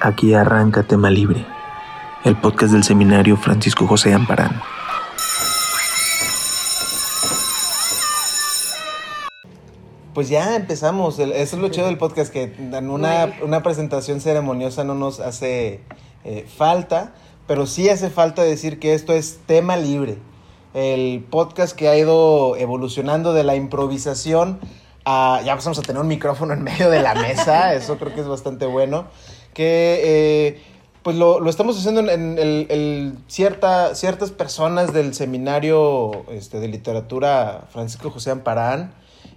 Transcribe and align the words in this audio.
Aquí 0.00 0.32
arranca 0.32 0.84
Tema 0.84 1.10
Libre, 1.10 1.44
el 2.24 2.36
podcast 2.36 2.72
del 2.72 2.84
seminario 2.84 3.36
Francisco 3.36 3.84
José 3.88 4.14
Amparán. 4.14 4.62
Pues 10.14 10.28
ya 10.28 10.54
empezamos. 10.54 11.18
Eso 11.18 11.32
es 11.34 11.52
lo 11.54 11.68
chido 11.70 11.86
del 11.86 11.98
podcast, 11.98 12.32
que 12.32 12.54
una, 12.80 13.32
una 13.42 13.64
presentación 13.64 14.20
ceremoniosa 14.20 14.84
no 14.84 14.94
nos 14.94 15.18
hace 15.18 15.80
eh, 16.24 16.46
falta, 16.56 17.12
pero 17.48 17.66
sí 17.66 17.88
hace 17.88 18.08
falta 18.08 18.44
decir 18.44 18.78
que 18.78 18.94
esto 18.94 19.12
es 19.12 19.40
tema 19.46 19.76
libre. 19.76 20.18
El 20.74 21.24
podcast 21.28 21.74
que 21.74 21.88
ha 21.88 21.98
ido 21.98 22.54
evolucionando 22.54 23.32
de 23.32 23.42
la 23.42 23.56
improvisación 23.56 24.60
a... 25.04 25.40
Ya 25.44 25.56
vamos 25.56 25.78
a 25.78 25.82
tener 25.82 26.00
un 26.00 26.08
micrófono 26.08 26.52
en 26.52 26.62
medio 26.62 26.88
de 26.88 27.02
la 27.02 27.16
mesa, 27.16 27.74
eso 27.74 27.98
creo 27.98 28.14
que 28.14 28.20
es 28.20 28.28
bastante 28.28 28.64
bueno. 28.66 29.06
Que... 29.54 30.00
Eh, 30.04 30.62
pues 31.08 31.16
lo, 31.16 31.40
lo, 31.40 31.48
estamos 31.48 31.78
haciendo 31.78 32.00
en, 32.00 32.38
el, 32.38 33.16
cierta, 33.28 33.94
ciertas 33.94 34.30
personas 34.30 34.92
del 34.92 35.14
seminario 35.14 36.26
este, 36.30 36.60
de 36.60 36.68
literatura 36.68 37.66
Francisco 37.70 38.10
José 38.10 38.30
Amparán. 38.30 38.92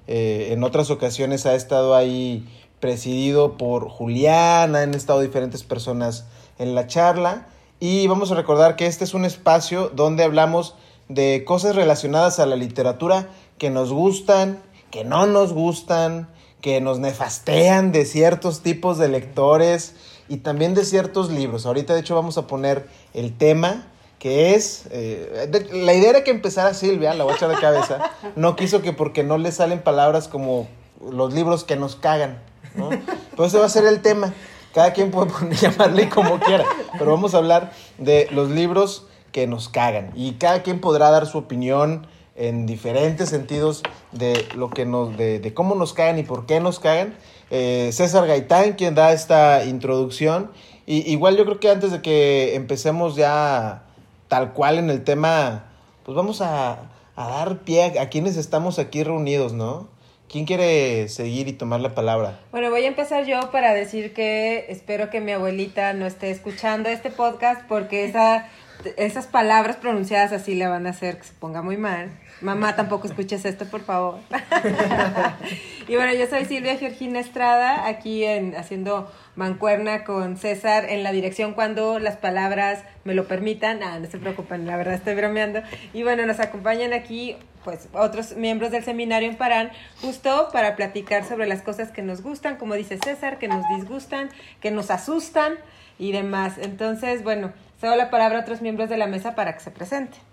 Eh, 0.07 0.49
en 0.51 0.65
otras 0.65 0.89
ocasiones 0.89 1.45
ha 1.45 1.55
estado 1.55 1.95
ahí 1.95 2.45
presidido 2.81 3.57
por 3.57 3.87
Julián, 3.87 4.75
han 4.75 4.93
estado 4.95 5.21
diferentes 5.21 5.63
personas 5.63 6.25
en 6.59 6.75
la 6.75 6.87
charla. 6.87 7.47
Y 7.79 8.05
vamos 8.07 8.33
a 8.33 8.35
recordar 8.35 8.75
que 8.75 8.87
este 8.87 9.05
es 9.05 9.13
un 9.13 9.23
espacio 9.23 9.89
donde 9.95 10.25
hablamos 10.25 10.75
de 11.07 11.45
cosas 11.45 11.75
relacionadas 11.75 12.39
a 12.39 12.45
la 12.47 12.57
literatura 12.57 13.29
que 13.57 13.69
nos 13.69 13.93
gustan, 13.93 14.61
que 14.89 15.05
no 15.05 15.25
nos 15.25 15.53
gustan, 15.53 16.27
que 16.59 16.81
nos 16.81 16.99
nefastean 16.99 17.91
de 17.91 18.05
ciertos 18.05 18.61
tipos 18.61 18.97
de 18.97 19.07
lectores 19.07 19.95
y 20.31 20.37
también 20.37 20.73
de 20.73 20.85
ciertos 20.85 21.29
libros. 21.29 21.65
Ahorita 21.65 21.93
de 21.93 21.99
hecho 21.99 22.15
vamos 22.15 22.37
a 22.37 22.47
poner 22.47 22.87
el 23.13 23.37
tema 23.37 23.83
que 24.17 24.55
es, 24.55 24.85
eh, 24.89 25.49
la 25.73 25.93
idea 25.93 26.11
era 26.11 26.23
que 26.23 26.31
empezara 26.31 26.73
Silvia, 26.73 27.13
la 27.13 27.25
voy 27.25 27.33
a 27.33 27.35
echar 27.35 27.49
de 27.49 27.59
cabeza, 27.59 28.11
no 28.37 28.55
quiso 28.55 28.81
que 28.81 28.93
porque 28.93 29.23
no 29.23 29.37
le 29.37 29.51
salen 29.51 29.81
palabras 29.81 30.29
como 30.29 30.69
los 31.11 31.33
libros 31.33 31.65
que 31.65 31.75
nos 31.75 31.97
cagan, 31.97 32.41
¿no? 32.75 32.91
Va 33.37 33.65
a 33.65 33.69
ser 33.69 33.85
el 33.85 34.01
tema, 34.01 34.33
cada 34.73 34.93
quien 34.93 35.11
puede 35.11 35.31
llamarle 35.61 36.07
como 36.07 36.39
quiera, 36.39 36.63
pero 36.97 37.11
vamos 37.11 37.33
a 37.33 37.39
hablar 37.39 37.73
de 37.97 38.29
los 38.31 38.51
libros 38.51 39.07
que 39.33 39.47
nos 39.47 39.67
cagan 39.67 40.11
y 40.15 40.35
cada 40.35 40.63
quien 40.63 40.79
podrá 40.79 41.09
dar 41.09 41.25
su 41.25 41.39
opinión 41.39 42.07
en 42.37 42.67
diferentes 42.67 43.27
sentidos 43.27 43.83
de 44.13 44.47
lo 44.55 44.69
que 44.69 44.85
nos, 44.85 45.17
de, 45.17 45.39
de 45.39 45.53
cómo 45.53 45.75
nos 45.75 45.91
cagan 45.93 46.19
y 46.19 46.23
por 46.23 46.45
qué 46.45 46.61
nos 46.61 46.79
cagan. 46.79 47.15
Eh, 47.51 47.89
César 47.91 48.25
Gaitán, 48.27 48.73
quien 48.73 48.95
da 48.95 49.11
esta 49.11 49.65
introducción. 49.65 50.51
Y 50.85 51.11
igual 51.11 51.37
yo 51.37 51.45
creo 51.45 51.59
que 51.59 51.69
antes 51.69 51.91
de 51.91 52.01
que 52.01 52.55
empecemos 52.55 53.15
ya 53.15 53.83
tal 54.29 54.53
cual 54.53 54.79
en 54.79 54.89
el 54.89 55.03
tema, 55.03 55.65
pues 56.05 56.15
vamos 56.15 56.41
a, 56.41 56.89
a 57.15 57.27
dar 57.27 57.59
pie 57.59 57.99
a, 57.99 58.09
quienes 58.09 58.37
estamos 58.37 58.79
aquí 58.79 59.03
reunidos, 59.03 59.53
¿no? 59.53 59.89
¿Quién 60.29 60.45
quiere 60.45 61.09
seguir 61.09 61.49
y 61.49 61.53
tomar 61.53 61.81
la 61.81 61.93
palabra? 61.93 62.39
Bueno, 62.51 62.69
voy 62.69 62.85
a 62.85 62.87
empezar 62.87 63.25
yo 63.25 63.51
para 63.51 63.73
decir 63.73 64.13
que 64.13 64.65
espero 64.69 65.09
que 65.09 65.19
mi 65.19 65.33
abuelita 65.33 65.91
no 65.91 66.05
esté 66.05 66.31
escuchando 66.31 66.87
este 66.87 67.11
podcast 67.11 67.67
porque 67.67 68.05
esa, 68.05 68.47
esas 68.95 69.27
palabras 69.27 69.75
pronunciadas 69.75 70.31
así 70.31 70.55
le 70.55 70.67
van 70.67 70.87
a 70.87 70.91
hacer 70.91 71.17
que 71.17 71.25
se 71.25 71.33
ponga 71.33 71.61
muy 71.61 71.75
mal. 71.75 72.11
Mamá, 72.41 72.75
tampoco 72.75 73.07
escuches 73.07 73.45
esto, 73.45 73.65
por 73.65 73.81
favor. 73.81 74.19
y 75.87 75.95
bueno, 75.95 76.13
yo 76.13 76.25
soy 76.25 76.45
Silvia 76.45 76.75
Georgina 76.77 77.19
Estrada, 77.19 77.87
aquí 77.87 78.23
en, 78.23 78.55
haciendo 78.55 79.11
mancuerna 79.35 80.03
con 80.03 80.37
César 80.37 80.85
en 80.89 81.03
la 81.03 81.11
dirección 81.11 81.53
cuando 81.53 81.99
las 81.99 82.17
palabras 82.17 82.83
me 83.03 83.13
lo 83.13 83.27
permitan. 83.27 83.83
Ah, 83.83 83.99
no 83.99 84.09
se 84.09 84.17
preocupen, 84.17 84.65
la 84.65 84.75
verdad 84.75 84.95
estoy 84.95 85.13
bromeando. 85.13 85.61
Y 85.93 86.01
bueno, 86.01 86.25
nos 86.25 86.39
acompañan 86.39 86.93
aquí 86.93 87.37
pues 87.63 87.89
otros 87.93 88.35
miembros 88.35 88.71
del 88.71 88.83
seminario 88.83 89.29
en 89.29 89.37
Parán, 89.37 89.71
justo 90.01 90.49
para 90.51 90.75
platicar 90.75 91.23
sobre 91.23 91.45
las 91.45 91.61
cosas 91.61 91.91
que 91.91 92.01
nos 92.01 92.23
gustan, 92.23 92.57
como 92.57 92.73
dice 92.73 92.97
César, 92.97 93.37
que 93.37 93.47
nos 93.47 93.63
disgustan, 93.75 94.29
que 94.61 94.71
nos 94.71 94.89
asustan 94.89 95.53
y 95.99 96.11
demás. 96.11 96.57
Entonces, 96.57 97.23
bueno, 97.23 97.53
cedo 97.79 97.95
la 97.95 98.09
palabra 98.09 98.39
a 98.39 98.41
otros 98.41 98.61
miembros 98.61 98.89
de 98.89 98.97
la 98.97 99.05
mesa 99.05 99.35
para 99.35 99.53
que 99.53 99.59
se 99.59 99.69
presenten. 99.69 100.30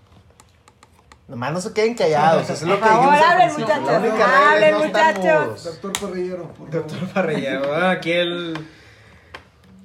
Nomás 1.28 1.53
no 1.53 1.61
se 1.61 1.75
queden 1.75 1.94
callados. 1.94 2.49
es 2.49 2.62
lo 2.62 2.81
que 2.81 2.89
hablen, 2.89 3.53
muchachos. 3.53 4.21
Hablen, 4.22 4.75
muchachos. 4.78 5.65
Doctor 5.65 5.93
Parrillero. 6.00 6.55
Doctor 6.71 7.09
Parrillero. 7.09 7.87
aquí 7.87 8.12
el 8.12 8.59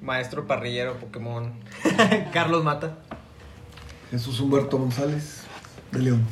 maestro 0.01 0.47
parrillero 0.47 0.97
Pokémon. 0.97 1.51
Carlos 2.33 2.63
Mata. 2.63 2.95
Jesús 4.09 4.39
Humberto 4.39 4.77
González, 4.77 5.43
de 5.91 5.99
León. 5.99 6.25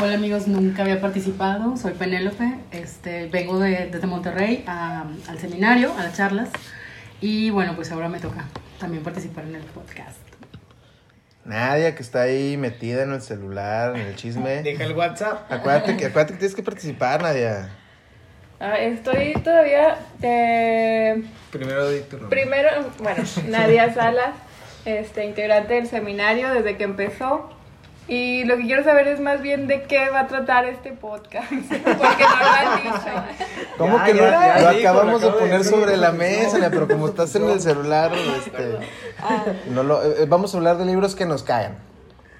Hola 0.00 0.14
amigos, 0.14 0.48
nunca 0.48 0.82
había 0.82 1.00
participado, 1.00 1.76
soy 1.76 1.92
Penélope, 1.92 2.58
este, 2.72 3.28
vengo 3.28 3.58
de, 3.60 3.86
desde 3.86 4.06
Monterrey 4.08 4.64
al 4.66 5.38
seminario, 5.38 5.92
a 5.96 6.02
las 6.02 6.16
charlas 6.16 6.48
y 7.20 7.50
bueno, 7.50 7.76
pues 7.76 7.92
ahora 7.92 8.08
me 8.08 8.18
toca 8.18 8.46
también 8.80 9.04
participar 9.04 9.44
en 9.44 9.56
el 9.56 9.62
podcast. 9.62 10.29
Nadia, 11.44 11.94
que 11.94 12.02
está 12.02 12.22
ahí 12.22 12.56
metida 12.56 13.02
en 13.02 13.12
el 13.12 13.22
celular, 13.22 13.96
en 13.96 14.02
el 14.02 14.16
chisme. 14.16 14.62
Deja 14.62 14.84
el 14.84 14.92
WhatsApp. 14.92 15.50
Acuérdate 15.50 15.96
que, 15.96 16.06
acuérdate 16.06 16.34
que 16.34 16.38
tienes 16.40 16.54
que 16.54 16.62
participar, 16.62 17.22
Nadia. 17.22 17.70
Ah, 18.60 18.78
estoy 18.78 19.32
todavía. 19.42 19.98
Eh, 20.20 21.22
primero 21.50 21.88
de 21.88 22.00
Primero, 22.28 22.70
bueno, 22.98 23.24
Nadia 23.48 23.92
Salas, 23.94 24.34
este, 24.84 25.24
integrante 25.24 25.74
del 25.74 25.86
seminario 25.86 26.52
desde 26.52 26.76
que 26.76 26.84
empezó. 26.84 27.50
Y 28.10 28.42
lo 28.42 28.56
que 28.56 28.64
quiero 28.64 28.82
saber 28.82 29.06
es 29.06 29.20
más 29.20 29.40
bien 29.40 29.68
de 29.68 29.84
qué 29.84 30.10
va 30.10 30.22
a 30.22 30.26
tratar 30.26 30.64
este 30.64 30.90
podcast. 30.90 31.48
Porque 31.52 31.70
no 31.78 32.38
lo 32.40 32.50
han 32.50 32.82
dicho. 32.82 33.24
¿Cómo 33.78 34.02
que 34.02 34.14
no? 34.14 34.22
lo 34.22 34.68
acabamos 34.68 35.22
de 35.22 35.30
poner 35.30 35.62
sobre 35.62 35.96
la 35.96 36.10
mesa, 36.10 36.58
pero 36.70 36.88
como 36.88 37.06
estás 37.06 37.32
en 37.36 37.48
el 37.48 37.60
celular, 37.60 38.10
este, 38.36 38.78
ah. 39.22 39.44
no 39.70 39.84
lo, 39.84 40.02
eh, 40.02 40.26
vamos 40.26 40.52
a 40.52 40.58
hablar 40.58 40.76
de 40.78 40.86
libros 40.86 41.14
que 41.14 41.24
nos 41.24 41.44
caen. 41.44 41.89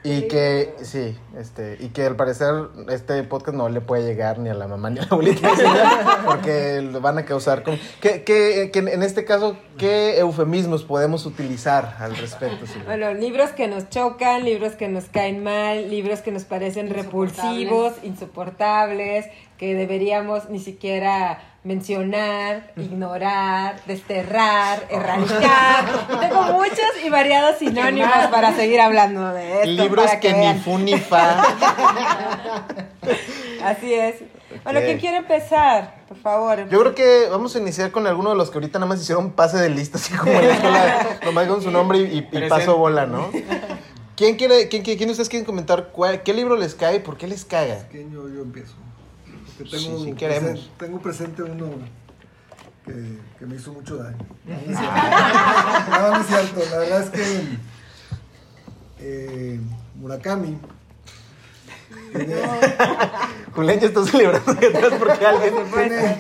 Y 0.03 0.29
que, 0.29 0.75
sí, 0.83 1.17
este, 1.37 1.77
y 1.79 1.89
que 1.89 2.07
al 2.07 2.17
parecer 2.17 2.55
este 2.89 3.23
podcast 3.25 3.57
no 3.57 3.69
le 3.69 3.83
puede 3.83 4.05
llegar 4.05 4.39
ni 4.39 4.49
a 4.49 4.55
la 4.55 4.67
mamá 4.67 4.89
ni 4.89 4.99
a 4.99 5.03
la 5.03 5.09
abuelita, 5.11 5.51
porque 6.25 6.81
lo 6.81 7.01
van 7.03 7.19
a 7.19 7.27
causar. 7.27 7.63
Con, 7.63 7.79
¿qué, 8.01 8.25
qué, 8.25 8.71
en 8.75 9.03
este 9.03 9.27
caso, 9.27 9.57
¿qué 9.77 10.19
eufemismos 10.19 10.85
podemos 10.85 11.27
utilizar 11.27 11.97
al 11.99 12.17
respecto? 12.17 12.65
Bueno, 12.87 13.13
libros 13.13 13.51
que 13.51 13.69
nos 13.69 13.91
chocan, 13.91 14.45
libros 14.45 14.73
que 14.73 14.89
nos 14.89 15.05
caen 15.05 15.43
mal, 15.43 15.91
libros 15.91 16.21
que 16.21 16.33
nos 16.33 16.45
parecen 16.45 16.89
repulsivos, 16.89 17.93
insoportables, 18.03 19.27
que 19.59 19.75
deberíamos 19.75 20.49
ni 20.49 20.61
siquiera 20.61 21.50
mencionar, 21.63 22.73
ignorar, 22.77 23.83
desterrar, 23.87 24.87
erradicar. 24.89 26.07
Tengo 26.21 26.43
muchos 26.53 27.05
y 27.05 27.11
variados 27.11 27.59
sinónimos 27.59 28.29
para 28.31 28.55
seguir 28.55 28.81
hablando 28.81 29.33
de 29.35 29.61
esto. 29.61 29.71
Libros 29.71 30.11
que, 30.21 30.33
ni 30.33 30.55
fu 30.61 30.79
ni 30.79 30.99
fa. 30.99 31.43
Así 33.65 33.93
es. 33.93 34.17
Bueno, 34.65 34.81
¿quién 34.81 34.99
quiere 34.99 35.19
empezar? 35.19 36.03
Por 36.09 36.17
favor. 36.17 36.69
Yo 36.69 36.81
creo 36.81 36.95
que 36.95 37.29
vamos 37.31 37.55
a 37.55 37.59
iniciar 37.59 37.91
con 37.91 38.07
alguno 38.07 38.31
de 38.31 38.37
los 38.37 38.51
que 38.51 38.57
ahorita 38.57 38.79
nada 38.79 38.89
más 38.89 39.01
hicieron 39.01 39.33
pase 39.33 39.59
de 39.59 39.69
lista, 39.69 39.99
así 39.99 40.15
como 40.15 40.33
en 40.33 40.49
la 40.49 40.55
escuela, 40.55 41.19
nomás 41.25 41.47
con 41.47 41.63
su 41.63 41.71
nombre 41.71 41.99
y, 41.99 42.23
paso 42.49 42.77
bola, 42.77 43.07
¿no? 43.07 43.31
¿Quién 44.17 44.37
quiere, 44.37 44.69
quién, 44.69 44.83
quién, 44.83 45.09
ustedes 45.09 45.29
quieren 45.29 45.47
comentar 45.47 45.91
cuál, 45.93 46.23
qué 46.23 46.35
libro 46.35 46.57
les 46.57 46.75
cae 46.75 46.97
y 46.97 47.01
por 47.01 47.17
qué 47.17 47.27
les 47.27 47.45
caga? 47.45 47.87
yo, 47.93 48.29
yo 48.29 48.43
empiezo 48.43 48.75
tengo, 49.65 50.05
sí, 50.05 50.13
presente, 50.15 50.61
tengo 50.79 51.01
presente 51.01 51.43
uno 51.43 51.67
que, 52.85 53.19
que, 53.39 53.47
me 53.47 53.57
hizo 53.57 53.73
mucho 53.73 53.97
daño. 53.97 54.19
No, 55.91 56.11
no, 56.11 56.21
es 56.21 56.27
cierto. 56.27 56.61
La 56.71 56.79
verdad 56.79 57.03
es 57.03 57.11
que 57.11 57.59
eh, 59.01 59.61
Murakami. 59.97 60.59
Julián 63.55 63.81
ya 63.81 63.89
está 63.89 64.05
celebrando 64.05 64.53
atrás 64.53 64.93
porque 64.99 65.27
alguien 65.27 65.55
tiene, 65.73 66.17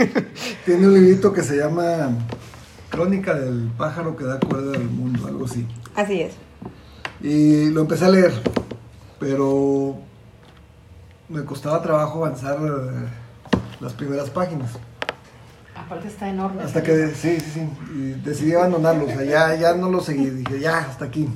tiene 0.64 0.86
un 0.86 0.94
librito 0.94 1.32
que 1.32 1.42
se 1.42 1.56
llama 1.56 2.10
Crónica 2.90 3.34
del 3.34 3.70
pájaro 3.76 4.16
que 4.16 4.24
da 4.24 4.40
cuerda 4.40 4.74
al 4.74 4.84
mundo, 4.84 5.26
algo 5.26 5.44
así. 5.44 5.66
Así 5.94 6.22
es. 6.22 6.34
Y 7.20 7.70
lo 7.70 7.82
empecé 7.82 8.06
a 8.06 8.08
leer, 8.08 8.32
pero 9.18 9.96
me 11.28 11.44
costaba 11.44 11.82
trabajo 11.82 12.24
avanzar 12.24 12.58
eh, 12.58 13.08
las 13.80 13.92
primeras 13.94 14.30
páginas. 14.30 14.70
Aparte 15.74 16.08
está 16.08 16.28
enorme. 16.28 16.62
Hasta 16.62 16.82
que, 16.82 17.08
sí, 17.14 17.40
sí, 17.40 17.50
sí. 17.54 17.68
Y 17.94 18.12
decidí 18.22 18.52
abandonarlo. 18.54 19.06
O 19.06 19.08
sea, 19.08 19.24
ya, 19.24 19.54
ya 19.54 19.74
no 19.74 19.88
lo 19.88 20.00
seguí. 20.00 20.28
Dije, 20.30 20.60
ya, 20.60 20.78
hasta 20.78 21.06
aquí. 21.06 21.28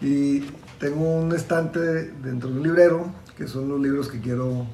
Y 0.00 0.40
tengo 0.78 1.04
un 1.18 1.32
estante 1.34 1.78
dentro 1.78 2.50
de 2.50 2.56
un 2.56 2.62
librero, 2.64 3.12
que 3.36 3.46
son 3.46 3.68
los 3.68 3.80
libros 3.80 4.08
que 4.08 4.20
quiero 4.20 4.66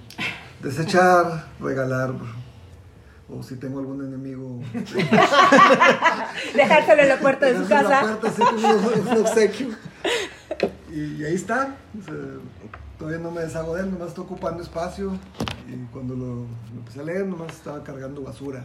desechar, 0.63 1.49
regalar, 1.61 2.15
o 3.29 3.43
si 3.43 3.57
tengo 3.57 3.79
algún 3.81 4.03
enemigo. 4.07 4.61
Dejárselo 6.55 7.03
en 7.03 7.09
la 7.09 7.19
puerta 7.19 7.47
de 7.47 7.57
su 7.57 7.63
Dejárselo 7.65 7.79
en 7.79 7.91
la 7.91 8.01
casa. 8.01 8.21
puerta, 8.21 8.29
así 8.29 8.43
como 8.43 8.69
un, 8.69 9.09
un 9.09 9.19
obsequio. 9.19 9.69
Y, 10.91 11.01
y 11.21 11.25
ahí 11.27 11.35
está. 11.35 11.77
o 12.01 12.05
sea, 12.05 12.15
todavía 12.99 13.21
no 13.21 13.31
me 13.31 13.43
deshago 13.43 13.75
de 13.77 13.83
él, 13.83 13.91
nomás 13.91 14.09
estoy 14.09 14.25
ocupando 14.25 14.63
espacio. 14.63 15.13
Y 15.69 15.77
cuando 15.93 16.15
lo, 16.15 16.27
lo 16.27 16.79
empecé 16.79 17.01
a 17.01 17.05
leer, 17.05 17.27
nomás 17.27 17.53
estaba 17.53 17.83
cargando 17.83 18.23
basura 18.23 18.65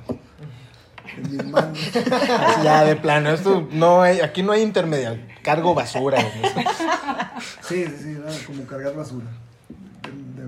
en 1.18 1.32
mis 1.32 1.46
manos. 1.46 1.78
Ya, 2.64 2.84
de 2.84 2.96
plano, 2.96 3.30
esto 3.32 3.68
no 3.72 4.02
hay, 4.02 4.20
aquí 4.20 4.42
no 4.42 4.52
hay 4.52 4.62
intermedio, 4.62 5.18
cargo 5.44 5.74
basura. 5.74 6.20
Sí, 7.62 7.86
sí, 7.86 7.96
sí, 8.02 8.12
era 8.12 8.32
como 8.48 8.66
cargar 8.66 8.96
basura. 8.96 9.26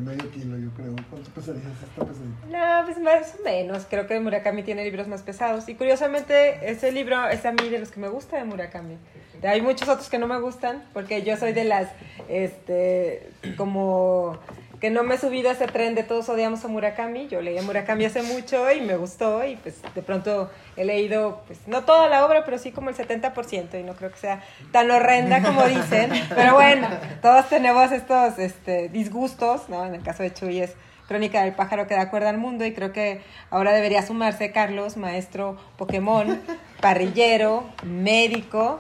Medio 0.06 0.30
kilo, 0.30 0.56
yo 0.56 0.70
creo. 0.76 0.96
¿Cuánto 1.10 1.32
pesaría 1.32 1.64
esta 1.64 2.06
pesadilla? 2.06 2.80
No, 2.80 2.86
pues 2.86 3.00
más 3.00 3.36
o 3.40 3.44
menos. 3.44 3.88
Creo 3.90 4.06
que 4.06 4.20
Murakami 4.20 4.62
tiene 4.62 4.84
libros 4.84 5.08
más 5.08 5.24
pesados. 5.24 5.68
Y 5.68 5.74
curiosamente, 5.74 6.70
ese 6.70 6.92
libro 6.92 7.28
es 7.28 7.44
a 7.44 7.52
mí 7.52 7.70
de 7.70 7.80
los 7.80 7.90
que 7.90 8.00
me 8.00 8.08
gusta 8.08 8.38
de 8.38 8.44
Murakami. 8.44 9.00
Hay 9.42 9.62
muchos 9.62 9.90
otros 9.90 10.08
que 10.08 10.20
no 10.20 10.28
me 10.28 10.40
gustan, 10.40 10.84
porque 10.94 11.24
yo 11.24 11.38
soy 11.38 11.54
de 11.54 11.64
las, 11.64 11.90
este, 12.30 13.30
como 13.58 14.38
que 14.80 14.90
no 14.90 15.04
me 15.04 15.16
he 15.16 15.18
subido 15.18 15.50
a 15.50 15.54
ese 15.54 15.68
tren 15.68 15.96
de 15.96 16.04
todos 16.04 16.30
odiamos 16.30 16.64
a 16.66 16.68
Murakami. 16.68 17.28
Yo 17.28 17.42
leí 17.42 17.58
a 17.58 17.62
Murakami 17.62 18.06
hace 18.06 18.22
mucho 18.22 18.72
y 18.72 18.82
me 18.82 18.98
gustó 18.98 19.46
y 19.46 19.56
pues 19.56 19.82
de 19.94 20.02
pronto 20.02 20.50
he 20.76 20.86
leído, 20.86 21.42
pues 21.48 21.68
no 21.68 21.84
toda 21.84 22.10
la 22.10 22.26
obra, 22.26 22.44
pero 22.46 22.58
sí 22.58 22.72
como 22.72 22.90
el 22.90 22.96
70% 22.96 23.80
y 23.80 23.84
no 23.84 23.96
creo 23.96 24.12
que 24.12 24.18
sea 24.18 24.44
tan 24.72 24.92
horrenda 24.92 25.42
como 25.42 25.64
dicen. 25.68 26.12
Pero 26.34 26.54
bueno, 26.56 26.88
todos 27.22 27.48
tenemos 27.50 27.92
estos 27.92 28.38
este, 28.40 28.90
disgustos, 28.90 29.70
¿no? 29.70 29.86
En 29.86 29.96
el 29.96 30.04
caso 30.04 30.24
de 30.24 30.34
Chuy 30.34 30.62
es 30.62 30.76
Crónica 31.08 31.44
del 31.44 31.54
pájaro 31.54 31.88
que 31.88 31.94
da 31.94 32.10
cuerda 32.10 32.30
al 32.30 32.38
mundo 32.38 32.66
y 32.66 32.74
creo 32.74 32.92
que 32.92 33.22
ahora 33.52 33.74
debería 33.74 34.02
sumarse 34.02 34.52
Carlos, 34.52 34.98
maestro 34.98 35.58
Pokémon, 35.78 36.42
parrillero, 36.82 37.64
médico 37.84 38.80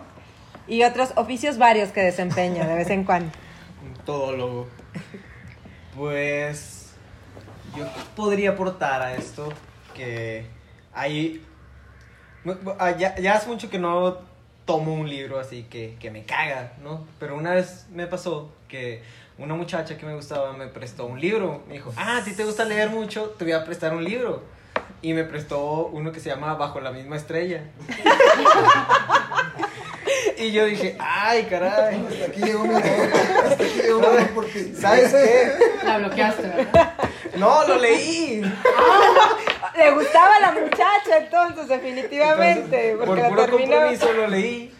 y 0.68 0.83
otros 0.83 1.13
oficios 1.15 1.57
varios 1.57 1.89
que 1.89 2.01
desempeña 2.01 2.65
de 2.68 2.75
vez 2.75 2.89
en 2.89 3.03
cuando. 3.03 3.31
Todólogo. 4.06 4.68
Pues 5.95 6.94
yo 7.75 7.86
podría 8.15 8.51
aportar 8.51 9.01
a 9.01 9.15
esto 9.15 9.50
que 9.94 10.45
hay... 10.94 11.44
ah, 12.80 12.92
Ya, 12.92 13.15
ya 13.18 13.36
hace 13.36 13.47
mucho 13.47 13.69
que 13.69 13.80
no 13.80 14.18
tomo 14.65 14.94
un 14.94 15.07
libro 15.07 15.39
así 15.39 15.63
que, 15.69 15.95
que 16.00 16.12
me 16.12 16.25
caga, 16.25 16.74
¿no? 16.83 17.06
Pero 17.19 17.36
una 17.38 17.51
vez 17.51 17.86
me 17.92 18.07
pasó 18.07 18.51
que 18.68 19.03
una 19.38 19.53
muchacha 19.53 19.97
que 19.97 20.06
me 20.06 20.15
gustaba 20.15 20.53
me 20.53 20.68
prestó 20.68 21.06
un 21.06 21.19
libro. 21.19 21.63
Me 21.68 21.75
dijo, 21.75 21.94
ah, 21.98 22.21
si 22.24 22.36
te 22.36 22.44
gusta 22.45 22.65
leer 22.65 22.89
mucho, 22.89 23.30
te 23.38 23.44
voy 23.45 23.53
a 23.53 23.63
prestar 23.63 23.94
un 23.94 24.03
libro. 24.03 24.44
Y 25.01 25.13
me 25.13 25.24
prestó 25.24 25.88
uno 25.88 26.12
que 26.12 26.19
se 26.19 26.30
llama 26.30 26.56
Bajo 26.56 26.80
la 26.81 26.91
misma 26.91 27.15
estrella. 27.15 27.63
y 30.37 30.51
yo 30.51 30.65
dije, 30.65 30.95
ay, 30.99 31.43
caray. 31.45 32.05
Hasta 32.09 32.25
aquí 32.25 32.41
llegó 32.41 32.65
mi 32.65 32.75
amor. 32.75 32.83
Hasta 33.45 33.63
aquí 33.63 33.81
llegó 33.81 33.99
mi 33.99 34.05
amor 34.05 34.27
por 34.29 34.45
ti. 34.47 34.73
¿Sabes 34.79 35.11
qué? 35.13 35.53
La 35.85 35.97
bloqueaste, 35.99 36.41
¿verdad? 36.43 36.93
No, 37.35 37.67
lo 37.67 37.75
leí. 37.77 38.41
Le 39.77 39.91
gustaba 39.91 40.39
la 40.39 40.51
muchacha 40.53 41.17
entonces, 41.19 41.67
definitivamente, 41.67 42.91
Entonces, 42.91 43.07
porque 43.07 43.07
por 43.07 43.17
la 43.21 43.29
puro 43.29 43.45
terminó. 43.45 43.71
compromiso 43.75 44.13
lo 44.13 44.27
leí. 44.27 44.71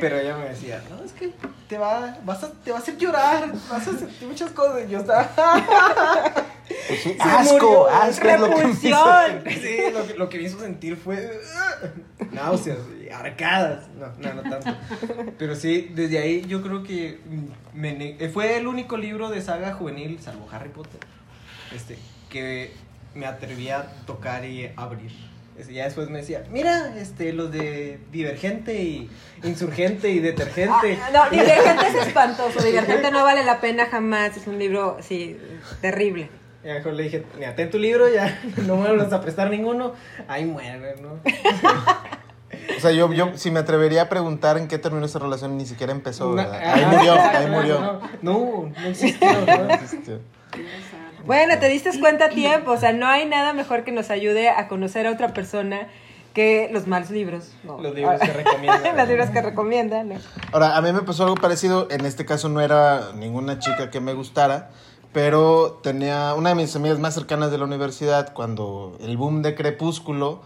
Pero 0.00 0.18
ella 0.18 0.36
me 0.36 0.48
decía, 0.48 0.80
no, 0.90 1.04
es 1.04 1.12
que 1.12 1.30
te 1.68 1.76
va, 1.78 2.16
vas 2.24 2.44
a, 2.44 2.50
te 2.64 2.70
va 2.70 2.78
a 2.78 2.80
hacer 2.80 2.96
llorar, 2.96 3.50
vas 3.68 3.88
a 3.88 3.92
sentir 3.98 4.28
muchas 4.28 4.50
cosas. 4.52 4.82
Y 4.86 4.90
yo 4.92 5.00
estaba, 5.00 5.28
Se 7.02 7.16
asco, 7.20 7.54
murió. 7.54 7.88
asco 7.88 8.28
es 8.28 8.40
lo 8.40 8.50
que 8.50 8.64
me 8.64 8.70
hizo. 8.70 9.04
Repulsión. 9.26 9.62
sí, 9.62 9.78
lo 9.92 10.06
que, 10.06 10.14
lo 10.14 10.28
que 10.28 10.38
me 10.38 10.44
hizo 10.44 10.60
sentir 10.60 10.96
fue 10.96 11.16
uh, 11.16 12.34
náuseas 12.34 12.78
y 13.02 13.10
arcadas. 13.10 13.88
No, 13.98 14.06
no, 14.18 14.42
no 14.42 14.50
tanto. 14.50 14.74
Pero 15.38 15.54
sí, 15.54 15.90
desde 15.94 16.18
ahí 16.18 16.44
yo 16.46 16.62
creo 16.62 16.82
que 16.82 17.20
me 17.74 18.16
eh, 18.18 18.28
fue 18.28 18.56
el 18.56 18.66
único 18.66 18.96
libro 18.96 19.30
de 19.30 19.40
saga 19.42 19.74
juvenil, 19.74 20.18
salvo 20.20 20.48
Harry 20.50 20.70
Potter, 20.70 21.00
este, 21.74 21.98
que 22.28 22.72
me 23.14 23.26
atreví 23.26 23.68
a 23.70 23.86
tocar 24.06 24.44
y 24.44 24.70
abrir. 24.76 25.12
Este, 25.58 25.74
ya 25.74 25.84
después 25.84 26.08
me 26.08 26.18
decía, 26.18 26.44
mira, 26.50 26.98
este, 26.98 27.32
los 27.32 27.52
de 27.52 27.98
Divergente 28.10 28.82
y 28.82 29.10
Insurgente 29.42 30.08
y 30.08 30.18
Detergente. 30.18 30.98
Ah, 31.02 31.10
no, 31.12 31.30
Divergente 31.30 31.88
es 31.88 31.94
espantoso. 32.06 32.62
Divergente 32.62 33.10
no 33.10 33.22
vale 33.22 33.44
la 33.44 33.60
pena 33.60 33.86
jamás. 33.86 34.36
Es 34.36 34.46
un 34.46 34.58
libro, 34.58 34.98
sí, 35.02 35.36
terrible. 35.80 36.30
Y 36.64 36.68
a 36.68 36.74
lo 36.74 36.78
mejor 36.78 36.92
le 36.94 37.02
dije, 37.04 37.24
mira, 37.38 37.54
ten 37.56 37.70
tu 37.70 37.78
libro, 37.78 38.08
ya 38.08 38.40
no 38.66 38.76
me 38.76 38.88
vuelvas 38.88 39.12
a 39.12 39.20
prestar 39.20 39.50
ninguno. 39.50 39.94
Ahí 40.28 40.44
muere, 40.44 40.96
¿no? 41.00 41.20
O 42.76 42.80
sea, 42.80 42.92
yo, 42.92 43.12
yo 43.12 43.30
si 43.34 43.50
me 43.50 43.60
atrevería 43.60 44.02
a 44.02 44.08
preguntar 44.08 44.58
en 44.58 44.68
qué 44.68 44.78
terminó 44.78 45.06
esa 45.06 45.18
relación, 45.18 45.56
ni 45.56 45.66
siquiera 45.66 45.92
empezó. 45.92 46.30
No, 46.30 46.34
¿verdad? 46.36 46.60
Ahí 46.60 46.82
ajá, 46.82 46.96
murió, 46.96 47.14
exacto, 47.14 47.38
ahí 47.38 47.46
murió. 47.50 47.80
No, 47.80 48.00
no, 48.22 48.72
no 48.78 48.86
existió, 48.88 49.32
¿no? 49.32 49.74
Este, 49.74 50.18
Bueno, 51.24 51.58
te 51.58 51.68
diste 51.68 51.98
cuenta 51.98 52.26
a 52.26 52.28
tiempo. 52.28 52.72
O 52.72 52.76
sea, 52.76 52.92
no 52.92 53.06
hay 53.06 53.26
nada 53.26 53.52
mejor 53.52 53.84
que 53.84 53.92
nos 53.92 54.10
ayude 54.10 54.50
a 54.50 54.68
conocer 54.68 55.06
a 55.06 55.12
otra 55.12 55.32
persona 55.32 55.88
que 56.34 56.68
los 56.72 56.86
malos 56.86 57.10
libros. 57.10 57.52
No. 57.62 57.80
Los 57.80 57.94
libros 57.94 58.20
que 58.20 58.32
recomiendan. 58.32 58.96
los 58.96 59.08
libros 59.08 59.30
que 59.30 59.42
recomiendan. 59.42 60.08
¿no? 60.10 60.14
Ahora, 60.52 60.76
a 60.76 60.82
mí 60.82 60.92
me 60.92 61.02
pasó 61.02 61.24
algo 61.24 61.36
parecido. 61.36 61.88
En 61.90 62.04
este 62.06 62.24
caso 62.24 62.48
no 62.48 62.60
era 62.60 63.12
ninguna 63.14 63.58
chica 63.58 63.90
que 63.90 64.00
me 64.00 64.12
gustara, 64.14 64.70
pero 65.12 65.78
tenía 65.82 66.34
una 66.34 66.50
de 66.50 66.54
mis 66.54 66.74
amigas 66.76 66.98
más 66.98 67.14
cercanas 67.14 67.50
de 67.50 67.58
la 67.58 67.64
universidad 67.64 68.32
cuando 68.32 68.96
el 69.00 69.16
boom 69.16 69.42
de 69.42 69.54
Crepúsculo 69.54 70.40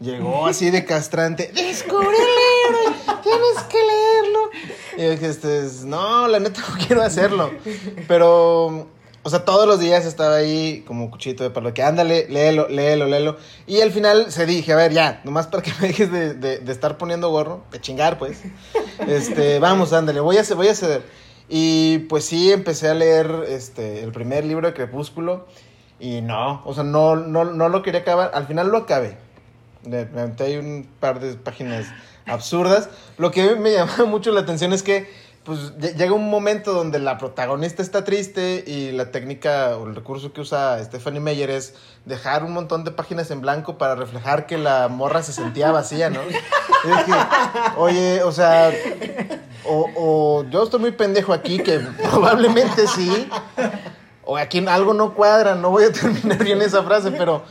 llegó 0.00 0.46
así 0.46 0.70
de 0.70 0.84
castrante. 0.84 1.50
Descubrí 1.54 2.06
el 2.06 2.72
libro, 2.74 3.20
tienes 3.22 3.62
que 3.68 3.78
leerlo. 3.78 4.50
Y 4.96 5.02
yo 5.02 5.10
dije, 5.10 5.26
este, 5.28 5.66
es- 5.66 5.84
no, 5.84 6.26
la 6.28 6.40
neta 6.40 6.60
no 6.60 6.86
quiero 6.86 7.02
hacerlo. 7.02 7.50
Pero, 8.06 8.86
o 9.22 9.30
sea, 9.30 9.44
todos 9.44 9.66
los 9.66 9.78
días 9.80 10.06
estaba 10.06 10.36
ahí 10.36 10.82
como 10.86 11.10
cuchito 11.10 11.42
de 11.44 11.50
palo, 11.50 11.74
que 11.74 11.82
ándale, 11.82 12.26
léelo, 12.30 12.68
léelo, 12.68 13.06
léelo. 13.06 13.36
Y 13.66 13.80
al 13.82 13.90
final 13.92 14.32
se 14.32 14.46
dije, 14.46 14.72
a 14.72 14.76
ver, 14.76 14.92
ya, 14.92 15.20
nomás 15.24 15.48
para 15.48 15.62
que 15.62 15.72
me 15.80 15.88
dejes 15.88 16.10
de, 16.10 16.34
de- 16.34 16.58
de 16.60 16.72
estar 16.72 16.96
poniendo 16.96 17.28
gorro, 17.30 17.62
de 17.72 17.80
chingar, 17.80 18.18
pues. 18.18 18.38
Este, 19.06 19.58
vamos, 19.58 19.92
ándale, 19.92 20.20
voy 20.20 20.38
a, 20.38 20.42
voy 20.54 20.68
a 20.68 20.74
ceder. 20.74 21.02
Y 21.48 21.98
pues 22.00 22.24
sí, 22.24 22.52
empecé 22.52 22.88
a 22.88 22.94
leer 22.94 23.44
este, 23.48 24.02
el 24.02 24.12
primer 24.12 24.44
libro 24.44 24.66
de 24.66 24.74
Crepúsculo. 24.74 25.46
Y 26.00 26.20
no, 26.20 26.62
o 26.64 26.74
sea, 26.74 26.84
no, 26.84 27.16
no, 27.16 27.44
no 27.44 27.68
lo 27.68 27.82
quería 27.82 28.00
acabar. 28.00 28.30
Al 28.34 28.46
final 28.46 28.68
lo 28.68 28.78
acabé. 28.78 29.16
Me 29.84 30.00
aventé 30.00 30.58
un 30.58 30.88
par 31.00 31.20
de 31.20 31.34
páginas 31.34 31.86
absurdas. 32.26 32.88
Lo 33.16 33.30
que 33.30 33.56
me 33.56 33.72
llama 33.74 34.04
mucho 34.06 34.30
la 34.32 34.40
atención 34.40 34.72
es 34.72 34.82
que 34.82 35.08
pues 35.48 35.72
lle- 35.78 35.94
llega 35.96 36.12
un 36.12 36.28
momento 36.28 36.74
donde 36.74 36.98
la 36.98 37.16
protagonista 37.16 37.80
está 37.80 38.04
triste 38.04 38.62
y 38.66 38.92
la 38.92 39.10
técnica 39.10 39.78
o 39.78 39.86
el 39.88 39.94
recurso 39.94 40.30
que 40.34 40.42
usa 40.42 40.78
Stephanie 40.84 41.20
Meyer 41.20 41.48
es 41.48 41.72
dejar 42.04 42.44
un 42.44 42.52
montón 42.52 42.84
de 42.84 42.90
páginas 42.90 43.30
en 43.30 43.40
blanco 43.40 43.78
para 43.78 43.94
reflejar 43.94 44.44
que 44.44 44.58
la 44.58 44.88
morra 44.88 45.22
se 45.22 45.32
sentía 45.32 45.72
vacía, 45.72 46.10
¿no? 46.10 46.20
Oye, 47.78 48.22
o 48.22 48.30
sea, 48.32 48.70
o, 49.64 49.86
o 49.96 50.44
yo 50.50 50.62
estoy 50.64 50.80
muy 50.80 50.92
pendejo 50.92 51.32
aquí, 51.32 51.58
que 51.58 51.78
probablemente 52.10 52.86
sí, 52.86 53.28
o 54.24 54.36
aquí 54.36 54.64
algo 54.66 54.92
no 54.92 55.14
cuadra, 55.14 55.54
no 55.54 55.70
voy 55.70 55.84
a 55.84 55.92
terminar 55.92 56.44
bien 56.44 56.60
esa 56.60 56.82
frase, 56.82 57.10
pero 57.12 57.42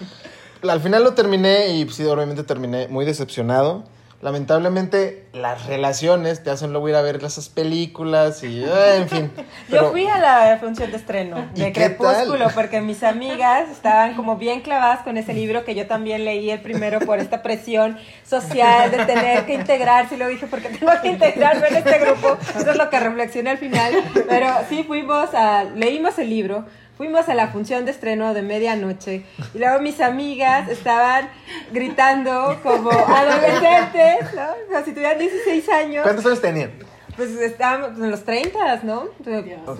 al 0.67 0.81
final 0.81 1.03
lo 1.03 1.13
terminé 1.15 1.69
y 1.69 1.89
sí, 1.89 2.05
obviamente 2.05 2.43
terminé 2.43 2.87
muy 2.89 3.05
decepcionado. 3.05 3.83
Lamentablemente 4.19 5.27
las 5.31 5.67
relaciones 5.67 6.43
te 6.43 6.49
hacen 6.49 6.71
luego 6.71 6.89
ir 6.89 6.95
a 6.95 7.03
ver 7.03 7.23
esas 7.23 7.49
películas 7.49 8.43
y 8.43 8.63
eh, 8.63 8.95
en 8.95 9.09
fin. 9.09 9.31
Yo 9.69 9.91
fui 9.91 10.07
a 10.07 10.17
la 10.17 10.57
función 10.59 10.89
de 10.89 10.97
estreno 10.97 11.47
¿Y 11.53 11.61
de 11.61 11.71
Crepúsculo 11.71 12.45
tal? 12.45 12.53
porque 12.55 12.81
mis 12.81 13.03
amigas 13.03 13.69
estaban 13.69 14.15
como 14.15 14.37
bien 14.37 14.61
clavadas 14.61 15.01
con 15.03 15.17
ese 15.17 15.35
libro 15.35 15.63
que 15.65 15.75
yo 15.75 15.85
también 15.85 16.25
leí 16.25 16.49
el 16.49 16.61
primero 16.61 16.99
por 16.99 17.19
esta 17.19 17.43
presión 17.43 17.97
social 18.25 18.89
de 18.89 19.05
tener 19.05 19.45
que 19.45 19.53
integrarse 19.53 20.15
y 20.15 20.17
luego 20.17 20.33
dije, 20.33 20.47
¿por 20.47 20.61
qué 20.61 20.69
tengo 20.69 20.91
que 21.01 21.09
integrarme 21.09 21.67
en 21.67 21.75
este 21.75 21.99
grupo? 21.99 22.37
Eso 22.57 22.71
es 22.71 22.77
lo 22.77 22.89
que 22.89 22.99
reflexioné 22.99 23.51
al 23.51 23.57
final. 23.59 23.93
Pero 24.27 24.47
sí 24.67 24.83
fuimos 24.83 25.33
a, 25.35 25.63
leímos 25.63 26.17
el 26.17 26.29
libro, 26.29 26.65
fuimos 26.97 27.29
a 27.29 27.35
la 27.35 27.49
función 27.49 27.85
de 27.85 27.91
estreno 27.91 28.33
de 28.33 28.41
medianoche 28.41 29.23
y 29.53 29.57
luego 29.59 29.79
mis 29.79 30.01
amigas 30.01 30.67
estaban 30.67 31.29
gritando 31.71 32.59
como 32.63 32.89
adolescentes, 32.91 34.33
¿no? 34.33 34.47
Como 34.67 34.83
si 34.83 34.91
tuvieran 34.91 35.19
16 35.19 35.69
años. 35.69 36.03
¿Cuántos 36.03 36.25
años 36.25 36.41
tenían? 36.41 36.96
Pues 37.17 37.31
estábamos 37.31 37.97
en 37.99 38.11
los 38.11 38.23
30, 38.23 38.83
¿no? 38.83 39.05
Sí. 39.25 39.31
Ok, 39.65 39.79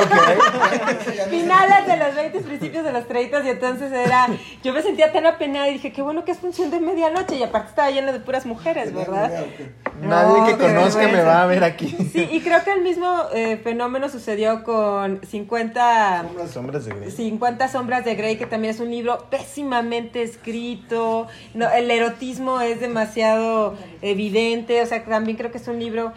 ok. 0.00 1.28
Finales 1.28 1.86
de 1.86 1.96
los 1.98 2.14
20, 2.14 2.40
principios 2.40 2.84
de 2.84 2.92
los 2.92 3.06
30 3.06 3.42
y 3.44 3.48
entonces 3.50 3.92
era, 3.92 4.28
yo 4.64 4.72
me 4.72 4.80
sentía 4.80 5.12
tan 5.12 5.26
apenada 5.26 5.68
y 5.68 5.74
dije, 5.74 5.92
qué 5.92 6.00
bueno 6.00 6.24
que 6.24 6.32
es 6.32 6.38
función 6.38 6.70
de 6.70 6.80
medianoche 6.80 7.36
y 7.36 7.42
aparte 7.42 7.68
estaba 7.68 7.90
lleno 7.90 8.12
de 8.12 8.20
puras 8.20 8.46
mujeres, 8.46 8.94
¿verdad? 8.94 9.44
Nadie 10.00 10.56
que 10.56 10.62
No, 10.62 10.74
conozca 10.74 11.06
me 11.08 11.22
va 11.22 11.42
a 11.42 11.46
ver 11.46 11.62
aquí. 11.64 11.94
Sí, 12.12 12.26
y 12.32 12.40
creo 12.40 12.64
que 12.64 12.72
el 12.72 12.80
mismo 12.80 13.24
eh, 13.34 13.58
fenómeno 13.62 14.08
sucedió 14.08 14.64
con 14.64 15.20
50... 15.22 16.24
Sombras 16.50 16.86
de 16.86 16.94
Grey. 16.94 17.10
50 17.10 17.68
sombras 17.68 18.04
de 18.06 18.14
Grey, 18.14 18.36
que 18.36 18.46
también 18.46 18.74
es 18.74 18.80
un 18.80 18.90
libro 18.90 19.26
pésimamente 19.28 20.22
escrito, 20.22 21.26
no, 21.52 21.70
el 21.70 21.90
erotismo 21.90 22.62
es 22.62 22.80
demasiado 22.80 23.76
evidente, 24.00 24.80
o 24.80 24.86
sea, 24.86 25.04
también 25.04 25.36
creo 25.36 25.50
que 25.50 25.58
es 25.58 25.68
un 25.68 25.78
libro 25.78 26.12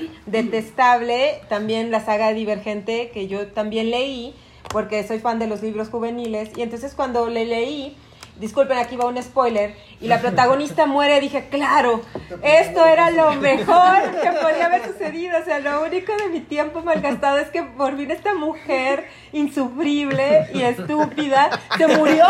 también 1.49 1.91
la 1.91 2.03
saga 2.03 2.33
Divergente, 2.33 3.09
que 3.11 3.27
yo 3.27 3.47
también 3.47 3.89
leí, 3.89 4.33
porque 4.69 5.05
soy 5.07 5.19
fan 5.19 5.39
de 5.39 5.47
los 5.47 5.61
libros 5.61 5.89
juveniles, 5.89 6.49
y 6.55 6.61
entonces 6.61 6.93
cuando 6.93 7.27
le 7.27 7.45
leí, 7.45 7.97
disculpen, 8.37 8.77
aquí 8.77 8.95
va 8.95 9.05
un 9.05 9.21
spoiler, 9.21 9.75
y 10.01 10.07
la 10.07 10.19
protagonista 10.19 10.85
muere, 10.85 11.19
dije, 11.21 11.47
claro, 11.49 12.01
esto 12.41 12.85
era 12.85 13.09
lo 13.11 13.33
mejor 13.35 14.01
que 14.21 14.31
podía 14.41 14.65
haber 14.65 14.85
sucedido, 14.85 15.37
o 15.41 15.45
sea, 15.45 15.59
lo 15.59 15.83
único 15.83 16.11
de 16.17 16.29
mi 16.29 16.39
tiempo 16.41 16.81
malgastado 16.81 17.37
es 17.37 17.47
que 17.49 17.63
por 17.63 17.95
fin 17.95 18.11
esta 18.11 18.33
mujer 18.33 19.05
insufrible 19.31 20.47
y 20.53 20.61
estúpida 20.63 21.49
se 21.77 21.87
murió. 21.87 22.25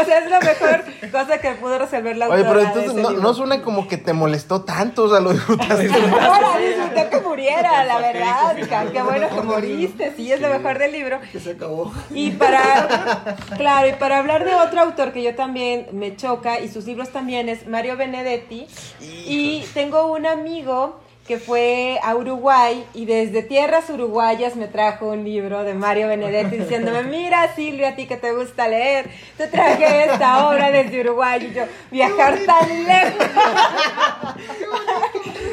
o 0.00 0.04
sea, 0.04 0.18
es 0.18 0.30
la 0.30 0.40
mejor 0.40 0.84
cosa 1.12 1.38
que 1.38 1.50
pudo 1.52 1.78
resolver 1.78 2.16
la 2.16 2.28
Oye, 2.28 2.44
pero 2.44 2.60
entonces 2.60 2.94
no, 2.94 3.10
no 3.12 3.34
suena 3.34 3.62
como 3.62 3.86
que 3.86 3.96
te 3.96 4.12
molestó 4.12 4.62
tanto, 4.62 5.04
o 5.04 5.08
sea, 5.10 5.20
lo 5.20 5.32
disfrutaste. 5.32 5.88
Ahora 6.20 6.58
disfruté 6.58 7.08
que 7.10 7.20
muriera, 7.20 7.84
la 7.84 7.98
verdad. 7.98 8.56
Qué- 8.56 8.92
Qué 8.92 9.02
bueno 9.02 9.28
que 9.28 9.42
moriste, 9.42 10.12
sí, 10.16 10.32
es 10.32 10.40
lo 10.40 10.48
mejor 10.48 10.78
del 10.78 10.92
libro. 10.92 11.20
Que 11.32 11.40
se 11.40 11.52
acabó. 11.52 11.92
Y 12.10 12.30
para, 12.32 13.36
claro, 13.56 13.73
y 13.86 13.92
para 13.94 14.18
hablar 14.18 14.44
de 14.44 14.54
otro 14.54 14.80
autor 14.80 15.12
que 15.12 15.22
yo 15.22 15.34
también 15.34 15.88
me 15.92 16.16
choca, 16.16 16.60
y 16.60 16.68
sus 16.68 16.86
libros 16.86 17.10
también, 17.10 17.48
es 17.48 17.66
Mario 17.66 17.96
Benedetti. 17.96 18.66
Y 19.00 19.64
tengo 19.74 20.12
un 20.12 20.26
amigo 20.26 21.00
que 21.26 21.38
fue 21.38 21.98
a 22.02 22.14
Uruguay 22.14 22.84
y 22.92 23.06
desde 23.06 23.42
tierras 23.42 23.88
uruguayas 23.88 24.56
me 24.56 24.68
trajo 24.68 25.08
un 25.08 25.24
libro 25.24 25.64
de 25.64 25.72
Mario 25.72 26.08
Benedetti 26.08 26.58
diciéndome, 26.58 27.02
mira 27.10 27.54
Silvia, 27.54 27.90
a 27.90 27.96
ti 27.96 28.06
que 28.06 28.16
te 28.16 28.32
gusta 28.32 28.68
leer, 28.68 29.08
te 29.38 29.46
traje 29.46 30.04
esta 30.04 30.48
obra 30.48 30.70
desde 30.70 31.00
Uruguay 31.00 31.48
y 31.50 31.54
yo, 31.54 31.62
viajar 31.90 32.38
tan 32.46 32.84
lejos. 32.84 33.26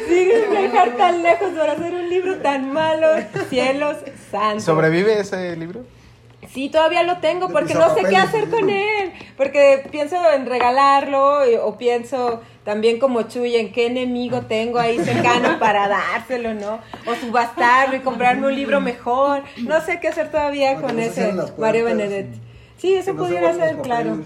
Sí, 0.07 0.29
viajar 0.49 0.97
tan 0.97 1.23
lejos 1.23 1.51
para 1.51 1.71
hacer 1.71 1.93
un 1.93 2.09
libro 2.09 2.37
tan 2.39 2.73
malo, 2.73 3.07
cielos 3.49 3.95
santos. 4.29 4.65
¿Sobrevive 4.65 5.19
ese 5.19 5.55
libro? 5.55 5.85
Sí, 6.53 6.69
todavía 6.69 7.03
lo 7.03 7.17
tengo 7.19 7.47
porque 7.49 7.73
no 7.73 7.93
sé 7.95 8.01
qué 8.09 8.17
hacer 8.17 8.49
con 8.49 8.69
él. 8.69 9.13
Porque 9.37 9.83
pienso 9.91 10.15
en 10.35 10.45
regalarlo 10.45 11.49
y- 11.49 11.55
o 11.55 11.77
pienso 11.77 12.41
también 12.65 12.99
como 12.99 13.21
Chuy 13.23 13.55
en 13.55 13.71
qué 13.71 13.87
enemigo 13.87 14.41
tengo 14.41 14.77
ahí 14.79 14.99
cercano 14.99 15.57
para 15.59 15.87
dárselo, 15.87 16.53
¿no? 16.53 16.79
O 17.09 17.15
subastarlo 17.15 17.95
y 17.95 17.99
comprarme 18.01 18.47
un 18.47 18.55
libro 18.55 18.81
mejor. 18.81 19.43
No 19.57 19.79
sé 19.81 19.99
qué 20.01 20.09
hacer 20.09 20.29
todavía 20.29 20.75
con 20.81 20.99
ese 20.99 21.33
Mario 21.57 21.85
Benedetti. 21.85 22.39
Sí, 22.77 22.93
eso 22.95 23.13
no 23.13 23.23
pudiera 23.23 23.53
ser, 23.53 23.77
claro. 23.77 24.19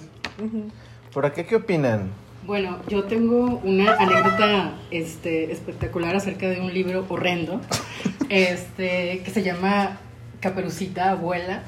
¿Por 1.13 1.25
acá 1.25 1.44
qué 1.44 1.55
opinan? 1.55 2.12
Bueno, 2.44 2.79
yo 2.88 3.03
tengo 3.05 3.60
una 3.63 3.96
anécdota 3.96 4.74
este, 4.91 5.51
espectacular 5.51 6.15
acerca 6.15 6.48
de 6.48 6.60
un 6.62 6.74
libro 6.74 7.05
horrendo 7.10 7.60
este, 8.29 9.22
que 9.24 9.32
se 9.32 9.41
llama 9.44 9.98
Caperucita 10.45 11.09
Abuela, 11.09 11.63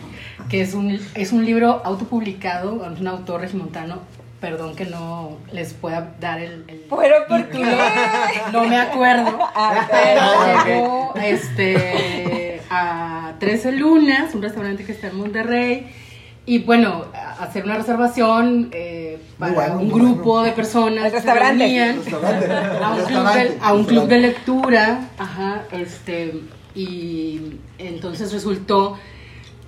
que 0.49 0.61
es 0.61 0.75
un, 0.75 0.99
es 1.15 1.31
un 1.31 1.43
libro 1.45 1.81
autopublicado, 1.83 2.73
un 2.73 3.07
autor 3.07 3.41
regimontano. 3.41 4.01
Perdón 4.39 4.75
que 4.75 4.85
no 4.85 5.37
les 5.51 5.73
pueda 5.73 6.13
dar 6.19 6.39
el, 6.39 6.63
el 6.67 6.85
Pero 6.87 7.15
¿por 7.27 7.49
qué? 7.49 7.59
No 8.53 8.65
me 8.65 8.77
acuerdo. 8.77 9.39
Ah, 9.55 9.87
Pero 9.89 10.21
ok. 10.31 10.65
llegó 10.67 11.13
este, 11.23 12.61
a 12.69 13.33
13 13.39 13.71
Lunas, 13.71 14.35
un 14.35 14.43
restaurante 14.43 14.85
que 14.85 14.91
está 14.91 15.07
en 15.07 15.17
Monterrey. 15.17 15.87
Y 16.45 16.59
bueno, 16.59 17.05
hacer 17.39 17.65
una 17.65 17.77
reservación 17.77 18.69
eh, 18.71 19.17
para 19.39 19.53
bueno, 19.53 19.79
un 19.79 19.89
grupo 19.91 20.23
bueno. 20.33 20.43
de 20.43 20.51
personas. 20.51 21.03
Que 21.05 21.09
se 21.09 21.15
restaurante. 21.15 21.65
reunían 21.65 21.99
a 22.83 22.93
un, 22.93 23.03
club 23.05 23.33
de, 23.33 23.57
a 23.59 23.73
un 23.73 23.85
club 23.85 24.07
de 24.07 24.19
lectura, 24.19 24.99
ajá, 25.17 25.63
este, 25.71 26.43
y 26.81 27.59
entonces 27.79 28.31
resultó 28.31 28.97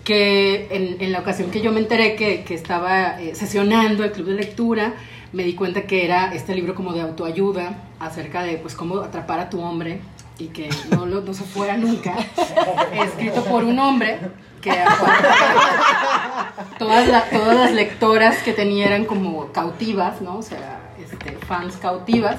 que 0.03 0.67
en, 0.71 0.97
en 1.01 1.11
la 1.11 1.19
ocasión 1.19 1.49
que 1.51 1.61
yo 1.61 1.71
me 1.71 1.79
enteré 1.79 2.15
que, 2.15 2.43
que 2.43 2.53
estaba 2.55 3.19
eh, 3.21 3.35
sesionando 3.35 4.03
el 4.03 4.11
club 4.11 4.27
de 4.27 4.33
lectura, 4.35 4.93
me 5.33 5.43
di 5.43 5.53
cuenta 5.55 5.83
que 5.83 6.05
era 6.05 6.33
este 6.33 6.55
libro 6.55 6.73
como 6.75 6.93
de 6.93 7.01
autoayuda 7.01 7.75
acerca 7.99 8.43
de 8.43 8.57
pues 8.57 8.75
cómo 8.75 8.97
atrapar 8.99 9.39
a 9.39 9.49
tu 9.49 9.61
hombre 9.61 10.01
y 10.39 10.47
que 10.47 10.69
no, 10.91 11.05
lo- 11.05 11.21
no 11.21 11.33
se 11.33 11.43
fuera 11.43 11.77
nunca, 11.77 12.15
escrito 12.93 13.43
por 13.43 13.63
un 13.63 13.77
hombre 13.79 14.19
que 14.61 14.71
todas, 16.79 17.07
la- 17.07 17.29
todas 17.29 17.55
las 17.57 17.71
lectoras 17.73 18.37
que 18.43 18.53
tenía 18.53 18.87
eran 18.87 19.05
como 19.05 19.51
cautivas, 19.51 20.21
¿no? 20.21 20.37
O 20.37 20.41
sea, 20.43 20.79
este, 21.01 21.33
fans 21.45 21.75
cautivas. 21.77 22.37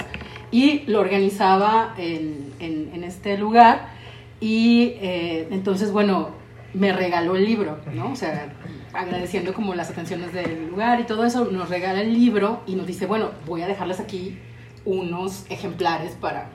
Y 0.50 0.80
lo 0.86 1.00
organizaba 1.00 1.94
en, 1.96 2.52
en- 2.58 2.90
en 2.94 3.04
este 3.04 3.38
lugar. 3.38 3.99
Y 4.40 4.94
eh, 5.00 5.48
entonces, 5.50 5.92
bueno, 5.92 6.30
me 6.72 6.92
regaló 6.92 7.36
el 7.36 7.44
libro, 7.44 7.78
¿no? 7.94 8.12
O 8.12 8.16
sea, 8.16 8.52
agradeciendo 8.92 9.52
como 9.52 9.74
las 9.74 9.90
atenciones 9.90 10.32
del 10.32 10.68
lugar 10.68 11.00
y 11.00 11.04
todo 11.04 11.24
eso, 11.24 11.46
nos 11.46 11.68
regala 11.68 12.00
el 12.00 12.12
libro 12.12 12.62
y 12.66 12.74
nos 12.74 12.86
dice, 12.86 13.06
bueno, 13.06 13.30
voy 13.46 13.62
a 13.62 13.66
dejarles 13.66 14.00
aquí 14.00 14.38
unos 14.84 15.44
ejemplares 15.50 16.12
para, 16.12 16.48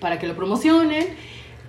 para 0.00 0.18
que 0.18 0.26
lo 0.26 0.36
promocionen, 0.36 1.06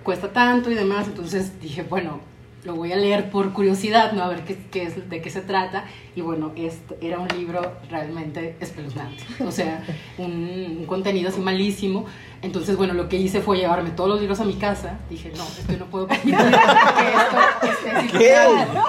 cuesta 0.02 0.32
tanto 0.32 0.70
y 0.70 0.74
demás. 0.74 1.08
Entonces 1.08 1.60
dije, 1.60 1.82
bueno, 1.82 2.20
lo 2.66 2.74
voy 2.74 2.92
a 2.92 2.96
leer 2.96 3.30
por 3.30 3.52
curiosidad, 3.52 4.12
¿no? 4.12 4.22
A 4.24 4.28
ver 4.28 4.44
qué, 4.44 4.58
qué 4.70 4.82
es, 4.82 5.08
de 5.08 5.22
qué 5.22 5.30
se 5.30 5.40
trata. 5.40 5.84
Y 6.14 6.20
bueno, 6.20 6.52
este 6.56 6.96
era 7.00 7.18
un 7.18 7.28
libro 7.28 7.72
realmente 7.88 8.56
espeluznante. 8.60 9.22
O 9.46 9.50
sea, 9.52 9.82
un, 10.18 10.76
un 10.80 10.84
contenido 10.86 11.28
así 11.30 11.40
malísimo. 11.40 12.04
Entonces, 12.42 12.76
bueno, 12.76 12.92
lo 12.94 13.08
que 13.08 13.16
hice 13.16 13.40
fue 13.40 13.56
llevarme 13.56 13.90
todos 13.90 14.10
los 14.10 14.20
libros 14.20 14.40
a 14.40 14.44
mi 14.44 14.54
casa. 14.54 14.98
Dije, 15.08 15.32
no, 15.36 15.44
esto 15.44 15.72
no 15.78 15.86
puedo 15.86 16.06
permitir 16.08 16.36
que 16.36 17.14
esto 17.14 17.38
esté 17.62 18.00
circulando. 18.02 18.80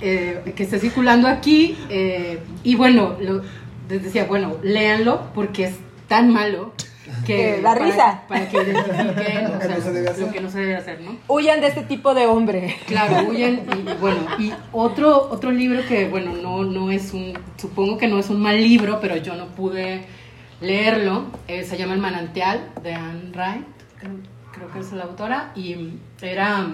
eh, 0.00 0.52
que 0.56 0.62
esté 0.62 0.78
circulando 0.78 1.28
aquí. 1.28 1.76
eh, 1.90 2.40
y 2.64 2.74
bueno, 2.76 3.16
lo- 3.20 3.42
les 3.88 4.02
decía, 4.02 4.24
bueno, 4.24 4.56
léanlo 4.62 5.30
porque 5.34 5.64
es 5.64 5.74
tan 6.08 6.32
malo 6.32 6.72
que 7.26 7.60
da 7.60 7.74
para- 7.74 7.84
risa. 7.84 8.22
Para, 8.28 8.48
que 8.48 8.56
identifiquen 8.56 9.06
Lo 9.06 9.10
o 9.12 9.58
que 9.58 9.66
sea, 9.66 9.76
no 9.76 9.80
se 9.82 9.92
debe 9.92 10.08
hacer. 10.08 10.26
lo 10.26 10.32
que 10.32 10.40
no 10.40 10.50
se 10.50 10.58
debe 10.60 10.76
hacer, 10.76 11.00
¿no? 11.00 11.16
Huyan 11.28 11.60
de 11.60 11.66
este 11.68 11.82
tipo 11.82 12.14
de 12.14 12.26
hombre. 12.26 12.76
Claro, 12.86 13.28
huyen 13.28 13.66
y, 13.76 13.92
bueno, 14.00 14.18
y 14.38 14.52
otro, 14.72 15.28
otro 15.30 15.50
libro 15.50 15.80
que, 15.86 16.08
bueno, 16.08 16.32
no, 16.34 16.64
no 16.64 16.90
es 16.90 17.12
un, 17.12 17.32
supongo 17.56 17.98
que 17.98 18.08
no 18.08 18.18
es 18.18 18.30
un 18.30 18.40
mal 18.40 18.56
libro, 18.60 18.98
pero 19.00 19.16
yo 19.16 19.34
no 19.36 19.46
pude 19.48 20.04
leerlo, 20.60 21.26
eh, 21.48 21.64
se 21.64 21.76
llama 21.76 21.94
El 21.94 22.00
manantial 22.00 22.70
de 22.82 22.94
Anne 22.94 23.30
Wright, 23.32 23.66
creo, 23.98 24.12
creo 24.52 24.72
que 24.72 24.78
es 24.78 24.90
la 24.92 25.04
autora, 25.04 25.52
y 25.54 25.98
era, 26.22 26.66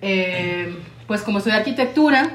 eh, 0.00 0.76
pues 1.06 1.22
como 1.22 1.40
soy 1.40 1.52
de 1.52 1.58
arquitectura, 1.58 2.30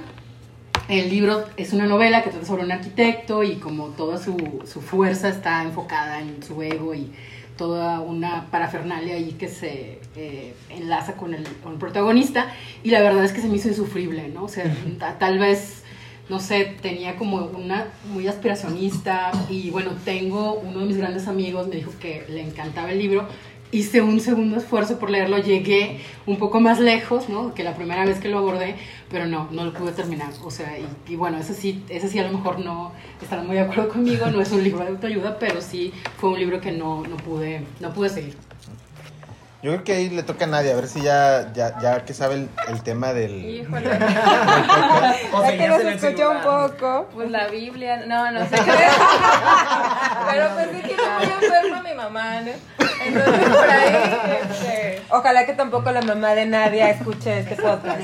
el 0.90 1.10
libro 1.10 1.46
es 1.58 1.74
una 1.74 1.86
novela 1.86 2.24
que 2.24 2.30
trata 2.30 2.46
sobre 2.46 2.63
un 2.63 2.72
arquitecto 2.72 3.44
y 3.44 3.56
como 3.56 3.88
toda 3.90 4.18
su, 4.18 4.36
su 4.72 4.82
fuerza 4.82 5.30
está 5.30 5.63
enfocada 5.63 6.20
en 6.20 6.44
su 6.44 6.62
ego 6.62 6.94
y 6.94 7.12
toda 7.58 8.00
una 8.00 8.48
parafernalia 8.52 9.16
ahí 9.16 9.34
que 9.34 9.48
se 9.48 10.00
eh, 10.16 10.54
enlaza 10.70 11.13
con 11.13 11.34
el, 11.34 11.44
con 11.63 11.74
el 11.74 11.78
protagonista 11.80 12.52
y 12.84 12.90
la 12.90 13.02
verdad 13.02 13.24
es 13.24 13.32
que 13.32 13.42
se 13.42 13.48
me 13.48 13.56
hizo 13.58 13.70
insufrible, 13.70 14.28
¿no? 14.30 14.44
O 14.46 14.50
sea, 14.50 14.66
ta- 15.00 15.18
tal 15.20 15.38
vez, 15.40 15.84
no 16.30 16.40
sé, 16.40 16.75
tenía 16.82 17.16
como 17.16 17.38
una 17.46 17.86
muy 18.12 18.28
aspiracionista 18.28 19.32
y 19.50 19.70
bueno, 19.70 19.92
tengo 20.04 20.56
uno 20.56 20.80
de 20.80 20.86
mis 20.86 20.98
grandes 20.98 21.28
amigos, 21.28 21.68
me 21.68 21.75
dijo 21.75 21.92
que 22.00 22.25
le 22.28 22.42
encantaba 22.42 22.92
el 22.92 22.98
libro, 23.00 23.28
hice 23.74 24.01
un 24.01 24.20
segundo 24.20 24.58
esfuerzo 24.58 25.00
por 25.00 25.10
leerlo, 25.10 25.38
llegué 25.39 26.00
un 26.25 26.38
poco 26.38 26.60
más 26.60 26.80
lejos, 26.80 27.27
¿no? 27.27 27.53
Que 27.53 27.63
la 27.63 27.75
primera 27.75 28.06
vez 28.06 28.20
que 28.20 28.30
lo 28.30 28.38
abordé, 28.38 28.75
pero 29.10 29.25
no, 29.25 29.50
no 29.51 29.65
lo 29.65 29.74
pude 29.74 29.92
terminar. 29.92 30.30
O 30.44 30.51
sea, 30.51 30.77
y, 30.77 30.88
y 31.12 31.15
bueno, 31.15 31.39
ese 31.39 31.53
sí, 31.53 31.84
ese 31.89 32.08
sí 32.08 32.20
a 32.20 32.24
lo 32.24 32.38
mejor 32.38 32.60
no 32.60 32.92
estarán 33.22 33.48
muy 33.48 33.56
de 33.56 33.63
acuerdo 33.63 33.89
conmigo, 33.89 34.27
no 34.27 34.42
es 34.42 34.51
un 34.51 34.63
libro 34.63 34.84
de 34.84 34.92
autoayuda, 34.92 35.39
pero 35.39 35.60
sí 35.60 35.92
fue 36.18 36.30
un 36.30 36.39
libro 36.39 36.62
que 36.62 36.72
no, 36.72 37.03
no 37.08 37.18
pude, 37.18 37.65
no 37.80 37.92
pude 37.92 38.10
seguir. 38.10 38.36
Yo 39.63 39.72
creo 39.72 39.84
que 39.86 39.94
ahí 39.94 40.10
le 40.10 40.24
toca 40.24 40.44
a 40.44 40.48
nadie, 40.50 40.74
a 40.74 40.75
ver 40.75 40.88
si 40.88 41.01
ya, 41.01 41.53
ya, 41.53 41.80
ya 41.80 42.03
que 42.03 42.13
sabe 42.13 42.36
el, 42.36 42.50
el 42.68 42.84
tema 42.84 43.13
del... 43.13 43.46
Híjole. 43.46 43.98
Sea, 43.98 45.18
que 45.58 45.68
nos 45.70 45.80
escuchó 45.80 46.32
un 46.32 46.42
poco. 46.42 47.08
Pues 47.13 47.32
la 47.32 47.48
Biblia, 47.48 48.03
no, 48.06 48.30
no 48.30 48.42
sé 48.42 48.56
qué. 48.56 48.74
Pero 50.32 50.56
pensé 50.58 50.82
que 50.82 50.94
era 50.96 51.18
muy 51.18 51.27
enferma 51.27 51.82
mi 51.82 51.94
mamá, 51.94 52.42
¿no? 52.42 52.83
Entonces 53.05 53.50
por 53.50 53.69
ahí, 53.69 54.17
este. 54.41 55.01
Ojalá 55.10 55.45
que 55.45 55.53
tampoco 55.53 55.91
la 55.91 56.01
mamá 56.01 56.33
de 56.36 56.45
Nadia 56.45 56.89
escuche 56.89 57.39
este 57.39 57.55
podcast. 57.55 58.00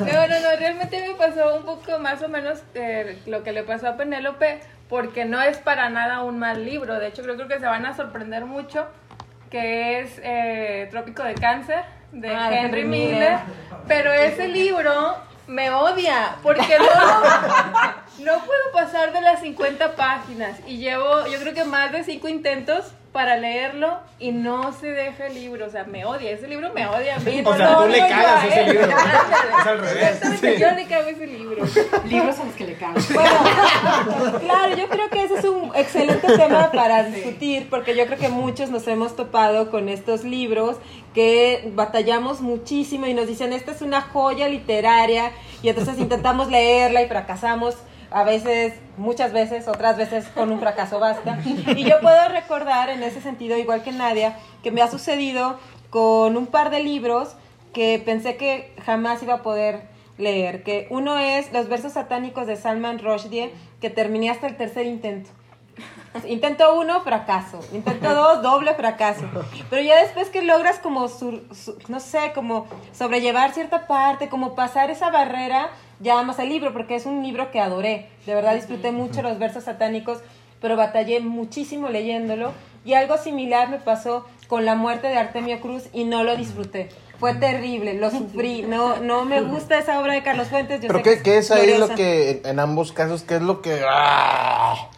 No, 0.00 0.06
no, 0.28 0.40
no, 0.40 0.56
realmente 0.58 1.00
me 1.06 1.14
pasó 1.14 1.56
un 1.56 1.64
poco 1.64 1.98
más 1.98 2.22
o 2.22 2.28
menos 2.28 2.60
eh, 2.74 3.18
lo 3.26 3.42
que 3.42 3.52
le 3.52 3.62
pasó 3.64 3.88
a 3.88 3.96
Penélope, 3.96 4.60
porque 4.88 5.24
no 5.24 5.40
es 5.42 5.58
para 5.58 5.88
nada 5.90 6.22
un 6.22 6.38
mal 6.38 6.64
libro. 6.64 6.98
De 7.00 7.08
hecho, 7.08 7.22
creo, 7.22 7.36
creo 7.36 7.48
que 7.48 7.58
se 7.58 7.66
van 7.66 7.86
a 7.86 7.96
sorprender 7.96 8.44
mucho, 8.44 8.86
que 9.50 10.00
es 10.00 10.20
eh, 10.22 10.86
Trópico 10.90 11.22
de 11.24 11.34
Cáncer, 11.34 11.82
de 12.12 12.30
Ah, 12.34 12.50
Henry. 12.52 12.84
Miller. 12.84 13.38
Pero 13.88 14.12
ese 14.12 14.46
libro 14.48 15.16
me 15.46 15.70
odia, 15.70 16.36
porque 16.42 16.76
no, 16.78 18.24
no 18.24 18.44
puedo 18.44 18.72
pasar 18.72 19.12
de 19.12 19.20
las 19.20 19.40
50 19.40 19.96
páginas. 19.96 20.58
Y 20.66 20.78
llevo, 20.78 21.26
yo 21.26 21.38
creo 21.40 21.52
que 21.54 21.64
más 21.64 21.90
de 21.92 22.04
5 22.04 22.28
intentos 22.28 22.92
para 23.14 23.36
leerlo 23.36 24.00
y 24.18 24.32
no 24.32 24.72
se 24.72 24.88
deja 24.88 25.28
el 25.28 25.34
libro, 25.34 25.66
o 25.66 25.70
sea, 25.70 25.84
me 25.84 26.04
odia, 26.04 26.32
ese 26.32 26.48
libro 26.48 26.72
me 26.74 26.84
odia 26.84 27.14
a 27.14 27.20
mí. 27.20 27.42
O 27.44 27.52
no 27.52 27.56
sea, 27.56 27.76
tú 27.76 27.86
le 27.86 27.98
cagas 28.00 28.42
a 28.42 28.46
ese 28.48 28.72
libro. 28.72 28.84
Ándale. 28.96 29.52
Es 29.60 29.66
al 29.66 29.78
revés. 29.78 30.60
Yo 30.60 30.70
le 30.72 30.86
cago 30.86 31.08
ese 31.08 31.26
libro. 31.28 31.64
Libros 32.06 32.40
a 32.40 32.44
los 32.44 32.54
que 32.54 32.64
le 32.66 32.74
caen. 32.74 32.94
Bueno, 33.14 34.40
claro, 34.40 34.76
yo 34.76 34.88
creo 34.88 35.08
que 35.10 35.22
ese 35.22 35.38
es 35.38 35.44
un 35.44 35.70
excelente 35.76 36.26
tema 36.36 36.72
para 36.72 37.04
discutir, 37.04 37.68
porque 37.70 37.94
yo 37.96 38.04
creo 38.06 38.18
que 38.18 38.28
muchos 38.28 38.70
nos 38.70 38.88
hemos 38.88 39.14
topado 39.14 39.70
con 39.70 39.88
estos 39.88 40.24
libros 40.24 40.78
que 41.14 41.70
batallamos 41.72 42.40
muchísimo 42.40 43.06
y 43.06 43.14
nos 43.14 43.28
dicen, 43.28 43.52
esta 43.52 43.70
es 43.70 43.80
una 43.80 44.00
joya 44.00 44.48
literaria, 44.48 45.30
y 45.62 45.68
entonces 45.68 46.00
intentamos 46.00 46.50
leerla 46.50 47.00
y 47.00 47.06
fracasamos. 47.06 47.76
A 48.14 48.22
veces, 48.22 48.74
muchas 48.96 49.32
veces, 49.32 49.66
otras 49.66 49.96
veces 49.96 50.28
con 50.28 50.52
un 50.52 50.60
fracaso 50.60 51.00
basta. 51.00 51.36
Y 51.44 51.82
yo 51.84 52.00
puedo 52.00 52.28
recordar 52.28 52.88
en 52.88 53.02
ese 53.02 53.20
sentido, 53.20 53.58
igual 53.58 53.82
que 53.82 53.90
Nadia, 53.90 54.36
que 54.62 54.70
me 54.70 54.82
ha 54.82 54.88
sucedido 54.90 55.58
con 55.90 56.36
un 56.36 56.46
par 56.46 56.70
de 56.70 56.80
libros 56.80 57.34
que 57.72 58.00
pensé 58.04 58.36
que 58.36 58.72
jamás 58.86 59.20
iba 59.24 59.34
a 59.34 59.42
poder 59.42 59.82
leer, 60.16 60.62
que 60.62 60.86
uno 60.90 61.18
es 61.18 61.52
Los 61.52 61.68
versos 61.68 61.94
satánicos 61.94 62.46
de 62.46 62.54
Salman 62.54 63.00
Rushdie, 63.00 63.52
que 63.80 63.90
terminé 63.90 64.30
hasta 64.30 64.46
el 64.46 64.56
tercer 64.56 64.86
intento. 64.86 65.30
Intento 66.28 66.78
uno, 66.78 67.00
fracaso. 67.02 67.58
Intento 67.72 68.14
dos, 68.14 68.42
doble 68.42 68.74
fracaso. 68.74 69.24
Pero 69.70 69.82
ya 69.82 70.00
después 70.00 70.28
que 70.30 70.42
logras 70.42 70.78
como, 70.78 71.08
sur- 71.08 71.42
su- 71.52 71.76
no 71.88 71.98
sé, 71.98 72.30
como 72.32 72.66
sobrellevar 72.92 73.52
cierta 73.52 73.88
parte, 73.88 74.28
como 74.28 74.54
pasar 74.54 74.92
esa 74.92 75.10
barrera, 75.10 75.70
ya 76.04 76.20
amas 76.20 76.38
el 76.38 76.50
libro, 76.50 76.72
porque 76.72 76.94
es 76.94 77.06
un 77.06 77.22
libro 77.24 77.50
que 77.50 77.60
adoré. 77.60 78.06
De 78.26 78.34
verdad 78.34 78.54
disfruté 78.54 78.92
mucho 78.92 79.22
los 79.22 79.38
versos 79.38 79.64
satánicos, 79.64 80.18
pero 80.60 80.76
batallé 80.76 81.20
muchísimo 81.20 81.88
leyéndolo. 81.88 82.52
Y 82.84 82.92
algo 82.92 83.16
similar 83.16 83.70
me 83.70 83.78
pasó 83.78 84.26
con 84.46 84.66
la 84.66 84.74
muerte 84.74 85.08
de 85.08 85.16
Artemio 85.16 85.58
Cruz 85.60 85.84
y 85.92 86.04
no 86.04 86.22
lo 86.22 86.36
disfruté. 86.36 86.90
Fue 87.18 87.34
terrible, 87.34 87.94
lo 87.94 88.10
sufrí. 88.10 88.62
No, 88.62 88.98
no 88.98 89.24
me 89.24 89.40
gusta 89.40 89.78
esa 89.78 89.98
obra 89.98 90.12
de 90.12 90.22
Carlos 90.22 90.48
Fuentes. 90.48 90.82
yo 90.82 90.88
Pero 90.88 91.02
sé 91.02 91.16
¿qué, 91.16 91.22
qué 91.22 91.38
es 91.38 91.50
ahí 91.50 91.78
lo 91.78 91.88
que, 91.88 92.42
en 92.44 92.60
ambos 92.60 92.92
casos, 92.92 93.22
qué 93.22 93.36
es 93.36 93.42
lo 93.42 93.62
que... 93.62 93.80
¡ah! 93.88 94.90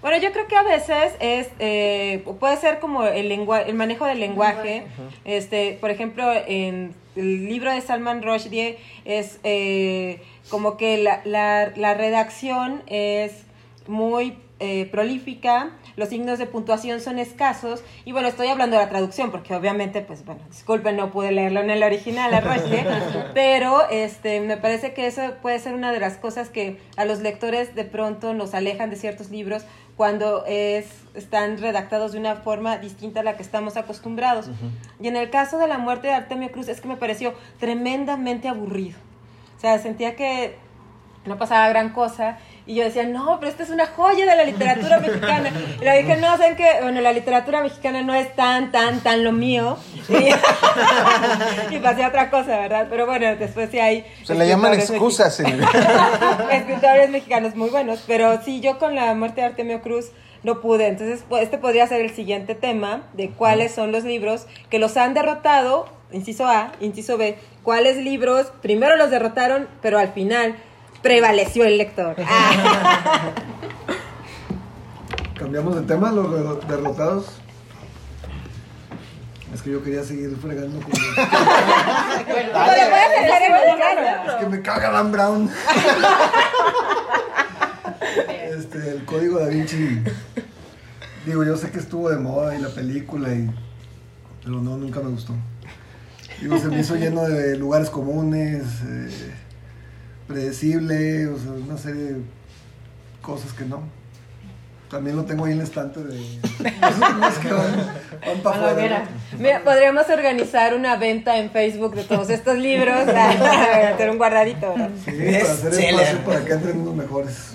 Bueno, 0.00 0.18
yo 0.18 0.32
creo 0.32 0.46
que 0.46 0.54
a 0.54 0.62
veces 0.62 1.14
es 1.18 1.48
eh, 1.58 2.22
puede 2.38 2.58
ser 2.58 2.78
como 2.78 3.04
el 3.04 3.30
lengua, 3.30 3.62
el 3.62 3.74
manejo 3.74 4.04
del 4.04 4.20
lenguaje. 4.20 4.86
Este, 5.24 5.78
por 5.80 5.90
ejemplo, 5.90 6.30
en 6.46 6.94
el 7.16 7.48
libro 7.48 7.72
de 7.72 7.80
Salman 7.80 8.22
Rushdie 8.22 8.78
es 9.06 9.40
eh, 9.44 10.22
como 10.48 10.76
que 10.76 10.98
la, 10.98 11.20
la, 11.24 11.72
la 11.76 11.94
redacción 11.94 12.82
es 12.86 13.44
muy 13.86 14.38
eh, 14.60 14.86
prolífica, 14.86 15.72
los 15.96 16.10
signos 16.10 16.38
de 16.38 16.46
puntuación 16.46 17.00
son 17.00 17.18
escasos 17.18 17.82
y 18.04 18.12
bueno, 18.12 18.28
estoy 18.28 18.46
hablando 18.46 18.76
de 18.76 18.84
la 18.84 18.88
traducción 18.88 19.32
porque 19.32 19.54
obviamente, 19.54 20.00
pues 20.00 20.24
bueno, 20.24 20.42
disculpen, 20.48 20.96
no 20.96 21.10
pude 21.10 21.32
leerlo 21.32 21.60
en 21.60 21.70
el 21.70 21.82
original, 21.82 22.32
a 22.32 22.40
pero 23.34 23.88
este, 23.90 24.40
me 24.40 24.56
parece 24.56 24.94
que 24.94 25.08
eso 25.08 25.22
puede 25.42 25.58
ser 25.58 25.74
una 25.74 25.90
de 25.90 25.98
las 25.98 26.18
cosas 26.18 26.50
que 26.50 26.78
a 26.96 27.04
los 27.04 27.18
lectores 27.18 27.74
de 27.74 27.84
pronto 27.84 28.32
nos 28.32 28.54
alejan 28.54 28.90
de 28.90 28.96
ciertos 28.96 29.30
libros 29.30 29.64
cuando 29.96 30.44
es, 30.46 30.86
están 31.14 31.58
redactados 31.58 32.12
de 32.12 32.18
una 32.18 32.36
forma 32.36 32.78
distinta 32.78 33.20
a 33.20 33.22
la 33.24 33.36
que 33.36 33.42
estamos 33.42 33.76
acostumbrados. 33.76 34.50
Y 35.00 35.08
en 35.08 35.16
el 35.16 35.30
caso 35.30 35.58
de 35.58 35.66
la 35.66 35.78
muerte 35.78 36.06
de 36.06 36.14
Artemio 36.14 36.50
Cruz 36.50 36.68
es 36.68 36.80
que 36.80 36.88
me 36.88 36.96
pareció 36.96 37.34
tremendamente 37.58 38.48
aburrido. 38.48 38.98
Sea, 39.64 39.78
sentía 39.78 40.14
que 40.14 40.58
no 41.24 41.38
pasaba 41.38 41.66
gran 41.70 41.94
cosa. 41.94 42.36
Y 42.66 42.74
yo 42.74 42.84
decía, 42.84 43.04
no, 43.04 43.38
pero 43.40 43.50
esta 43.50 43.62
es 43.62 43.70
una 43.70 43.86
joya 43.86 44.26
de 44.26 44.36
la 44.36 44.44
literatura 44.44 44.98
mexicana. 44.98 45.50
Y 45.80 45.82
le 45.82 46.02
dije, 46.02 46.16
no, 46.16 46.36
¿saben 46.36 46.54
qué? 46.54 46.68
Bueno, 46.82 47.00
la 47.00 47.14
literatura 47.14 47.62
mexicana 47.62 48.02
no 48.02 48.14
es 48.14 48.36
tan, 48.36 48.72
tan, 48.72 49.00
tan 49.00 49.24
lo 49.24 49.32
mío. 49.32 49.78
Y, 50.10 51.74
y 51.76 51.78
pasé 51.78 52.04
a 52.04 52.08
otra 52.08 52.28
cosa, 52.28 52.58
¿verdad? 52.58 52.88
Pero 52.90 53.06
bueno, 53.06 53.36
después 53.36 53.70
sí 53.70 53.78
hay... 53.78 54.04
Se 54.22 54.34
le 54.34 54.46
llaman 54.46 54.74
excusas, 54.74 55.40
escritores 56.52 57.08
mexicanos 57.08 57.54
muy 57.54 57.70
buenos, 57.70 58.04
pero 58.06 58.42
sí, 58.42 58.60
yo 58.60 58.78
con 58.78 58.94
la 58.94 59.14
muerte 59.14 59.40
de 59.40 59.46
Artemio 59.46 59.80
Cruz 59.80 60.10
no 60.42 60.60
pude. 60.60 60.88
Entonces, 60.88 61.24
este 61.40 61.56
podría 61.56 61.86
ser 61.86 62.02
el 62.02 62.10
siguiente 62.10 62.54
tema 62.54 63.04
de 63.14 63.30
cuáles 63.30 63.74
son 63.74 63.92
los 63.92 64.04
libros 64.04 64.46
que 64.68 64.78
los 64.78 64.98
han 64.98 65.14
derrotado, 65.14 65.88
inciso 66.14 66.46
A, 66.46 66.72
inciso 66.80 67.18
B, 67.18 67.38
cuáles 67.62 67.96
libros 67.98 68.46
primero 68.62 68.96
los 68.96 69.10
derrotaron, 69.10 69.68
pero 69.82 69.98
al 69.98 70.12
final 70.12 70.56
prevaleció 71.02 71.64
el 71.64 71.76
lector. 71.78 72.16
Ah. 72.26 73.30
Cambiamos 75.38 75.74
de 75.76 75.82
tema, 75.82 76.10
los 76.12 76.26
derro- 76.28 76.60
derrotados. 76.66 77.26
Es 79.52 79.60
que 79.62 79.70
yo 79.70 79.82
quería 79.84 80.02
seguir 80.02 80.34
fregando 80.40 80.80
con 80.80 80.90
Pero 82.26 82.52
puedes 82.52 83.20
dejar 83.20 83.42
en 83.42 83.54
el 83.54 83.76
claro. 83.76 84.30
Es 84.30 84.34
que 84.40 84.46
me 84.46 84.62
caga 84.62 84.90
Dan 84.90 85.12
Brown. 85.12 85.50
este, 88.50 88.90
el 88.90 89.04
código 89.04 89.38
da 89.38 89.46
Vinci. 89.48 90.00
Digo, 91.26 91.44
yo 91.44 91.56
sé 91.56 91.70
que 91.70 91.78
estuvo 91.78 92.10
de 92.10 92.18
moda 92.18 92.56
y 92.56 92.60
la 92.60 92.68
película 92.68 93.28
y. 93.32 93.48
Pero 94.42 94.60
no, 94.60 94.76
nunca 94.76 95.00
me 95.00 95.10
gustó. 95.10 95.34
Digo, 96.40 96.58
se 96.58 96.68
me 96.68 96.80
hizo 96.80 96.96
lleno 96.96 97.22
de 97.24 97.56
lugares 97.56 97.90
comunes, 97.90 98.62
eh, 98.86 99.08
predecible, 100.26 101.26
o 101.28 101.38
sea, 101.38 101.52
una 101.52 101.76
serie 101.78 102.02
de 102.02 102.20
cosas 103.22 103.52
que 103.52 103.64
no. 103.64 103.82
También 104.90 105.16
lo 105.16 105.24
tengo 105.24 105.44
ahí 105.46 105.52
en 105.52 105.58
el 105.58 105.64
estante 105.64 106.00
de. 106.04 106.16
Que 106.62 106.70
van, 106.80 107.20
van 107.20 108.40
para 108.42 108.56
A 108.56 108.60
la 108.60 108.66
afuera. 108.68 108.72
hoguera. 108.72 109.04
Mira, 109.38 109.64
podríamos 109.64 110.08
organizar 110.08 110.74
una 110.74 110.96
venta 110.96 111.38
en 111.38 111.50
Facebook 111.50 111.94
de 111.94 112.04
todos 112.04 112.30
estos 112.30 112.58
libros, 112.58 112.94
a 113.08 113.88
hacer 113.94 114.10
un 114.10 114.18
guardadito. 114.18 114.68
¿verdad? 114.72 114.90
Sí, 115.04 115.10
para 115.12 115.52
hacer 115.52 115.70
Bestseller. 115.70 116.00
espacio 116.00 116.18
para 116.24 116.44
que 116.44 116.52
entren 116.52 116.80
unos 116.80 116.94
mejores. 116.94 117.54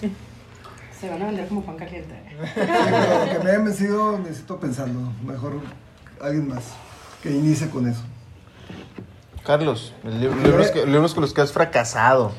Se 0.99 1.09
van 1.09 1.21
a 1.21 1.25
vender 1.27 1.47
como 1.47 1.63
pan 1.63 1.77
caliente. 1.77 2.13
Sí, 2.27 2.49
pero 2.55 3.31
que 3.31 3.39
me 3.43 3.51
hayan 3.51 3.65
vencido, 3.65 4.19
necesito 4.19 4.59
pensarlo. 4.59 4.99
Mejor 5.25 5.61
alguien 6.21 6.47
más 6.49 6.63
que 7.23 7.31
inicie 7.31 7.69
con 7.69 7.87
eso. 7.87 8.01
Carlos, 9.45 9.93
el 10.04 10.21
lib- 10.21 10.43
libros, 10.43 10.71
que, 10.71 10.86
libros 10.86 11.13
con 11.13 11.21
los 11.21 11.34
que 11.34 11.41
has 11.41 11.52
fracasado. 11.52 12.32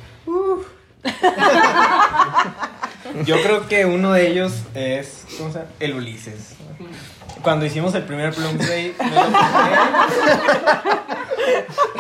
Yo 3.25 3.43
creo 3.43 3.67
que 3.67 3.85
uno 3.87 4.13
de 4.13 4.31
ellos 4.31 4.53
es, 4.75 5.25
¿cómo 5.39 5.51
se 5.53 5.59
llama? 5.59 5.71
El 5.81 5.95
Ulises. 5.95 6.55
Cuando 7.43 7.65
hicimos 7.67 7.95
el 7.95 8.03
primer 8.05 8.33
Plumsday, 8.35 8.95
me 8.99 9.11
lo. 9.11 9.21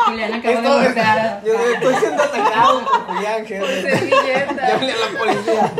Julián 0.04 0.34
acaba 0.34 0.60
de 0.60 0.68
voltear. 0.84 1.42
Yo 1.44 1.52
estoy 1.54 1.94
siendo 1.96 2.22
atacado 2.22 2.84
por 2.84 3.06
Julián, 3.06 3.46
jefe. 3.46 4.10
Llámale 4.10 4.92
a 4.92 4.96
la 4.96 5.18
policía. 5.18 5.72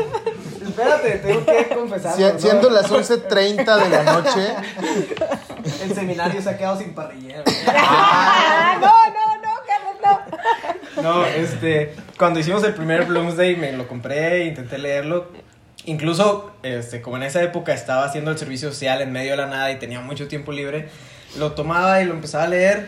Espérate, 0.67 1.09
tengo 1.17 1.45
que 1.45 1.69
confesar. 1.75 2.15
Si- 2.15 2.39
siendo 2.41 2.69
las 2.69 2.89
11.30 2.91 3.83
de 3.83 3.89
la 3.89 4.03
noche, 4.03 4.55
El 5.83 5.93
seminario 5.93 6.41
se 6.41 6.49
ha 6.49 6.57
quedado 6.57 6.77
sin 6.79 6.93
parrillero. 6.93 7.43
Ah, 7.73 8.77
no, 8.79 8.91
no. 11.01 11.25
Este, 11.25 11.93
cuando 12.17 12.39
hicimos 12.39 12.63
el 12.63 12.73
primer 12.73 13.05
Bloomsday 13.05 13.55
me 13.55 13.71
lo 13.71 13.87
compré, 13.87 14.45
intenté 14.45 14.77
leerlo. 14.77 15.29
Incluso, 15.85 16.51
este, 16.63 17.01
como 17.01 17.17
en 17.17 17.23
esa 17.23 17.41
época 17.41 17.73
estaba 17.73 18.05
haciendo 18.05 18.31
el 18.31 18.37
servicio 18.37 18.69
social 18.69 19.01
en 19.01 19.11
medio 19.11 19.31
de 19.31 19.37
la 19.37 19.47
nada 19.47 19.71
y 19.71 19.79
tenía 19.79 19.99
mucho 19.99 20.27
tiempo 20.27 20.51
libre, 20.51 20.89
lo 21.37 21.53
tomaba 21.53 22.01
y 22.01 22.05
lo 22.05 22.13
empezaba 22.13 22.43
a 22.43 22.47
leer, 22.47 22.87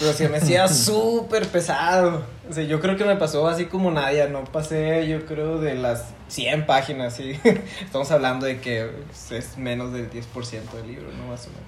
pero 0.00 0.12
se 0.12 0.28
me 0.28 0.38
hacía 0.38 0.66
súper 0.68 1.46
pesado. 1.46 2.24
O 2.48 2.52
sea, 2.52 2.64
yo 2.64 2.80
creo 2.80 2.96
que 2.96 3.04
me 3.04 3.16
pasó 3.16 3.46
así 3.46 3.66
como 3.66 3.90
Nadia, 3.90 4.26
no 4.28 4.44
pasé, 4.44 5.06
yo 5.06 5.26
creo, 5.26 5.58
de 5.60 5.74
las 5.74 6.12
100 6.28 6.66
páginas, 6.66 7.14
¿sí? 7.14 7.38
Estamos 7.84 8.10
hablando 8.10 8.46
de 8.46 8.60
que 8.60 8.90
es 9.30 9.56
menos 9.56 9.92
del 9.92 10.10
10% 10.10 10.72
del 10.72 10.86
libro, 10.88 11.06
¿no? 11.12 11.28
Más 11.28 11.46
o 11.46 11.50
menos. 11.50 11.64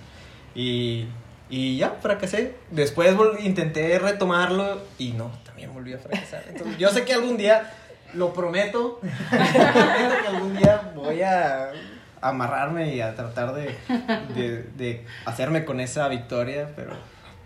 Y, 0.54 1.06
y 1.48 1.76
ya, 1.76 1.96
fracasé. 2.00 2.56
Después 2.72 3.14
intenté 3.40 3.98
retomarlo 4.00 4.80
y 4.98 5.12
no, 5.12 5.30
también 5.56 5.72
volví 5.72 5.94
a 5.94 5.98
fracasar. 5.98 6.42
Entonces, 6.50 6.76
yo 6.76 6.90
sé 6.90 7.06
que 7.06 7.14
algún 7.14 7.38
día 7.38 7.72
Lo 8.12 8.34
prometo. 8.34 9.00
prometo 9.30 10.14
que 10.22 10.28
algún 10.28 10.54
día 10.56 10.92
voy 10.94 11.22
a 11.22 11.70
amarrarme 12.20 12.94
y 12.94 13.00
a 13.00 13.14
tratar 13.14 13.54
de, 13.54 13.74
de, 14.34 14.62
de 14.76 15.06
hacerme 15.24 15.64
con 15.64 15.80
esa 15.80 16.06
victoria, 16.08 16.68
pero 16.76 16.92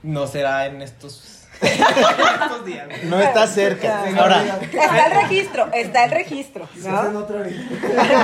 no 0.03 0.27
será 0.27 0.67
en 0.67 0.83
estos. 0.83 1.37
No 3.05 3.21
está 3.21 3.47
cerca. 3.47 4.05
Ahora, 4.17 4.43
Está 4.73 5.07
el 5.07 5.13
registro, 5.23 5.69
está 5.73 6.05
el 6.05 6.11
registro, 6.11 6.69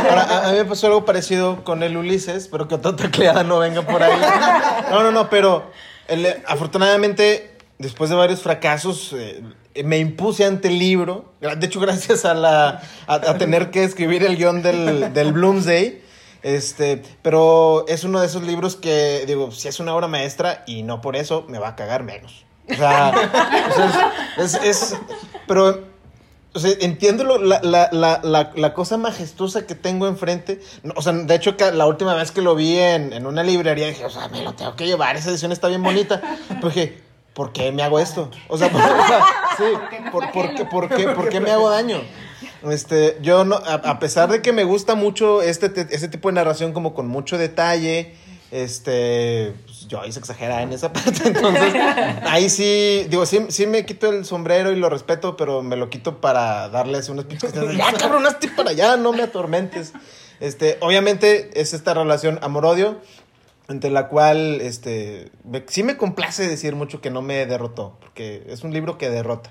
ahora, 0.09 0.23
a, 0.23 0.49
a 0.49 0.53
mí 0.53 0.59
me 0.59 0.65
pasó 0.65 0.87
algo 0.87 1.05
parecido 1.05 1.63
con 1.65 1.83
el 1.83 1.97
Ulises, 1.97 2.49
pero 2.49 2.67
que 2.69 2.75
otra 2.77 2.97
tacleada 2.97 3.43
no 3.45 3.59
venga 3.59 3.83
por 3.83 4.03
ahí. 4.03 4.19
No, 4.91 5.03
no, 5.03 5.11
no, 5.13 5.29
pero 5.31 5.71
el- 6.09 6.43
afortunadamente, 6.47 7.51
después 7.79 8.09
de 8.11 8.17
varios 8.17 8.41
fracasos, 8.43 9.13
eh, 9.19 9.43
me 9.85 9.99
impuse 9.99 10.45
ante 10.45 10.69
el 10.69 10.79
libro. 10.79 11.33
De 11.41 11.67
hecho, 11.67 11.81
gracias 11.87 12.25
a, 12.25 12.35
la, 12.35 12.83
a, 13.07 13.39
tener 13.39 13.71
que 13.71 13.85
escribir 13.85 14.23
el 14.23 14.37
guion 14.37 14.63
del, 14.63 15.13
del 15.13 15.33
Bloomsday. 15.33 16.03
Este, 16.43 17.03
pero 17.23 17.87
es 17.89 18.05
uno 18.05 18.21
de 18.21 18.27
esos 18.27 18.43
libros 18.43 18.77
que, 18.77 19.25
digo, 19.27 19.51
si 19.51 19.69
es 19.69 19.81
una 19.81 19.95
obra 19.95 20.07
maestra 20.07 20.63
y 20.67 20.83
no 20.83 21.01
por 21.01 21.17
eso 21.17 21.45
me 21.49 21.59
va 21.59 21.69
a 21.69 21.77
cagar 21.77 22.05
menos. 22.05 22.45
O 22.71 22.75
sea, 22.75 23.13
es, 24.39 24.55
es- 24.55 24.97
pero 25.47 25.85
o 26.57 26.59
sea, 26.59 26.73
entiendo 26.81 27.39
la, 27.39 27.61
la, 27.63 27.91
la, 27.93 28.53
la, 28.55 28.75
cosa 28.75 28.97
majestuosa 28.97 29.67
que 29.67 29.75
tengo 29.75 30.09
enfrente. 30.09 30.63
O 30.95 31.03
sea, 31.03 31.13
de 31.13 31.35
hecho, 31.35 31.55
la 31.75 31.85
última 31.87 32.15
vez 32.15 32.31
que 32.33 32.41
lo 32.41 32.55
vi 32.55 32.79
en, 32.79 33.13
en 33.13 33.27
una 33.27 33.43
librería, 33.43 33.89
dije, 33.89 34.07
o 34.07 34.11
sea, 34.11 34.29
me 34.29 34.41
lo 34.41 34.55
tengo 34.55 34.75
que 34.75 34.87
llevar, 34.87 35.17
esa 35.17 35.29
edición 35.29 35.53
está 35.53 35.69
bien 35.69 35.83
bonita. 35.83 36.23
Dije, 36.63 37.03
¿por 37.37 37.53
qué 37.53 37.71
me 37.71 37.83
hago 37.85 38.01
esto? 38.01 38.31
O 38.49 38.59
sea, 38.59 38.71
por- 38.71 38.81
sí, 38.83 39.65
por, 40.11 40.33
por, 40.33 40.55
qué, 40.55 40.65
por, 40.71 40.89
qué, 40.89 41.09
por 41.11 41.29
qué 41.31 41.39
me 41.39 41.51
hago 41.53 41.71
daño? 41.71 42.01
Este, 42.69 43.19
yo 43.23 43.45
no, 43.45 43.57
a, 43.57 43.75
a 43.75 43.99
pesar 44.01 44.29
de 44.31 44.43
que 44.43 44.53
me 44.53 44.65
gusta 44.65 44.95
mucho 44.97 45.43
este, 45.43 45.69
te- 45.69 45.95
este 45.95 46.09
tipo 46.09 46.29
de 46.29 46.35
narración 46.35 46.73
como 46.73 46.95
con 46.95 47.07
mucho 47.07 47.39
detalle, 47.39 48.15
este, 48.51 49.55
pues, 49.67 49.87
yo 49.87 50.01
ahí 50.01 50.11
se 50.13 50.19
exagera 50.19 50.63
en 50.63 50.73
esa 50.73 50.93
parte, 50.93 51.29
entonces, 51.29 51.75
ahí 52.25 52.49
sí, 52.49 53.07
digo, 53.09 53.27
sí, 53.27 53.47
sí 53.51 53.67
me 53.67 53.85
quito 53.85 54.11
el 54.11 54.25
sombrero 54.25 54.73
y 54.73 54.77
lo 54.77 54.89
respeto, 54.89 55.37
pero 55.37 55.63
me 55.63 55.77
lo 55.77 55.91
quito 55.91 56.21
para 56.21 56.69
darles 56.71 57.09
unos 57.09 57.27
pinches 57.27 57.53
ya 57.53 57.93
cabrón, 57.93 58.27
hazte 58.27 58.49
para 58.49 58.71
allá, 58.71 58.97
no 58.97 59.13
me 59.13 59.23
atormentes. 59.23 59.93
Este, 60.41 60.77
obviamente 60.81 61.51
es 61.61 61.73
esta 61.73 61.95
relación 61.95 62.39
amor-odio, 62.43 63.01
entre 63.69 63.91
la 63.91 64.09
cual, 64.09 64.61
este, 64.61 65.31
me- 65.45 65.65
sí 65.67 65.83
me 65.83 65.97
complace 65.97 66.47
decir 66.49 66.75
mucho 66.77 67.01
que 67.01 67.11
no 67.11 67.23
me 67.23 67.45
derrotó, 67.47 67.97
porque 68.01 68.45
es 68.49 68.63
un 68.65 68.73
libro 68.73 68.99
que 68.99 69.11
derrota. 69.11 69.51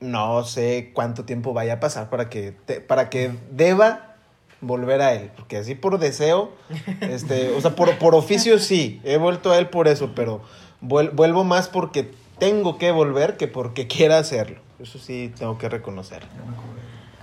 No 0.00 0.44
sé 0.44 0.90
cuánto 0.94 1.24
tiempo 1.24 1.52
vaya 1.52 1.74
a 1.74 1.80
pasar 1.80 2.08
para 2.08 2.28
que, 2.30 2.52
te- 2.52 2.80
para 2.80 3.10
que 3.10 3.32
deba 3.50 4.14
volver 4.60 5.02
a 5.02 5.12
él, 5.14 5.30
porque 5.36 5.56
así 5.58 5.74
por 5.74 5.98
deseo, 5.98 6.52
este, 7.00 7.50
o 7.50 7.60
sea, 7.60 7.74
por, 7.76 7.96
por 7.98 8.14
oficio 8.14 8.58
sí, 8.58 9.00
he 9.04 9.16
vuelto 9.16 9.50
a 9.52 9.58
él 9.58 9.68
por 9.68 9.88
eso, 9.88 10.12
pero 10.14 10.40
vuel- 10.82 11.10
vuelvo 11.12 11.44
más 11.44 11.68
porque 11.68 12.10
tengo 12.38 12.78
que 12.78 12.92
volver 12.92 13.36
que 13.36 13.48
porque 13.48 13.86
quiera 13.88 14.18
hacerlo. 14.18 14.60
Eso 14.80 14.98
sí 14.98 15.32
tengo 15.36 15.58
que 15.58 15.68
reconocer. 15.68 16.22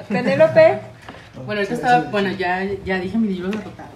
Penélope, 0.10 0.80
Bueno, 1.46 1.62
ahorita 1.62 1.74
estaba, 1.74 2.00
bueno, 2.12 2.32
ya, 2.34 2.63
ya 2.86 3.00
dije 3.00 3.18
mi 3.18 3.30
libro 3.30 3.50
derrotada. 3.50 3.89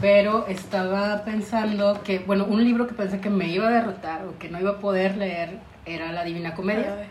Pero 0.00 0.46
estaba 0.46 1.24
pensando 1.24 2.02
que, 2.02 2.18
bueno, 2.20 2.44
un 2.44 2.64
libro 2.64 2.86
que 2.86 2.94
pensé 2.94 3.20
que 3.20 3.30
me 3.30 3.48
iba 3.48 3.68
a 3.68 3.70
derrotar 3.70 4.24
o 4.24 4.38
que 4.38 4.48
no 4.48 4.60
iba 4.60 4.72
a 4.72 4.78
poder 4.78 5.16
leer 5.16 5.58
era 5.86 6.12
La 6.12 6.24
Divina 6.24 6.54
Comedia. 6.54 7.06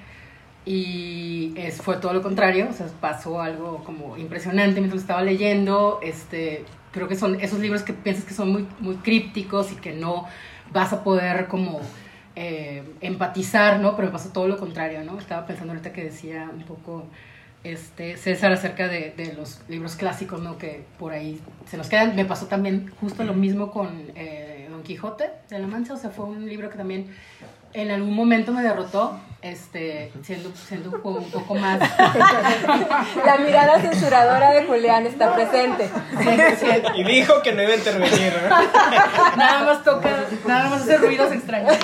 Y 0.65 1.53
es, 1.55 1.81
fue 1.81 1.97
todo 1.97 2.13
lo 2.13 2.21
contrario, 2.21 2.67
o 2.69 2.73
sea, 2.73 2.87
pasó 2.99 3.41
algo 3.41 3.83
como 3.83 4.17
impresionante 4.17 4.79
mientras 4.79 4.95
lo 4.95 5.01
estaba 5.01 5.23
leyendo. 5.23 5.99
Este, 6.03 6.65
creo 6.91 7.07
que 7.07 7.15
son 7.15 7.39
esos 7.41 7.59
libros 7.59 7.83
que 7.83 7.93
piensas 7.93 8.25
que 8.25 8.33
son 8.33 8.51
muy, 8.51 8.67
muy 8.79 8.95
crípticos 8.97 9.71
y 9.71 9.75
que 9.75 9.93
no 9.93 10.27
vas 10.71 10.93
a 10.93 11.03
poder 11.03 11.47
como 11.47 11.81
eh, 12.35 12.83
empatizar, 13.01 13.79
¿no? 13.79 13.95
Pero 13.95 14.07
me 14.07 14.11
pasó 14.11 14.29
todo 14.29 14.47
lo 14.47 14.57
contrario, 14.57 15.03
¿no? 15.03 15.17
Estaba 15.17 15.45
pensando 15.45 15.73
ahorita 15.73 15.93
que 15.93 16.03
decía 16.03 16.49
un 16.53 16.63
poco 16.63 17.05
este, 17.63 18.17
César 18.17 18.51
acerca 18.51 18.87
de, 18.87 19.13
de 19.15 19.33
los 19.33 19.59
libros 19.69 19.95
clásicos, 19.95 20.41
¿no? 20.41 20.57
Que 20.57 20.83
por 20.97 21.13
ahí 21.13 21.39
se 21.67 21.77
nos 21.77 21.87
quedan. 21.89 22.15
Me 22.15 22.25
pasó 22.25 22.47
también 22.47 22.91
justo 22.99 23.23
lo 23.23 23.33
mismo 23.33 23.71
con 23.71 24.11
eh, 24.15 24.67
Don 24.69 24.83
Quijote 24.83 25.29
de 25.49 25.59
la 25.59 25.67
Mancha, 25.67 25.93
o 25.93 25.97
sea, 25.97 26.09
fue 26.09 26.25
un 26.25 26.47
libro 26.47 26.69
que 26.69 26.77
también 26.77 27.07
en 27.73 27.91
algún 27.91 28.13
momento 28.15 28.51
me 28.51 28.61
derrotó, 28.61 29.19
este, 29.41 30.11
siendo, 30.23 30.51
siendo 30.55 31.01
como 31.01 31.17
un 31.19 31.31
poco 31.31 31.55
más... 31.55 31.79
la 33.25 33.37
mirada 33.43 33.79
censuradora 33.81 34.51
de 34.51 34.65
Julián 34.65 35.05
está 35.07 35.33
presente. 35.33 35.89
Y 36.95 37.03
dijo 37.03 37.41
que 37.41 37.51
no 37.53 37.63
iba 37.63 37.71
a 37.73 37.75
intervenir, 37.77 38.33
¿no? 38.49 39.35
nada 39.37 39.63
más 39.65 39.83
toca, 39.83 40.09
nada 40.45 40.69
más 40.69 40.81
hace 40.83 40.97
ruidos 40.97 41.31
extraños. 41.31 41.75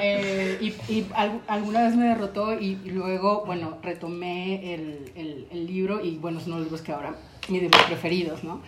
Eh, 0.00 0.58
y 0.60 0.66
y 0.92 1.06
al- 1.14 1.40
alguna 1.48 1.82
vez 1.82 1.96
me 1.96 2.06
derrotó 2.08 2.52
y, 2.54 2.78
y 2.84 2.90
luego, 2.90 3.44
bueno, 3.46 3.78
retomé 3.82 4.74
el, 4.74 5.12
el- 5.14 5.48
el 5.50 5.66
libro 5.66 6.00
y 6.04 6.16
bueno, 6.18 6.40
son 6.40 6.52
los 6.52 6.60
libros 6.62 6.82
que 6.82 6.92
ahora 6.92 7.14
mis 7.48 7.62
libros 7.62 7.82
preferidos, 7.84 8.42
¿no? 8.44 8.60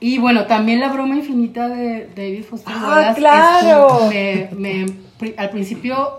Y 0.00 0.18
bueno, 0.18 0.46
también 0.46 0.80
La 0.80 0.88
broma 0.92 1.14
infinita 1.16 1.68
de 1.68 2.08
David 2.14 2.44
Foster 2.44 2.72
Ah, 2.76 2.86
Wallace. 2.88 3.20
claro. 3.20 4.10
esto 4.10 4.50
me, 4.58 4.86
me- 5.20 5.34
al 5.36 5.50
principio, 5.50 6.18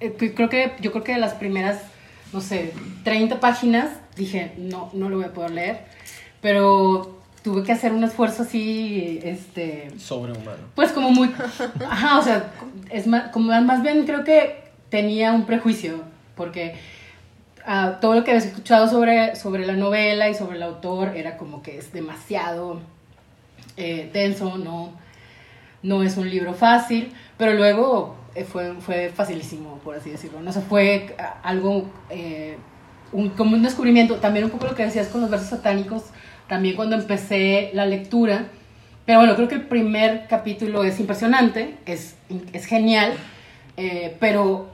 eh, 0.00 0.12
que- 0.18 0.34
creo 0.34 0.48
que, 0.48 0.72
yo 0.80 0.92
creo 0.92 1.04
que 1.04 1.12
de 1.12 1.18
las 1.18 1.34
primeras, 1.34 1.80
no 2.32 2.40
sé, 2.40 2.72
30 3.04 3.40
páginas, 3.40 3.88
dije, 4.16 4.52
no, 4.58 4.90
no 4.92 5.08
lo 5.08 5.16
voy 5.16 5.24
a 5.24 5.32
poder 5.32 5.50
leer, 5.52 5.80
pero 6.40 7.18
tuve 7.42 7.62
que 7.62 7.72
hacer 7.72 7.92
un 7.92 8.04
esfuerzo 8.04 8.42
así, 8.42 9.18
este, 9.22 9.90
Sobrehumano. 9.98 10.58
pues 10.74 10.92
como 10.92 11.10
muy, 11.10 11.30
ajá, 11.88 12.18
o 12.18 12.22
sea, 12.22 12.52
es 12.90 13.06
más, 13.06 13.30
como 13.30 13.58
más 13.62 13.82
bien 13.82 14.04
creo 14.04 14.24
que 14.24 14.56
tenía 14.90 15.32
un 15.32 15.46
prejuicio, 15.46 16.02
porque 16.36 16.74
ah, 17.66 17.98
todo 18.00 18.14
lo 18.14 18.24
que 18.24 18.32
había 18.32 18.44
escuchado 18.44 18.88
sobre, 18.88 19.36
sobre 19.36 19.66
la 19.66 19.74
novela 19.74 20.28
y 20.28 20.34
sobre 20.34 20.56
el 20.56 20.62
autor 20.62 21.16
era 21.16 21.36
como 21.36 21.62
que 21.62 21.78
es 21.78 21.92
demasiado 21.92 22.80
eh, 23.76 24.10
denso, 24.12 24.58
no, 24.58 24.92
no 25.82 26.02
es 26.02 26.16
un 26.16 26.28
libro 26.28 26.54
fácil, 26.54 27.12
pero 27.38 27.54
luego 27.54 28.16
eh, 28.34 28.44
fue, 28.44 28.74
fue 28.80 29.08
facilísimo, 29.14 29.78
por 29.84 29.94
así 29.96 30.10
decirlo, 30.10 30.40
no 30.40 30.52
se 30.52 30.60
fue 30.60 31.14
algo, 31.42 31.88
eh, 32.10 32.56
un- 33.12 33.30
como 33.30 33.56
un 33.56 33.62
descubrimiento, 33.62 34.16
también 34.16 34.44
un 34.44 34.50
poco 34.50 34.66
lo 34.66 34.74
que 34.74 34.84
decías 34.84 35.08
con 35.08 35.20
los 35.20 35.30
versos 35.30 35.48
satánicos, 35.48 36.04
también 36.48 36.76
cuando 36.76 36.96
empecé 36.96 37.70
la 37.74 37.86
lectura, 37.86 38.46
pero 39.06 39.20
bueno, 39.20 39.34
creo 39.34 39.48
que 39.48 39.54
el 39.56 39.66
primer 39.66 40.26
capítulo 40.28 40.84
es 40.84 41.00
impresionante, 41.00 41.76
es, 41.86 42.14
es 42.52 42.66
genial, 42.66 43.14
eh, 43.76 44.16
pero 44.20 44.68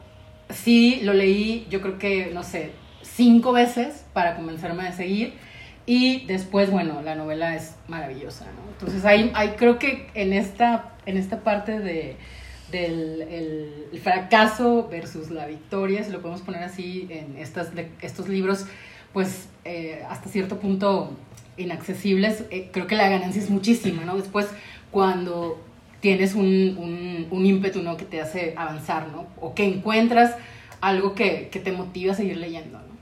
sí 0.51 1.01
lo 1.03 1.13
leí, 1.13 1.67
yo 1.71 1.81
creo 1.81 1.99
que, 1.99 2.31
no 2.33 2.43
sé, 2.43 2.73
cinco 3.03 3.53
veces 3.53 4.05
para 4.13 4.37
convencerme 4.37 4.85
de 4.85 4.93
seguir. 4.93 5.35
Y 5.87 6.27
después, 6.27 6.71
bueno, 6.71 7.01
la 7.03 7.15
novela 7.15 7.55
es 7.55 7.77
maravillosa, 7.87 8.45
¿no? 8.47 8.73
Entonces, 8.73 9.05
ahí, 9.05 9.31
ahí 9.35 9.55
creo 9.57 9.79
que 9.79 10.09
en 10.15 10.33
esta, 10.33 10.97
en 11.07 11.17
esta 11.17 11.45
parte 11.45 11.79
de, 11.79 12.17
del 12.73 13.23
el, 13.23 14.01
fracaso 14.03 14.89
versus 14.91 15.31
la 15.31 15.47
victoria, 15.47 16.03
si 16.03 16.11
lo 16.11 16.21
podemos 16.21 16.43
poner 16.43 16.65
así, 16.65 17.07
en 17.11 17.37
estas, 17.39 17.71
estos 18.01 18.29
libros, 18.29 18.67
pues 19.13 19.49
eh, 19.65 20.05
hasta 20.09 20.29
cierto 20.29 20.59
punto 20.59 21.17
inaccesibles, 21.57 22.45
eh, 22.51 22.69
creo 22.73 22.87
que 22.87 22.97
la 22.97 23.09
ganancia 23.09 23.41
es 23.41 23.49
muchísima, 23.49 24.05
¿no? 24.05 24.17
Después, 24.17 24.49
cuando 24.91 25.65
tienes 26.01 26.35
un, 26.35 26.45
un, 26.79 27.27
un 27.31 27.47
ímpetu, 27.47 27.83
¿no? 27.83 27.97
Que 27.97 28.05
te 28.05 28.21
hace 28.21 28.55
avanzar, 28.57 29.09
¿no? 29.09 29.27
O 29.41 29.55
que 29.55 29.65
encuentras 29.65 30.35
algo 30.81 31.15
que, 31.15 31.49
que 31.51 31.59
te 31.61 31.73
motiva 31.73 32.13
a 32.13 32.17
seguir 32.17 32.37
leyendo, 32.37 32.79
¿no? 32.79 32.97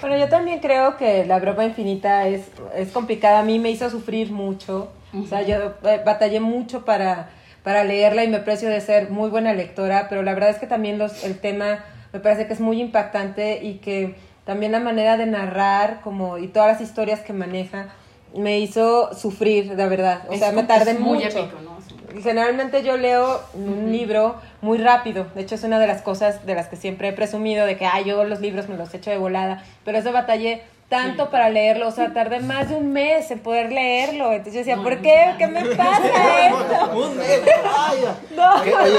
Bueno, 0.00 0.18
yo 0.18 0.28
también 0.28 0.60
creo 0.60 0.96
que 0.96 1.24
la 1.24 1.38
broma 1.38 1.64
infinita 1.64 2.28
es, 2.28 2.42
es 2.76 2.90
complicada. 2.92 3.38
A 3.40 3.42
mí 3.42 3.58
me 3.58 3.70
hizo 3.70 3.88
sufrir 3.90 4.30
mucho. 4.30 4.90
O 5.18 5.26
sea, 5.26 5.40
yo 5.42 5.74
eh, 5.84 6.02
batallé 6.04 6.40
mucho 6.40 6.84
para, 6.84 7.30
para 7.62 7.84
leerla 7.84 8.22
y 8.24 8.28
me 8.28 8.36
aprecio 8.38 8.68
de 8.68 8.80
ser 8.82 9.10
muy 9.10 9.30
buena 9.30 9.54
lectora, 9.54 10.08
pero 10.10 10.22
la 10.22 10.34
verdad 10.34 10.50
es 10.50 10.58
que 10.58 10.66
también 10.66 10.98
los, 10.98 11.24
el 11.24 11.38
tema 11.38 11.84
me 12.12 12.20
parece 12.20 12.46
que 12.46 12.52
es 12.52 12.60
muy 12.60 12.80
impactante 12.82 13.64
y 13.64 13.74
que 13.78 14.16
también 14.44 14.72
la 14.72 14.80
manera 14.80 15.16
de 15.16 15.24
narrar 15.26 16.00
como 16.02 16.36
y 16.36 16.48
todas 16.48 16.72
las 16.72 16.80
historias 16.82 17.20
que 17.20 17.32
maneja 17.32 17.88
me 18.36 18.58
hizo 18.60 19.14
sufrir, 19.14 19.74
de 19.74 19.88
verdad. 19.88 20.24
O 20.28 20.32
Es 20.34 20.40
sea, 20.40 20.52
me 20.52 20.64
tardé 20.64 20.90
es 20.92 21.00
muy 21.00 21.18
mucho. 21.24 21.28
épico, 21.38 21.60
¿no? 21.64 21.75
Generalmente 22.22 22.82
yo 22.82 22.96
leo 22.96 23.40
un 23.54 23.90
libro 23.92 24.36
muy 24.62 24.78
rápido. 24.78 25.26
De 25.34 25.42
hecho, 25.42 25.54
es 25.54 25.64
una 25.64 25.78
de 25.78 25.86
las 25.86 26.02
cosas 26.02 26.44
de 26.46 26.54
las 26.54 26.68
que 26.68 26.76
siempre 26.76 27.08
he 27.08 27.12
presumido, 27.12 27.66
de 27.66 27.76
que 27.76 27.86
ah, 27.86 28.00
yo 28.00 28.24
los 28.24 28.40
libros 28.40 28.68
me 28.68 28.76
los 28.76 28.92
echo 28.94 29.10
de 29.10 29.18
volada. 29.18 29.62
Pero 29.84 29.98
eso 29.98 30.12
batallé 30.12 30.62
tanto 30.88 31.30
para 31.30 31.48
leerlo, 31.48 31.88
o 31.88 31.90
sea, 31.90 32.12
tardé 32.12 32.38
más 32.38 32.68
de 32.68 32.76
un 32.76 32.92
mes 32.92 33.28
en 33.32 33.40
poder 33.40 33.72
leerlo. 33.72 34.30
Entonces 34.30 34.52
yo 34.52 34.58
decía, 34.60 34.76
¿por 34.76 35.00
qué? 35.02 35.34
¿Qué 35.36 35.48
me 35.48 35.64
pasa 35.74 36.46
esto? 36.46 36.96
Un 36.96 37.16
mes, 37.18 37.40
vaya. 37.44 38.14
No. 38.36 38.62
Que, 38.62 38.72
oye, 38.72 38.94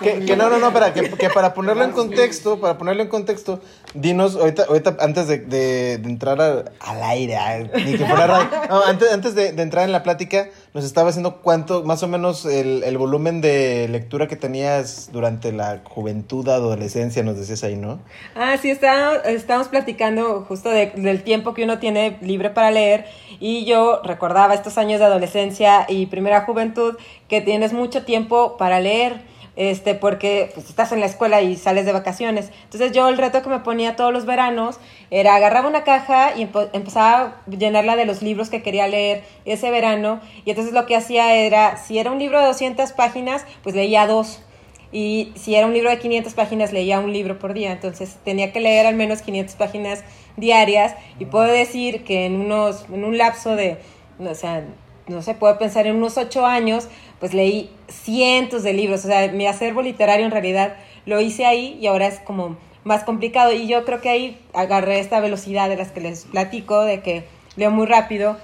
que, 0.00 0.24
que- 0.24 0.36
no, 0.36 0.48
no, 0.48 0.58
no, 0.58 0.68
espera, 0.68 0.92
que, 0.94 1.10
que 1.10 1.28
para 1.30 1.52
ponerlo 1.54 1.84
en 1.84 1.90
contexto, 2.00 2.60
para 2.60 2.78
ponerlo 2.78 3.02
en 3.02 3.08
contexto, 3.08 3.60
dinos, 3.94 4.36
ahorita, 4.36 4.64
ahorita 4.68 4.96
antes 5.00 5.28
de, 5.28 5.38
de- 5.38 5.98
de 5.98 6.08
entrar 6.08 6.40
al, 6.40 6.70
al 6.80 7.02
aire, 7.02 7.36
a- 7.36 7.58
ni 7.58 7.96
que 7.96 8.06
fuera 8.06 8.26
radio, 8.26 8.48
no, 8.70 8.82
antes, 8.84 9.12
antes 9.12 9.34
de, 9.34 9.52
de 9.52 9.62
entrar 9.62 9.84
en 9.84 9.92
la 9.92 10.02
plática, 10.02 10.48
nos 10.74 10.84
estaba 10.84 11.08
haciendo 11.10 11.36
cuánto, 11.36 11.84
más 11.84 12.02
o 12.02 12.08
menos 12.08 12.44
el, 12.44 12.82
el 12.82 12.98
volumen 12.98 13.40
de 13.40 13.86
lectura 13.88 14.26
que 14.26 14.34
tenías 14.34 15.08
durante 15.12 15.52
la 15.52 15.80
juventud, 15.84 16.48
adolescencia, 16.48 17.22
nos 17.22 17.36
decías 17.38 17.62
ahí, 17.62 17.76
¿no? 17.76 18.00
Ah, 18.34 18.56
sí, 18.60 18.70
está- 18.70 19.16
estábamos 19.24 19.68
platicando 19.68 20.44
justo 20.48 20.68
de- 20.70 20.90
del 20.96 21.22
tiempo 21.22 21.54
que 21.54 21.62
uno 21.64 21.78
tiene 21.78 22.18
libre 22.20 22.50
para 22.50 22.72
leer 22.72 23.06
y 23.38 23.64
yo 23.64 24.00
recordaba 24.02 24.52
estos 24.52 24.76
años 24.76 24.98
de 24.98 25.06
adolescencia 25.06 25.86
y 25.88 26.06
primera 26.06 26.40
juventud 26.42 26.96
que 27.28 27.40
tienes 27.40 27.72
mucho 27.72 28.04
tiempo 28.04 28.56
para 28.56 28.80
leer. 28.80 29.32
Este, 29.56 29.94
porque 29.94 30.50
pues, 30.54 30.68
estás 30.68 30.90
en 30.90 30.98
la 30.98 31.06
escuela 31.06 31.40
y 31.40 31.56
sales 31.56 31.86
de 31.86 31.92
vacaciones. 31.92 32.50
Entonces 32.64 32.90
yo 32.92 33.08
el 33.08 33.16
reto 33.16 33.40
que 33.42 33.48
me 33.48 33.60
ponía 33.60 33.94
todos 33.94 34.12
los 34.12 34.26
veranos 34.26 34.80
era 35.10 35.36
agarraba 35.36 35.68
una 35.68 35.84
caja 35.84 36.36
y 36.36 36.42
empe- 36.44 36.70
empezaba 36.72 37.16
a 37.46 37.50
llenarla 37.50 37.94
de 37.94 38.04
los 38.04 38.20
libros 38.20 38.50
que 38.50 38.62
quería 38.62 38.88
leer 38.88 39.22
ese 39.44 39.70
verano. 39.70 40.20
Y 40.44 40.50
entonces 40.50 40.74
lo 40.74 40.86
que 40.86 40.96
hacía 40.96 41.34
era, 41.36 41.76
si 41.76 41.98
era 41.98 42.10
un 42.10 42.18
libro 42.18 42.40
de 42.40 42.46
200 42.46 42.92
páginas, 42.92 43.46
pues 43.62 43.76
leía 43.76 44.06
dos. 44.08 44.42
Y 44.90 45.32
si 45.36 45.54
era 45.54 45.66
un 45.66 45.72
libro 45.72 45.90
de 45.90 45.98
500 45.98 46.34
páginas, 46.34 46.72
leía 46.72 46.98
un 47.00 47.12
libro 47.12 47.38
por 47.38 47.52
día. 47.54 47.72
Entonces 47.72 48.16
tenía 48.24 48.52
que 48.52 48.60
leer 48.60 48.86
al 48.86 48.94
menos 48.96 49.22
500 49.22 49.54
páginas 49.56 50.02
diarias. 50.36 50.94
Y 51.18 51.26
puedo 51.26 51.46
decir 51.46 52.04
que 52.04 52.26
en, 52.26 52.36
unos, 52.40 52.86
en 52.92 53.04
un 53.04 53.18
lapso 53.18 53.54
de, 53.56 53.78
o 54.18 54.34
sea, 54.34 54.64
no 55.06 55.22
sé, 55.22 55.34
puedo 55.34 55.58
pensar 55.58 55.86
en 55.86 55.96
unos 55.96 56.16
8 56.18 56.46
años, 56.46 56.88
pues 57.20 57.34
leí 57.34 57.70
cientos 57.88 58.62
de 58.62 58.72
libros. 58.72 59.04
O 59.04 59.08
sea, 59.08 59.30
mi 59.32 59.46
acervo 59.46 59.82
literario 59.82 60.24
en 60.24 60.32
realidad 60.32 60.76
lo 61.06 61.20
hice 61.20 61.46
ahí 61.46 61.78
y 61.80 61.86
ahora 61.86 62.06
es 62.06 62.20
como 62.20 62.56
más 62.84 63.04
complicado. 63.04 63.52
Y 63.52 63.66
yo 63.66 63.84
creo 63.84 64.00
que 64.00 64.08
ahí 64.08 64.38
agarré 64.52 65.00
esta 65.00 65.20
velocidad 65.20 65.68
de 65.68 65.76
las 65.76 65.90
que 65.90 66.00
les 66.00 66.24
platico, 66.24 66.82
de 66.82 67.00
que 67.00 67.24
leo 67.56 67.70
muy 67.70 67.86
rápido 67.86 68.36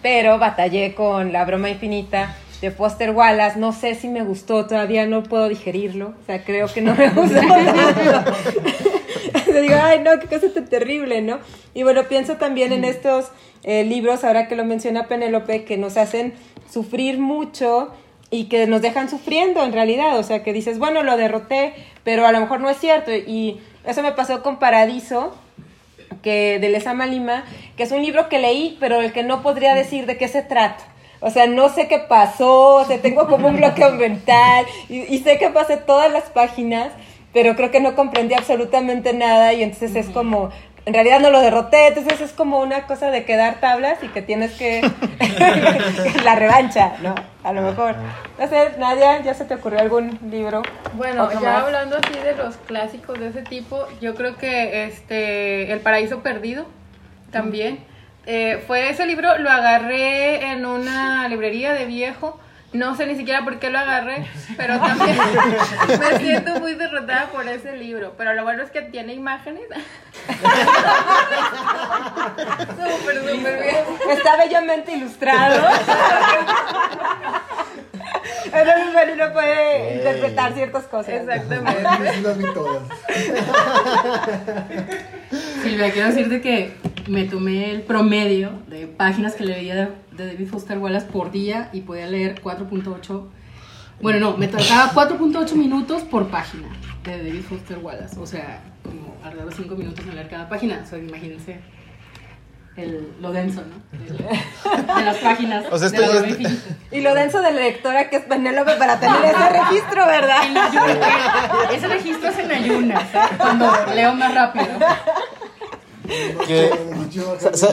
pero 0.00 0.38
batallé 0.38 0.94
con 0.94 1.32
La 1.32 1.44
broma 1.44 1.70
infinita 1.70 2.36
de 2.60 2.70
Foster 2.70 3.10
Wallace. 3.10 3.58
No 3.58 3.72
sé 3.72 3.94
si 3.94 4.08
me 4.08 4.22
gustó, 4.22 4.66
todavía 4.66 5.06
no 5.06 5.22
puedo 5.22 5.48
digerirlo. 5.48 6.14
O 6.22 6.26
sea, 6.26 6.44
creo 6.44 6.68
que 6.68 6.80
no 6.80 6.94
me 6.94 7.10
gustó 7.10 7.40
tanto. 7.40 8.32
Yo 9.52 9.60
digo, 9.60 9.74
ay, 9.82 10.00
no, 10.00 10.18
qué 10.18 10.26
cosa 10.26 10.52
tan 10.52 10.66
terrible, 10.66 11.22
¿no? 11.22 11.38
Y 11.74 11.82
bueno, 11.82 12.04
pienso 12.04 12.36
también 12.36 12.72
en 12.72 12.84
estos 12.84 13.30
eh, 13.64 13.84
libros, 13.84 14.24
ahora 14.24 14.48
que 14.48 14.56
lo 14.56 14.64
menciona 14.64 15.08
Penélope, 15.08 15.64
que 15.64 15.76
nos 15.76 15.96
hacen 15.96 16.34
sufrir 16.70 17.18
mucho 17.18 17.92
y 18.30 18.44
que 18.44 18.66
nos 18.66 18.82
dejan 18.82 19.10
sufriendo 19.10 19.62
en 19.62 19.72
realidad. 19.72 20.18
O 20.18 20.22
sea, 20.22 20.42
que 20.42 20.52
dices, 20.52 20.78
bueno, 20.78 21.02
lo 21.02 21.16
derroté, 21.16 21.74
pero 22.04 22.26
a 22.26 22.32
lo 22.32 22.40
mejor 22.40 22.60
no 22.60 22.70
es 22.70 22.78
cierto. 22.78 23.12
Y 23.12 23.60
eso 23.84 24.02
me 24.02 24.12
pasó 24.12 24.42
con 24.42 24.58
Paradiso, 24.58 25.34
que 26.22 26.58
de 26.58 26.68
Lesama 26.68 27.06
Lima, 27.06 27.44
que 27.76 27.82
es 27.82 27.92
un 27.92 28.02
libro 28.02 28.28
que 28.28 28.38
leí, 28.38 28.76
pero 28.80 29.00
el 29.00 29.12
que 29.12 29.22
no 29.22 29.42
podría 29.42 29.74
decir 29.74 30.06
de 30.06 30.16
qué 30.16 30.28
se 30.28 30.42
trata. 30.42 30.84
O 31.20 31.30
sea, 31.30 31.46
no 31.46 31.68
sé 31.68 31.86
qué 31.86 32.00
pasó, 32.00 32.74
o 32.74 32.84
sea, 32.84 33.00
tengo 33.00 33.28
como 33.28 33.48
un 33.48 33.56
bloqueo 33.56 33.92
mental 33.96 34.66
y, 34.88 35.02
y 35.02 35.18
sé 35.18 35.38
que 35.38 35.50
pasé 35.50 35.76
todas 35.76 36.10
las 36.10 36.24
páginas, 36.30 36.92
pero 37.32 37.56
creo 37.56 37.70
que 37.70 37.80
no 37.80 37.94
comprendí 37.94 38.34
absolutamente 38.34 39.12
nada 39.12 39.52
y 39.52 39.62
entonces 39.62 39.94
es 39.96 40.08
como, 40.10 40.50
en 40.84 40.94
realidad 40.94 41.20
no 41.20 41.30
lo 41.30 41.40
derroté, 41.40 41.88
entonces 41.88 42.20
es 42.20 42.32
como 42.32 42.60
una 42.60 42.86
cosa 42.86 43.10
de 43.10 43.24
quedar 43.24 43.60
tablas 43.60 44.02
y 44.02 44.08
que 44.08 44.22
tienes 44.22 44.52
que 44.52 44.82
la 46.24 46.34
revancha, 46.34 46.94
¿no? 47.02 47.14
A 47.44 47.52
lo 47.52 47.62
mejor. 47.62 47.94
No 48.38 48.48
sé, 48.48 48.72
Nadia, 48.78 49.20
¿ya 49.22 49.34
se 49.34 49.44
te 49.44 49.54
ocurrió 49.54 49.80
algún 49.80 50.18
libro? 50.30 50.62
Bueno, 50.94 51.30
ya 51.32 51.40
más. 51.40 51.64
hablando 51.64 51.96
así 51.96 52.18
de 52.18 52.34
los 52.36 52.56
clásicos 52.56 53.18
de 53.18 53.28
ese 53.28 53.42
tipo, 53.42 53.86
yo 54.00 54.14
creo 54.14 54.36
que 54.36 54.84
este 54.84 55.72
El 55.72 55.80
Paraíso 55.80 56.22
Perdido 56.22 56.66
también. 57.30 57.80
Eh, 58.26 58.62
fue 58.66 58.88
ese 58.88 59.04
libro, 59.06 59.36
lo 59.38 59.50
agarré 59.50 60.52
en 60.52 60.64
una 60.64 61.26
librería 61.28 61.72
de 61.72 61.86
viejo. 61.86 62.38
No 62.72 62.96
sé 62.96 63.04
ni 63.06 63.16
siquiera 63.16 63.44
por 63.44 63.58
qué 63.58 63.68
lo 63.68 63.78
agarré, 63.78 64.26
pero 64.56 64.80
también 64.80 65.18
me 66.00 66.18
siento 66.18 66.58
muy 66.58 66.72
derrotada 66.74 67.26
por 67.26 67.46
ese 67.46 67.76
libro. 67.76 68.14
Pero 68.16 68.32
lo 68.32 68.44
bueno 68.44 68.62
es 68.62 68.70
que 68.70 68.80
tiene 68.80 69.12
imágenes. 69.12 69.64
súper, 72.70 73.18
súper 73.18 73.62
bien. 73.62 73.84
Está 74.10 74.36
bellamente 74.38 74.92
ilustrado. 74.92 75.66
Entonces, 78.44 79.14
uno 79.14 79.32
puede 79.32 79.96
interpretar 79.96 80.52
ciertas 80.54 80.84
cosas. 80.84 81.14
Exactamente. 81.14 82.14
Sí 82.14 82.20
las 82.20 82.38
vi 82.38 82.44
todas. 82.54 82.82
Silvia, 85.62 85.90
quiero 85.92 86.08
decirte 86.08 86.40
que 86.40 86.76
me 87.12 87.24
tomé 87.24 87.70
el 87.70 87.82
promedio 87.82 88.52
de 88.68 88.86
páginas 88.86 89.34
que 89.34 89.44
leía 89.44 89.74
de, 89.74 89.88
de 90.16 90.26
David 90.32 90.48
Foster 90.48 90.78
Wallace 90.78 91.06
por 91.06 91.30
día 91.30 91.68
y 91.72 91.82
podía 91.82 92.06
leer 92.06 92.40
4.8. 92.42 93.26
Bueno, 94.00 94.18
no, 94.18 94.36
me 94.38 94.48
tocaba 94.48 94.90
4.8 94.92 95.54
minutos 95.54 96.02
por 96.02 96.28
página 96.28 96.68
de 97.04 97.18
David 97.18 97.42
Foster 97.42 97.78
Wallace. 97.78 98.18
O 98.18 98.26
sea, 98.26 98.62
como 98.82 99.14
alrededor 99.22 99.50
de 99.50 99.56
5 99.56 99.76
minutos 99.76 100.06
en 100.06 100.14
leer 100.14 100.28
cada 100.30 100.48
página. 100.48 100.80
O 100.82 100.86
sea, 100.86 100.98
imagínense 100.98 101.60
el, 102.76 103.12
lo 103.20 103.30
denso, 103.30 103.60
¿no? 103.60 103.98
De, 103.98 104.94
de 104.94 105.04
las 105.04 105.18
páginas. 105.18 105.66
O 105.70 105.76
sea, 105.76 105.90
de 105.90 105.98
la. 105.98 106.50
Y 106.90 107.00
lo 107.02 107.14
denso 107.14 107.42
de 107.42 107.52
la 107.52 107.60
lectora 107.60 108.08
que 108.08 108.16
es 108.16 108.24
Penélope 108.24 108.72
para 108.76 108.98
tener 108.98 109.22
ese 109.22 109.48
registro, 109.50 110.02
En 110.02 110.08
¿verdad? 110.08 110.40
ayunas. 110.40 111.72
Ese 111.74 111.88
registro 111.88 112.30
es 112.30 112.38
en 112.38 112.52
ayunas, 112.52 113.02
¿eh? 113.14 113.18
cuando 113.36 113.70
leo 113.94 114.14
más 114.14 114.34
rápido. 114.34 114.78
Que- 116.46 116.70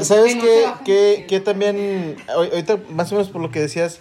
¿Sabes 0.04 0.36
qué? 0.36 0.66
Que, 0.86 1.26
que 1.28 1.40
también, 1.40 2.16
ahor- 2.28 2.50
ahorita 2.52 2.78
más 2.92 3.12
o 3.12 3.16
menos 3.16 3.30
por 3.30 3.42
lo 3.42 3.52
que 3.52 3.60
decías, 3.60 4.00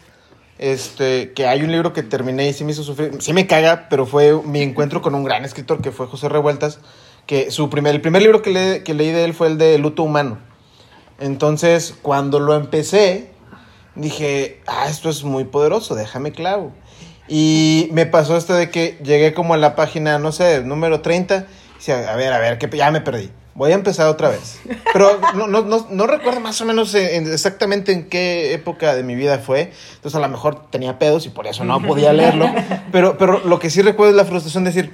este, 0.59 1.33
que 1.33 1.47
hay 1.47 1.63
un 1.63 1.71
libro 1.73 1.93
que 1.93 2.03
terminé 2.03 2.49
y 2.49 2.53
sí 2.53 2.65
me 2.65 2.73
hizo 2.73 2.83
sufrir, 2.83 3.13
sí 3.21 3.33
me 3.33 3.47
caga, 3.47 3.87
pero 3.89 4.07
fue 4.07 4.35
mi 4.45 4.61
encuentro 4.63 5.03
con 5.03 5.15
un 5.15 5.25
gran 5.25 5.45
escritor 5.45 5.81
que 5.81 5.93
fue 5.93 6.07
José 6.07 6.29
Revueltas, 6.29 6.81
que 7.27 7.51
su 7.51 7.71
primer, 7.71 7.95
el 7.95 8.01
primer 8.01 8.23
libro 8.23 8.43
que, 8.43 8.51
le- 8.51 8.83
que 8.83 8.95
leí 8.95 9.11
de 9.13 9.25
él 9.25 9.35
fue 9.35 9.47
el 9.49 9.59
de 9.59 9.79
Luto 9.79 10.03
Humano. 10.03 10.39
Entonces, 11.21 11.95
cuando 12.03 12.39
lo 12.41 12.55
empecé, 12.55 13.31
dije, 13.95 14.61
ah, 14.67 14.87
esto 14.89 15.11
es 15.11 15.25
muy 15.25 15.45
poderoso, 15.45 15.95
déjame 15.95 16.33
clavo. 16.33 16.73
Y 17.29 17.89
me 17.93 18.07
pasó 18.07 18.37
esto 18.37 18.55
de 18.55 18.71
que 18.71 18.99
llegué 19.05 19.35
como 19.35 19.55
a 19.55 19.57
la 19.59 19.75
página, 19.77 20.19
no 20.19 20.33
sé, 20.33 20.63
número 20.63 21.01
30, 21.03 21.47
y 21.73 21.75
decía, 21.77 22.11
a 22.13 22.17
ver, 22.17 22.33
a 22.33 22.39
ver, 22.39 22.59
que 22.59 22.75
ya 22.77 22.91
me 22.91 23.01
perdí. 23.01 23.31
Voy 23.59 23.73
a 23.73 23.75
empezar 23.75 24.07
otra 24.07 24.29
vez. 24.29 24.61
Pero 24.93 25.19
no, 25.35 25.49
no, 25.49 25.63
no, 25.63 25.87
no 25.91 26.07
recuerdo 26.07 26.39
más 26.41 26.61
o 26.61 26.65
menos 26.65 26.95
en- 26.95 27.27
en- 27.27 27.33
exactamente 27.33 27.91
en 27.93 28.09
qué 28.09 28.55
época 28.55 28.95
de 28.95 29.03
mi 29.03 29.17
vida 29.17 29.39
fue. 29.41 29.73
Entonces 29.97 30.15
a 30.15 30.21
lo 30.21 30.29
mejor 30.29 30.71
tenía 30.71 30.99
pedos 30.99 31.27
y 31.27 31.31
por 31.31 31.47
eso 31.49 31.65
no 31.65 31.83
podía 31.83 32.13
leerlo. 32.13 32.49
Pero, 32.93 33.19
pero 33.19 33.41
lo 33.45 33.59
que 33.59 33.69
sí 33.69 33.83
recuerdo 33.83 34.13
es 34.13 34.17
la 34.17 34.25
frustración 34.25 34.63
de 34.65 34.71
decir, 34.71 34.93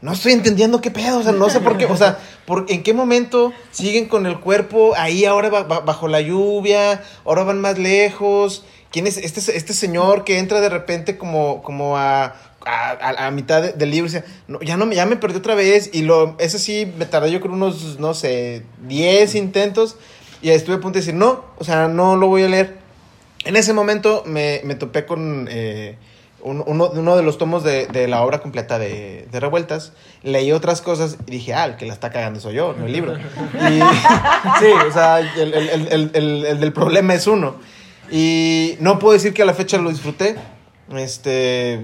no 0.00 0.12
estoy 0.12 0.32
entendiendo 0.32 0.80
qué 0.80 0.90
pedo, 0.90 1.18
o 1.18 1.22
sea, 1.22 1.32
no 1.32 1.48
sé 1.50 1.60
por 1.60 1.76
qué, 1.78 1.84
o 1.84 1.96
sea, 1.96 2.18
por, 2.46 2.64
en 2.70 2.82
qué 2.82 2.92
momento 2.94 3.52
siguen 3.70 4.08
con 4.08 4.26
el 4.26 4.40
cuerpo 4.40 4.94
ahí 4.96 5.26
ahora 5.26 5.48
ba- 5.50 5.62
ba- 5.64 5.80
bajo 5.80 6.08
la 6.08 6.20
lluvia, 6.22 7.02
ahora 7.26 7.44
van 7.44 7.60
más 7.60 7.78
lejos. 7.78 8.64
¿Quién 8.90 9.06
es 9.06 9.16
este, 9.16 9.56
este 9.56 9.72
señor 9.74 10.24
que 10.24 10.38
entra 10.38 10.60
de 10.60 10.68
repente 10.68 11.16
como, 11.18 11.62
como 11.62 11.96
a, 11.98 12.34
a, 12.66 12.90
a- 12.92 13.26
a 13.26 13.30
mitad 13.30 13.62
de- 13.62 13.72
del 13.72 13.90
libro? 13.90 14.10
dice, 14.10 14.24
no, 14.48 14.60
ya, 14.60 14.76
no, 14.76 14.86
me- 14.86 14.94
ya 14.94 15.06
me 15.06 15.16
perdí 15.16 15.36
otra 15.38 15.54
vez. 15.54 15.90
Y 15.92 16.02
lo, 16.02 16.36
ese 16.38 16.58
sí 16.58 16.90
me 16.98 17.06
tardé 17.06 17.30
yo 17.30 17.40
creo 17.40 17.52
unos, 17.54 17.98
no 18.00 18.14
sé, 18.14 18.64
10 18.86 19.34
intentos. 19.34 19.96
Y 20.42 20.50
estuve 20.50 20.76
a 20.76 20.80
punto 20.80 20.94
de 20.98 21.00
decir, 21.00 21.14
no, 21.14 21.44
o 21.58 21.64
sea, 21.64 21.88
no 21.88 22.16
lo 22.16 22.26
voy 22.28 22.42
a 22.42 22.48
leer. 22.48 22.78
En 23.44 23.56
ese 23.56 23.72
momento 23.72 24.22
me, 24.26 24.60
me 24.64 24.74
topé 24.74 25.04
con 25.06 25.48
eh, 25.50 25.96
un- 26.42 26.62
uno, 26.66 26.90
uno 26.92 27.16
de 27.16 27.22
los 27.22 27.38
tomos 27.38 27.62
de, 27.64 27.86
de 27.86 28.08
la 28.08 28.22
obra 28.22 28.40
completa 28.40 28.78
de, 28.78 29.26
de 29.30 29.40
Revueltas. 29.40 29.92
Leí 30.22 30.50
otras 30.52 30.80
cosas 30.80 31.16
y 31.26 31.30
dije, 31.30 31.54
ah, 31.54 31.64
el 31.66 31.76
que 31.76 31.86
la 31.86 31.92
está 31.92 32.10
cagando 32.10 32.40
soy 32.40 32.54
yo, 32.54 32.74
no 32.78 32.86
el 32.86 32.92
libro. 32.92 33.14
Y, 33.70 33.78
sí, 34.60 34.70
o 34.88 34.92
sea, 34.92 35.20
el, 35.20 35.54
el- 35.54 35.54
el- 35.68 35.88
el- 35.88 36.10
el- 36.14 36.44
el 36.46 36.60
del 36.60 36.72
problema 36.72 37.14
es 37.14 37.26
uno. 37.26 37.56
Y 38.10 38.76
no 38.80 38.98
puedo 38.98 39.14
decir 39.14 39.32
que 39.32 39.42
a 39.42 39.44
la 39.46 39.54
fecha 39.54 39.78
lo 39.78 39.90
disfruté. 39.90 40.36
Este. 40.96 41.80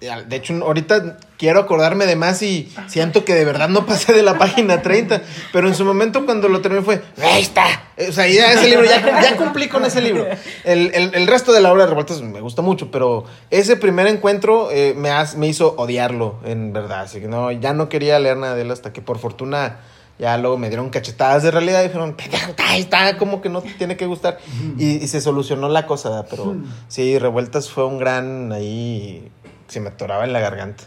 De 0.00 0.36
hecho, 0.36 0.54
ahorita 0.64 1.16
quiero 1.38 1.60
acordarme 1.60 2.06
de 2.06 2.14
más 2.14 2.40
y 2.42 2.72
siento 2.86 3.24
que 3.24 3.34
de 3.34 3.44
verdad 3.44 3.68
no 3.68 3.84
pasé 3.86 4.12
de 4.12 4.22
la 4.22 4.38
página 4.38 4.80
30. 4.82 5.22
Pero 5.52 5.66
en 5.68 5.74
su 5.74 5.84
momento, 5.84 6.24
cuando 6.24 6.48
lo 6.48 6.60
terminé, 6.60 6.82
fue: 6.84 7.02
¡Ahí 7.20 7.42
está! 7.42 7.66
O 8.08 8.12
sea, 8.12 8.28
ya 8.28 8.52
ese 8.52 8.68
libro, 8.68 8.84
ya, 8.84 9.20
ya 9.22 9.36
cumplí 9.36 9.68
con 9.68 9.84
ese 9.84 10.00
libro. 10.00 10.24
El, 10.64 10.92
el- 10.94 11.14
el 11.14 11.26
resto 11.26 11.52
de 11.52 11.60
la 11.60 11.72
obra 11.72 11.82
de 11.84 11.88
revueltas 11.88 12.22
me 12.22 12.40
gusta 12.40 12.62
mucho, 12.62 12.90
pero 12.92 13.24
ese 13.50 13.74
primer 13.76 14.06
encuentro 14.06 14.70
eh, 14.70 14.94
me, 14.96 15.10
has- 15.10 15.34
me 15.36 15.48
hizo 15.48 15.74
odiarlo, 15.76 16.36
en 16.44 16.72
verdad. 16.72 17.00
Así 17.00 17.20
que 17.20 17.26
no, 17.26 17.50
ya 17.50 17.72
no 17.72 17.88
quería 17.88 18.18
leer 18.20 18.36
nada 18.36 18.54
de 18.54 18.62
él 18.62 18.70
hasta 18.70 18.92
que 18.92 19.02
por 19.02 19.18
fortuna 19.18 19.80
Ya 20.20 20.36
luego 20.36 20.58
me 20.58 20.66
dieron 20.68 20.90
cachetadas 20.90 21.44
de 21.44 21.52
realidad 21.52 21.80
y 21.82 21.86
dijeron, 21.86 22.14
"Pendejo, 22.16 22.52
ahí 22.66 22.80
está, 22.80 23.16
como 23.18 23.40
que 23.40 23.48
no 23.48 23.62
te 23.62 23.70
tiene 23.74 23.96
que 23.96 24.04
gustar. 24.06 24.38
Y, 24.76 24.96
y 25.02 25.06
se 25.06 25.20
solucionó 25.20 25.68
la 25.68 25.86
cosa, 25.86 26.24
pero 26.28 26.56
sí, 26.88 27.16
Revueltas 27.20 27.70
fue 27.70 27.84
un 27.86 27.98
gran 28.00 28.50
ahí, 28.52 29.30
se 29.68 29.80
me 29.80 29.90
atoraba 29.90 30.24
en 30.24 30.32
la 30.32 30.40
garganta. 30.40 30.84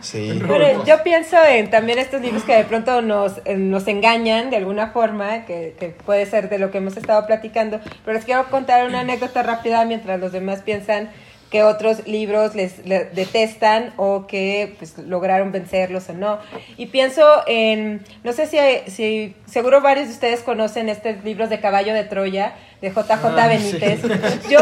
Sí. 0.00 0.40
Pero 0.46 0.84
yo 0.84 1.02
pienso 1.02 1.36
en 1.44 1.70
también 1.70 1.98
estos 1.98 2.22
libros 2.22 2.44
que 2.44 2.56
de 2.56 2.64
pronto 2.64 3.02
nos, 3.02 3.40
eh, 3.44 3.56
nos 3.56 3.86
engañan 3.88 4.48
de 4.48 4.56
alguna 4.56 4.88
forma, 4.92 5.44
que, 5.44 5.74
que 5.78 5.88
puede 5.88 6.24
ser 6.26 6.48
de 6.48 6.58
lo 6.58 6.70
que 6.70 6.78
hemos 6.78 6.96
estado 6.96 7.26
platicando, 7.26 7.80
pero 8.04 8.16
les 8.16 8.24
quiero 8.24 8.48
contar 8.48 8.86
una 8.86 9.00
anécdota 9.00 9.42
rápida 9.42 9.84
mientras 9.84 10.20
los 10.20 10.32
demás 10.32 10.62
piensan 10.62 11.10
que 11.50 11.62
otros 11.64 12.06
libros 12.06 12.54
les, 12.54 12.86
le- 12.86 13.06
detestan 13.06 13.92
o 13.96 14.26
que 14.28 14.74
pues, 14.78 14.96
lograron 14.98 15.50
vencerlos 15.50 16.08
o 16.08 16.12
no. 16.14 16.38
Y 16.76 16.86
pienso 16.86 17.24
en, 17.46 18.04
no 18.22 18.32
sé 18.32 18.46
si, 18.46 18.58
si 18.90 19.34
seguro 19.46 19.80
varios 19.80 20.06
de 20.08 20.14
ustedes 20.14 20.40
conocen 20.40 20.88
estos 20.88 21.24
libros 21.24 21.50
de 21.50 21.58
Caballo 21.60 21.92
de 21.92 22.04
Troya, 22.04 22.54
de 22.80 22.90
JJ 22.90 23.10
Ah, 23.10 23.48
Benítez. 23.48 24.00
Yo, 24.48 24.58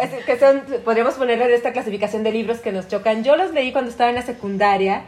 eh, 0.00 0.08
que 0.26 0.38
son, 0.38 0.62
podríamos 0.84 1.14
ponerlo 1.14 1.44
en 1.44 1.52
esta 1.52 1.72
clasificación 1.72 2.22
de 2.24 2.32
libros 2.32 2.58
que 2.58 2.72
nos 2.72 2.88
chocan. 2.88 3.22
Yo 3.24 3.36
los 3.36 3.52
leí 3.52 3.70
cuando 3.72 3.90
estaba 3.90 4.10
en 4.10 4.16
la 4.16 4.22
secundaria. 4.22 5.02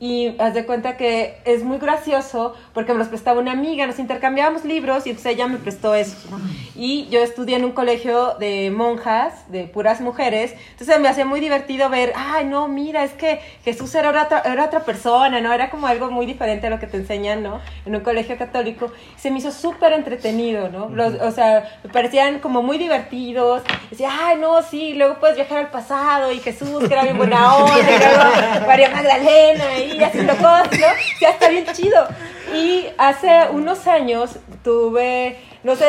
Y 0.00 0.36
haz 0.40 0.54
de 0.54 0.64
cuenta 0.64 0.96
que 0.96 1.38
es 1.44 1.64
muy 1.64 1.78
gracioso 1.78 2.54
porque 2.72 2.92
me 2.92 3.00
los 3.00 3.08
prestaba 3.08 3.40
una 3.40 3.50
amiga, 3.50 3.84
nos 3.84 3.98
intercambiábamos 3.98 4.64
libros 4.64 5.06
y 5.06 5.10
entonces 5.10 5.32
ella 5.34 5.48
me 5.48 5.58
prestó 5.58 5.94
eso. 5.96 6.16
¿no? 6.30 6.38
Y 6.76 7.08
yo 7.08 7.20
estudié 7.20 7.56
en 7.56 7.64
un 7.64 7.72
colegio 7.72 8.34
de 8.38 8.70
monjas, 8.70 9.50
de 9.50 9.64
puras 9.64 10.00
mujeres, 10.00 10.54
entonces 10.70 11.00
me 11.00 11.08
hacía 11.08 11.24
muy 11.24 11.40
divertido 11.40 11.88
ver, 11.90 12.12
ay, 12.14 12.44
no, 12.44 12.68
mira, 12.68 13.02
es 13.02 13.10
que 13.14 13.40
Jesús 13.64 13.92
era 13.96 14.10
otra, 14.10 14.42
era 14.44 14.64
otra 14.66 14.80
persona, 14.84 15.40
¿no? 15.40 15.52
Era 15.52 15.68
como 15.68 15.88
algo 15.88 16.12
muy 16.12 16.26
diferente 16.26 16.68
a 16.68 16.70
lo 16.70 16.78
que 16.78 16.86
te 16.86 16.96
enseñan, 16.98 17.42
¿no? 17.42 17.60
En 17.84 17.96
un 17.96 18.02
colegio 18.02 18.38
católico. 18.38 18.92
Se 19.16 19.32
me 19.32 19.38
hizo 19.40 19.50
súper 19.50 19.92
entretenido, 19.94 20.68
¿no? 20.68 20.88
Los- 20.90 21.20
o 21.20 21.32
sea, 21.32 21.64
me 21.82 21.90
parecían 21.90 22.38
como 22.38 22.62
muy 22.62 22.78
divertidos. 22.78 23.62
Decía, 23.90 24.10
ay, 24.26 24.36
no, 24.38 24.62
sí, 24.62 24.94
luego 24.94 25.16
puedes 25.18 25.34
viajar 25.34 25.58
al 25.58 25.70
pasado 25.70 26.30
y 26.30 26.38
Jesús, 26.38 26.86
que 26.86 26.94
era 26.94 27.02
bien 27.02 27.16
buena 27.16 27.56
onda, 27.56 27.78
y 27.80 27.98
luego 27.98 28.66
María 28.66 28.90
Magdalena 28.90 29.64
ahí 29.92 30.02
haciendo 30.02 30.34
cosas, 30.36 30.70
¿no? 30.72 30.86
Ya 31.20 31.30
está 31.30 31.48
bien 31.48 31.66
chido. 31.72 32.06
Y 32.54 32.86
hace 32.96 33.48
unos 33.52 33.86
años 33.86 34.38
tuve, 34.62 35.38
no 35.62 35.76
sé 35.76 35.86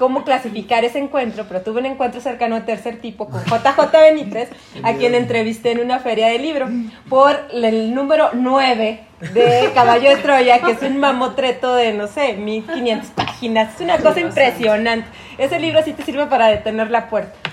cómo 0.00 0.24
clasificar 0.24 0.82
ese 0.82 0.98
encuentro, 0.98 1.44
pero 1.46 1.60
tuve 1.60 1.80
un 1.80 1.86
encuentro 1.86 2.22
cercano 2.22 2.56
a 2.56 2.64
tercer 2.64 3.00
tipo 3.00 3.28
con 3.28 3.44
JJ 3.44 3.92
Benítez, 3.92 4.48
a 4.82 4.94
quien 4.94 5.14
entrevisté 5.14 5.72
en 5.72 5.80
una 5.80 5.98
feria 5.98 6.28
de 6.28 6.38
libro, 6.38 6.68
por 7.10 7.38
el 7.52 7.94
número 7.94 8.30
9 8.32 9.00
de 9.34 9.70
Caballo 9.74 10.08
de 10.08 10.16
Troya, 10.16 10.60
que 10.60 10.72
es 10.72 10.80
un 10.80 10.98
mamotreto 10.98 11.74
de, 11.74 11.92
no 11.92 12.06
sé, 12.06 12.32
1500 12.32 13.10
páginas. 13.10 13.74
Es 13.74 13.82
una 13.82 13.98
cosa 13.98 14.20
impresionante. 14.20 15.06
Ese 15.36 15.60
libro 15.60 15.82
sí 15.82 15.92
te 15.92 16.02
sirve 16.02 16.24
para 16.26 16.48
detener 16.48 16.90
la 16.90 17.10
puerta. 17.10 17.34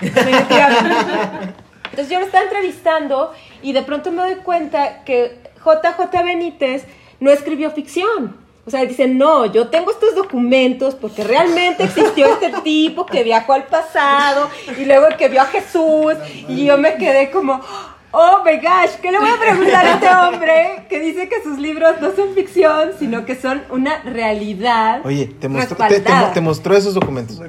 Entonces 1.90 2.08
yo 2.10 2.20
lo 2.20 2.26
estaba 2.26 2.44
entrevistando 2.44 3.32
y 3.60 3.72
de 3.72 3.82
pronto 3.82 4.10
me 4.10 4.22
doy 4.22 4.36
cuenta 4.36 5.04
que 5.04 5.36
JJ 5.64 6.24
Benítez 6.24 6.84
no 7.20 7.30
escribió 7.30 7.70
ficción. 7.70 8.36
O 8.66 8.70
sea, 8.70 8.84
dice, 8.84 9.08
no, 9.08 9.46
yo 9.46 9.68
tengo 9.68 9.90
estos 9.90 10.14
documentos 10.14 10.94
porque 10.94 11.24
realmente 11.24 11.84
existió 11.84 12.26
este 12.26 12.52
tipo 12.64 13.06
que 13.06 13.22
viajó 13.24 13.54
al 13.54 13.64
pasado 13.64 14.48
y 14.78 14.84
luego 14.84 15.06
que 15.16 15.28
vio 15.28 15.40
a 15.40 15.46
Jesús 15.46 16.14
y 16.48 16.66
yo 16.66 16.76
me 16.76 16.96
quedé 16.96 17.30
como, 17.30 17.62
oh 18.10 18.42
my 18.44 18.56
gosh, 18.56 18.96
¿qué 19.00 19.10
le 19.10 19.18
voy 19.20 19.30
a 19.30 19.38
preguntar 19.40 19.86
a 19.86 19.94
este 19.94 20.08
hombre 20.08 20.84
que 20.90 21.00
dice 21.00 21.30
que 21.30 21.42
sus 21.42 21.58
libros 21.58 21.98
no 22.02 22.14
son 22.14 22.34
ficción, 22.34 22.90
sino 22.98 23.24
que 23.24 23.36
son 23.36 23.62
una 23.70 24.02
realidad 24.02 25.00
Oye, 25.04 25.26
te 25.40 25.48
mostró, 25.48 25.76
te, 25.88 26.00
te- 26.00 26.12
te 26.34 26.40
mostró 26.42 26.76
esos 26.76 26.92
documentos. 26.92 27.40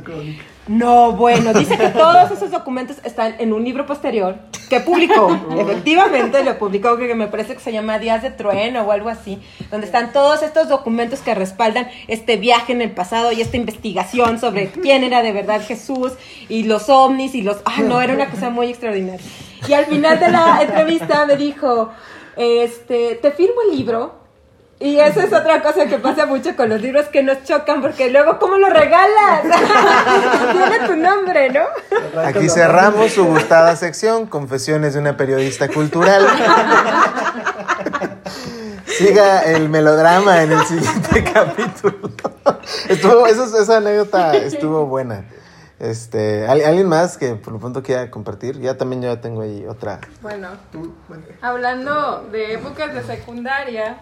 No, 0.69 1.13
bueno, 1.13 1.51
dice 1.51 1.75
que 1.79 1.87
todos 1.89 2.29
esos 2.29 2.51
documentos 2.51 2.97
están 3.03 3.33
en 3.39 3.53
un 3.53 3.63
libro 3.63 3.87
posterior 3.87 4.35
que 4.69 4.79
publicó. 4.79 5.35
Efectivamente, 5.57 6.43
lo 6.43 6.59
publicó 6.59 6.95
que 6.95 7.15
me 7.15 7.25
parece 7.25 7.55
que 7.55 7.59
se 7.59 7.71
llama 7.71 7.97
Días 7.97 8.21
de 8.21 8.29
Trueno 8.29 8.83
o 8.83 8.91
algo 8.91 9.09
así, 9.09 9.39
donde 9.71 9.87
están 9.87 10.13
todos 10.13 10.43
estos 10.43 10.69
documentos 10.69 11.21
que 11.21 11.33
respaldan 11.33 11.89
este 12.07 12.37
viaje 12.37 12.73
en 12.73 12.83
el 12.83 12.91
pasado 12.91 13.31
y 13.31 13.41
esta 13.41 13.57
investigación 13.57 14.39
sobre 14.39 14.69
quién 14.69 15.03
era 15.03 15.23
de 15.23 15.31
verdad 15.31 15.59
Jesús 15.65 16.13
y 16.49 16.65
los 16.65 16.87
ovnis 16.87 17.33
y 17.33 17.41
los... 17.41 17.57
Ah, 17.65 17.81
no, 17.81 17.99
era 17.99 18.13
una 18.13 18.29
cosa 18.29 18.51
muy 18.51 18.67
extraordinaria. 18.67 19.25
Y 19.67 19.73
al 19.73 19.87
final 19.87 20.19
de 20.19 20.29
la 20.29 20.61
entrevista 20.61 21.25
me 21.25 21.35
dijo, 21.35 21.89
este, 22.37 23.15
te 23.15 23.31
firmo 23.31 23.55
el 23.71 23.75
libro. 23.75 24.18
Y 24.81 24.97
esa 24.97 25.25
es 25.25 25.33
otra 25.33 25.61
cosa 25.61 25.87
que 25.87 25.97
pasa 25.97 26.25
mucho 26.25 26.55
con 26.55 26.69
los 26.69 26.81
libros 26.81 27.07
que 27.07 27.21
nos 27.21 27.43
chocan, 27.43 27.81
porque 27.81 28.09
luego, 28.09 28.39
¿cómo 28.39 28.57
lo 28.57 28.69
regalas? 28.69 29.41
Tiene 30.53 30.87
tu 30.87 30.95
nombre, 30.95 31.49
¿no? 31.49 31.63
Aquí 32.25 32.47
cerramos 32.47 33.11
su 33.11 33.25
gustada 33.25 33.75
sección, 33.75 34.25
Confesiones 34.27 34.93
de 34.93 35.01
una 35.01 35.17
periodista 35.17 35.67
cultural. 35.67 36.25
Siga 38.85 39.41
el 39.43 39.69
melodrama 39.69 40.43
en 40.43 40.51
el 40.53 40.65
siguiente 40.65 41.23
capítulo. 41.33 42.09
Estuvo, 42.87 43.27
eso- 43.27 43.61
esa 43.61 43.77
anécdota 43.77 44.35
estuvo 44.35 44.85
buena. 44.85 45.25
Este, 45.79 46.45
¿al- 46.47 46.63
¿Alguien 46.65 46.87
más 46.87 47.17
que 47.17 47.35
por 47.35 47.53
lo 47.53 47.59
pronto 47.59 47.81
quiera 47.83 48.09
compartir? 48.11 48.59
Ya 48.59 48.77
también 48.77 49.01
yo 49.01 49.13
ya 49.13 49.21
tengo 49.21 49.41
ahí 49.41 49.65
otra. 49.67 49.99
Bueno. 50.21 50.49
hablando 51.41 52.27
de 52.31 52.53
épocas 52.55 52.93
de 52.93 53.03
secundaria, 53.03 53.97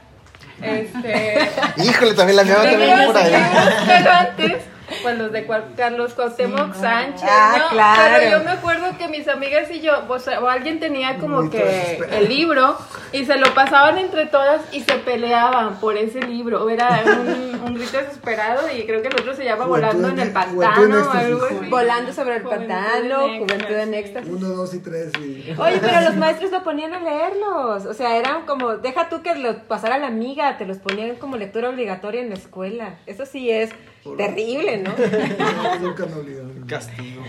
este... 0.62 1.50
Híjole, 1.78 2.14
también 2.14 2.36
la 2.38 2.44
mía 2.44 2.56
también 2.56 3.06
por 3.06 3.18
ahí. 3.18 3.34
antes, 3.34 4.64
pues 5.02 5.18
los 5.18 5.32
de 5.32 5.48
Carlos 5.76 6.14
Cuauhtémoc 6.14 6.74
Sánchez, 6.76 7.24
Ah, 7.30 7.56
¿no? 7.60 7.68
claro. 7.70 8.14
Pero 8.20 8.38
yo 8.38 8.44
me 8.44 8.52
acuerdo 8.52 8.98
que 8.98 9.08
mis 9.08 9.28
amigas 9.28 9.70
y 9.72 9.82
yo, 9.82 9.94
o, 10.08 10.20
sea, 10.20 10.40
o 10.42 10.48
alguien 10.48 10.80
tenía 10.80 11.18
como 11.18 11.42
Muy 11.44 11.50
que 11.50 12.00
el 12.12 12.28
libro 12.30 12.78
y 13.12 13.26
se 13.26 13.38
lo 13.38 13.54
pasaban 13.54 13.98
entre 13.98 14.26
todas 14.26 14.62
y 14.72 14.82
se 14.82 14.94
peleaban 14.96 15.80
por 15.80 15.98
ese 15.98 16.22
libro. 16.22 16.70
Era 16.70 17.02
un, 17.06 17.62
un 17.66 17.74
grito 17.76 17.98
desesperado 17.98 18.72
y 18.72 18.86
creo 18.86 19.02
que 19.02 19.08
el 19.10 19.16
otro 19.16 19.34
se 19.34 19.44
llama 19.46 19.66
Juventud 19.66 19.88
Volando 19.98 20.08
en- 20.10 20.14
en 20.20 20.28
el 20.28 20.34
Pantano 20.34 20.96
o 20.96 21.00
éxtasis. 21.00 21.20
algo 21.26 21.46
así. 21.46 21.70
Volando 21.70 22.14
sobre 22.14 22.36
el 22.38 22.44
Juventud 22.44 22.68
pantano, 22.68 23.28
en 23.28 23.40
Juventud 23.40 23.76
en 23.76 23.94
éxtasis. 23.94 24.28
éxtasis. 24.28 24.30
Uno, 24.32 24.48
dos 24.56 24.74
y 24.74 24.80
tres 24.80 25.12
y... 25.20 25.54
Oye, 25.58 25.78
pero 25.82 26.02
los 26.02 26.16
maestros 26.16 26.52
lo 26.52 26.64
ponían 26.64 26.94
a 26.94 27.00
leerlos. 27.00 27.86
O 27.86 27.94
sea, 27.94 28.16
eran 28.18 28.46
como, 28.46 28.78
deja 28.78 29.10
tú 29.10 29.22
que 29.22 29.36
lo 29.36 29.58
pasara 29.64 29.98
la 29.98 30.08
amiga, 30.08 30.58
te 30.58 30.66
los 30.66 30.78
ponían 30.78 31.16
como 31.16 31.38
lectura 31.38 31.70
obligatoria 31.70 32.22
en 32.22 32.30
la 32.30 32.36
escuela. 32.36 32.96
Eso 33.06 33.26
sí 33.26 33.50
es 33.50 33.70
terrible, 34.16 34.78
¿no? 34.78 34.92
Nunca 35.82 36.06
me 36.06 36.14
obligaron. 36.14 36.66
Castigo. 36.68 37.24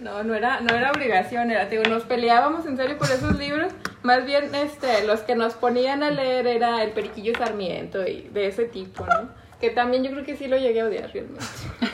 No, 0.00 0.24
no 0.24 0.34
era, 0.34 0.60
no 0.60 0.74
era 0.74 0.90
obligación, 0.90 1.50
era, 1.50 1.66
digo, 1.66 1.84
nos 1.84 2.02
peleábamos 2.02 2.66
en 2.66 2.76
serio 2.76 2.98
por 2.98 3.10
esos 3.10 3.38
libros. 3.38 3.72
Más 4.02 4.24
bien, 4.24 4.54
este, 4.54 5.04
los 5.06 5.20
que 5.20 5.36
nos 5.36 5.54
ponían 5.54 6.02
a 6.02 6.10
leer 6.10 6.46
era 6.46 6.82
el 6.82 6.92
Periquillo 6.92 7.36
Sarmiento 7.38 8.06
y 8.06 8.28
de 8.32 8.48
ese 8.48 8.64
tipo, 8.64 9.06
¿no? 9.06 9.28
Que 9.60 9.70
también 9.70 10.02
yo 10.02 10.10
creo 10.10 10.24
que 10.24 10.36
sí 10.36 10.48
lo 10.48 10.56
llegué 10.56 10.80
a 10.80 10.86
odiar 10.86 11.10
realmente. 11.12 11.44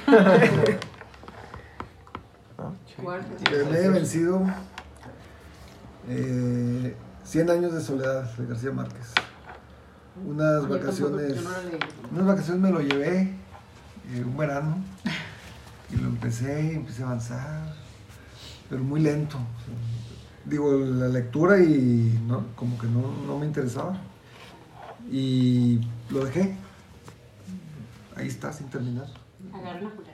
Que 3.45 3.65
me 3.71 3.79
he 3.79 3.89
vencido 3.89 4.43
eh, 6.09 6.97
100 7.23 7.51
años 7.51 7.73
de 7.73 7.81
soledad 7.81 8.25
de 8.37 8.47
García 8.47 8.73
Márquez. 8.73 9.13
Unas 10.27 10.69
vacaciones, 10.69 11.37
yo 11.37 11.43
no 11.43 11.51
lo 11.51 11.63
leí. 11.63 11.79
unas 12.11 12.27
vacaciones 12.27 12.61
me 12.61 12.71
lo 12.71 12.81
llevé, 12.81 13.33
un 14.17 14.37
verano, 14.37 14.77
y 15.91 15.97
lo 15.97 16.09
empecé, 16.09 16.75
empecé 16.75 17.03
a 17.03 17.07
avanzar, 17.07 17.75
pero 18.69 18.83
muy 18.83 19.01
lento. 19.01 19.39
digo, 20.45 20.73
la 20.77 21.09
lectura 21.09 21.63
y 21.63 22.19
no, 22.27 22.47
como 22.55 22.79
que 22.79 22.87
no, 22.87 23.13
no 23.27 23.39
me 23.39 23.47
interesaba. 23.47 23.99
Y 25.11 25.81
lo 26.11 26.25
dejé. 26.25 26.55
Ahí 28.17 28.27
está, 28.29 28.53
sin 28.53 28.69
terminar. 28.69 29.07
Agarran 29.53 29.87
a 29.87 29.91
jurar. 29.91 30.08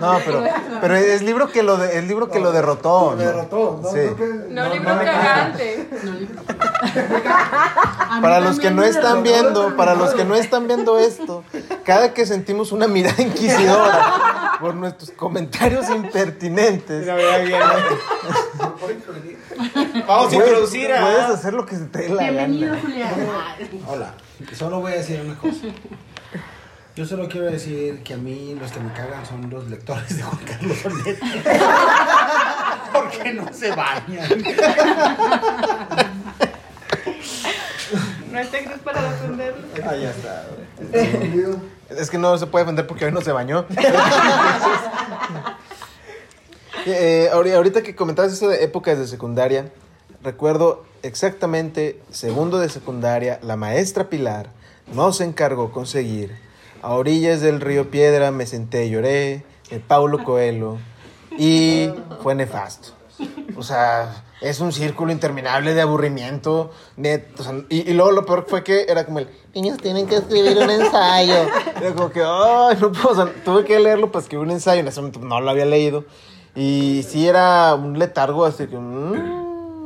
No, 0.00 0.18
pero, 0.24 0.42
pero 0.80 0.96
es 0.96 1.22
libro 1.22 1.48
que 1.48 1.62
lo 1.62 1.76
de- 1.76 1.98
el 1.98 2.08
libro 2.08 2.28
que 2.28 2.40
lo 2.40 2.50
derrotó. 2.50 3.14
Me 3.16 3.24
¿no? 3.24 3.30
derrotó, 3.30 3.80
¿no? 3.82 3.88
Sí. 3.90 3.98
Que- 4.16 4.46
No, 4.48 4.68
libro 4.72 4.98
cagante. 4.98 5.88
No, 6.02 6.12
libro. 6.12 6.42
Para 8.20 8.40
los 8.40 8.58
que 8.58 8.70
no 8.70 8.82
están 8.82 9.22
viendo, 9.22 9.76
para 9.76 9.94
los 9.94 10.12
que 10.14 10.24
no 10.24 10.34
están 10.34 10.66
viendo 10.66 10.98
esto, 10.98 11.44
cada 11.84 12.12
que 12.14 12.26
sentimos 12.26 12.72
una 12.72 12.88
mirada 12.88 13.22
inquisidora 13.22 14.56
por 14.60 14.74
nuestros 14.74 15.10
comentarios 15.12 15.88
impertinentes. 15.90 17.06
Vamos 20.06 20.32
a 20.32 20.36
introducir 20.36 20.90
puedes 21.00 21.24
hacer 21.24 21.54
lo 21.54 21.64
que 21.66 21.76
se 21.76 21.84
te 21.86 21.98
dé 22.00 22.08
la 22.10 22.22
Bienvenido, 22.24 22.70
gana. 22.72 22.82
Julián. 22.82 23.14
Hola, 23.86 24.14
solo 24.54 24.80
voy 24.80 24.92
a 24.92 24.96
decir 24.96 25.20
una 25.24 25.36
cosa. 25.38 25.66
Yo 26.94 27.06
solo 27.06 27.26
quiero 27.28 27.46
decir 27.50 28.02
que 28.02 28.12
a 28.14 28.16
mí 28.18 28.54
los 28.60 28.70
que 28.70 28.80
me 28.80 28.92
cagan 28.92 29.24
son 29.24 29.48
los 29.48 29.68
lectores 29.70 30.14
de 30.14 30.22
Juan 30.22 30.40
Carlos 30.44 30.76
Soler. 30.78 31.18
Porque 32.92 33.32
no 33.32 33.50
se 33.52 33.70
bañan. 33.70 34.28
No 38.30 38.38
este 38.38 38.64
Cruz 38.64 38.78
para 38.84 39.02
defenderlo. 39.10 39.66
Ah, 39.84 39.94
ya 39.96 40.10
está. 40.10 40.46
Es 41.88 42.10
que 42.10 42.18
no 42.18 42.36
se 42.36 42.46
puede 42.46 42.64
defender 42.64 42.86
porque 42.86 43.04
hoy 43.06 43.12
no 43.12 43.20
se 43.22 43.32
bañó. 43.32 43.64
Eh, 46.84 47.30
ahori- 47.32 47.54
ahorita 47.54 47.82
que 47.82 47.94
comentabas 47.94 48.32
eso 48.32 48.48
de 48.48 48.64
épocas 48.64 48.98
de 48.98 49.06
secundaria, 49.06 49.66
recuerdo 50.24 50.84
exactamente 51.04 52.00
segundo 52.10 52.58
de 52.58 52.68
secundaria, 52.68 53.38
la 53.42 53.54
maestra 53.54 54.08
Pilar 54.10 54.48
nos 54.92 55.20
encargó 55.20 55.70
conseguir 55.70 56.34
a 56.82 56.94
orillas 56.94 57.40
del 57.40 57.60
río 57.60 57.90
Piedra, 57.90 58.30
me 58.30 58.46
senté 58.46 58.90
lloré, 58.90 59.44
de 59.70 59.80
Paulo 59.80 60.22
Coelho, 60.24 60.78
y 61.38 61.88
fue 62.22 62.34
nefasto. 62.34 62.90
O 63.56 63.62
sea, 63.62 64.24
es 64.40 64.60
un 64.60 64.72
círculo 64.72 65.12
interminable 65.12 65.74
de 65.74 65.80
aburrimiento. 65.80 66.72
Net, 66.96 67.38
o 67.38 67.42
sea, 67.42 67.54
y, 67.68 67.88
y 67.90 67.94
luego 67.94 68.10
lo 68.10 68.26
peor 68.26 68.46
fue 68.48 68.64
que 68.64 68.86
era 68.88 69.06
como 69.06 69.20
el, 69.20 69.28
niños 69.54 69.78
tienen 69.78 70.06
que 70.06 70.16
escribir 70.16 70.58
un 70.58 70.70
ensayo. 70.70 71.46
Era 71.80 71.94
como 71.94 72.10
que, 72.10 72.22
ay, 72.24 72.76
no 72.80 72.90
puedo, 72.92 73.26
tuve 73.44 73.64
que 73.64 73.78
leerlo 73.78 74.10
para 74.10 74.22
escribir 74.22 74.46
un 74.46 74.52
ensayo. 74.52 74.80
En 74.80 74.88
ese 74.88 75.00
momento 75.00 75.20
no 75.20 75.40
lo 75.40 75.50
había 75.50 75.64
leído. 75.64 76.04
Y 76.54 77.04
sí 77.08 77.26
era 77.26 77.74
un 77.74 77.98
letargo, 77.98 78.44
así 78.44 78.66
que, 78.66 78.76
mm, 78.76 79.41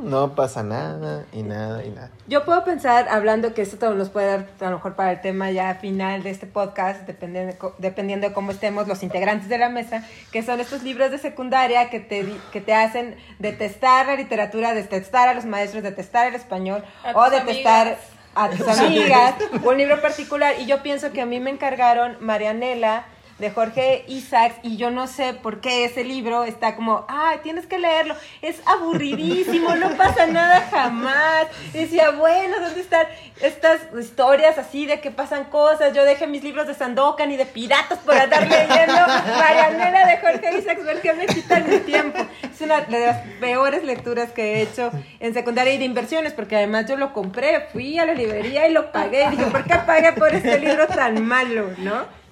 no 0.07 0.35
pasa 0.35 0.63
nada, 0.63 1.25
y 1.33 1.43
nada, 1.43 1.85
y 1.85 1.91
nada. 1.91 2.11
Yo 2.29 2.45
puedo 2.45 2.65
pensar, 2.65 3.09
hablando 3.09 3.53
que 3.55 3.63
esto 3.63 3.93
nos 3.95 4.09
puede 4.09 4.27
dar 4.29 4.47
a 4.61 4.65
lo 4.71 4.77
mejor 4.77 4.95
para 4.95 5.13
el 5.13 5.21
tema 5.21 5.51
ya 5.51 5.75
final 5.75 6.23
de 6.23 6.31
este 6.31 6.47
podcast, 6.47 7.03
dependiendo 7.07 7.53
de, 7.53 7.59
co- 7.59 7.75
dependiendo 7.79 8.29
de 8.29 8.33
cómo 8.33 8.51
estemos 8.53 8.87
los 8.89 9.03
integrantes 9.03 9.49
de 9.49 9.59
la 9.59 9.69
mesa, 9.69 10.05
que 10.33 10.43
son 10.43 10.61
estos 10.61 10.83
libros 10.83 11.11
de 11.11 11.19
secundaria 11.19 11.91
que 11.91 12.01
te, 12.01 12.23
di- 12.25 12.41
que 12.53 12.61
te 12.61 12.73
hacen 12.75 13.17
detestar 13.41 14.07
la 14.07 14.15
literatura, 14.17 14.73
detestar 14.75 15.29
a 15.29 15.35
los 15.35 15.45
maestros, 15.45 15.83
detestar 15.83 16.29
el 16.29 16.35
español 16.35 16.85
A 17.05 17.13
o 17.19 17.29
detestar 17.31 17.87
amigas. 17.87 18.01
a 18.35 18.51
tus 18.51 18.69
amigas, 18.81 19.35
un 19.65 19.77
libro 19.77 20.01
particular. 20.01 20.55
Y 20.59 20.67
yo 20.67 20.83
pienso 20.83 21.13
que 21.13 21.21
a 21.23 21.27
mí 21.27 21.41
me 21.41 21.51
encargaron 21.51 22.17
Marianela 22.21 23.07
de 23.39 23.51
Jorge 23.51 24.05
Isaacs 24.09 24.57
y 24.63 24.77
yo 24.77 24.91
no 24.91 25.07
sé 25.07 25.35
por 25.35 25.61
qué 25.61 25.85
ese 25.85 26.05
libro 26.05 26.45
está 26.45 26.75
como, 26.75 27.05
ay, 27.09 27.39
tienes 27.43 27.67
que 27.67 27.79
leerlo, 27.79 28.15
es 28.41 28.61
aburridísimo, 28.67 29.75
no 29.75 29.91
pasa 29.97 30.27
nada 30.27 30.67
jamás. 30.71 31.47
Y 31.75 31.79
decía, 31.79 32.11
bueno, 32.11 32.61
¿dónde 32.61 32.81
están 32.81 33.07
estas 33.43 33.81
historias 33.99 34.57
así 34.59 34.87
de 34.87 35.01
que 35.01 35.11
pasan 35.11 35.45
cosas? 35.45 35.93
Yo 35.93 36.05
dejé 36.05 36.27
mis 36.27 36.43
libros 36.43 36.67
de 36.67 36.75
Sandokan 36.75 37.31
y 37.31 37.37
de 37.37 37.47
piratas 37.47 37.99
por 37.99 38.17
andar 38.17 38.43
leyendo 38.43 39.01
Marianela 39.39 40.07
de 40.07 40.19
Jorge 40.19 40.59
Isaacs, 40.59 40.83
¿por 40.83 41.01
qué 41.01 41.13
me 41.13 41.27
quitan 41.27 41.69
mi 41.69 41.79
tiempo? 41.81 42.19
Es 42.51 42.61
una 42.63 42.81
de 42.81 43.07
las 43.07 43.19
peores 43.39 43.85
lecturas 43.85 44.33
que 44.33 44.55
he 44.55 44.63
hecho 44.63 44.91
en 45.21 45.35
secundaria 45.35 45.75
y 45.75 45.79
de 45.79 45.85
inversiones, 45.85 46.33
porque 46.33 46.57
además 46.57 46.87
yo 46.89 46.97
lo 46.97 47.13
compré, 47.13 47.69
fui 47.73 47.99
a 47.99 48.07
la 48.07 48.15
librería 48.15 48.67
y 48.67 48.73
lo 48.73 48.93
pagué. 48.93 49.25
Y 49.25 49.31
dije, 49.33 49.45
¿por 49.47 49.65
qué 49.65 49.75
pagué 49.87 50.13
por 50.13 50.35
este 50.35 50.59
libro 50.59 50.87
tan 50.87 51.25
malo, 51.27 51.71
no? 51.79 52.26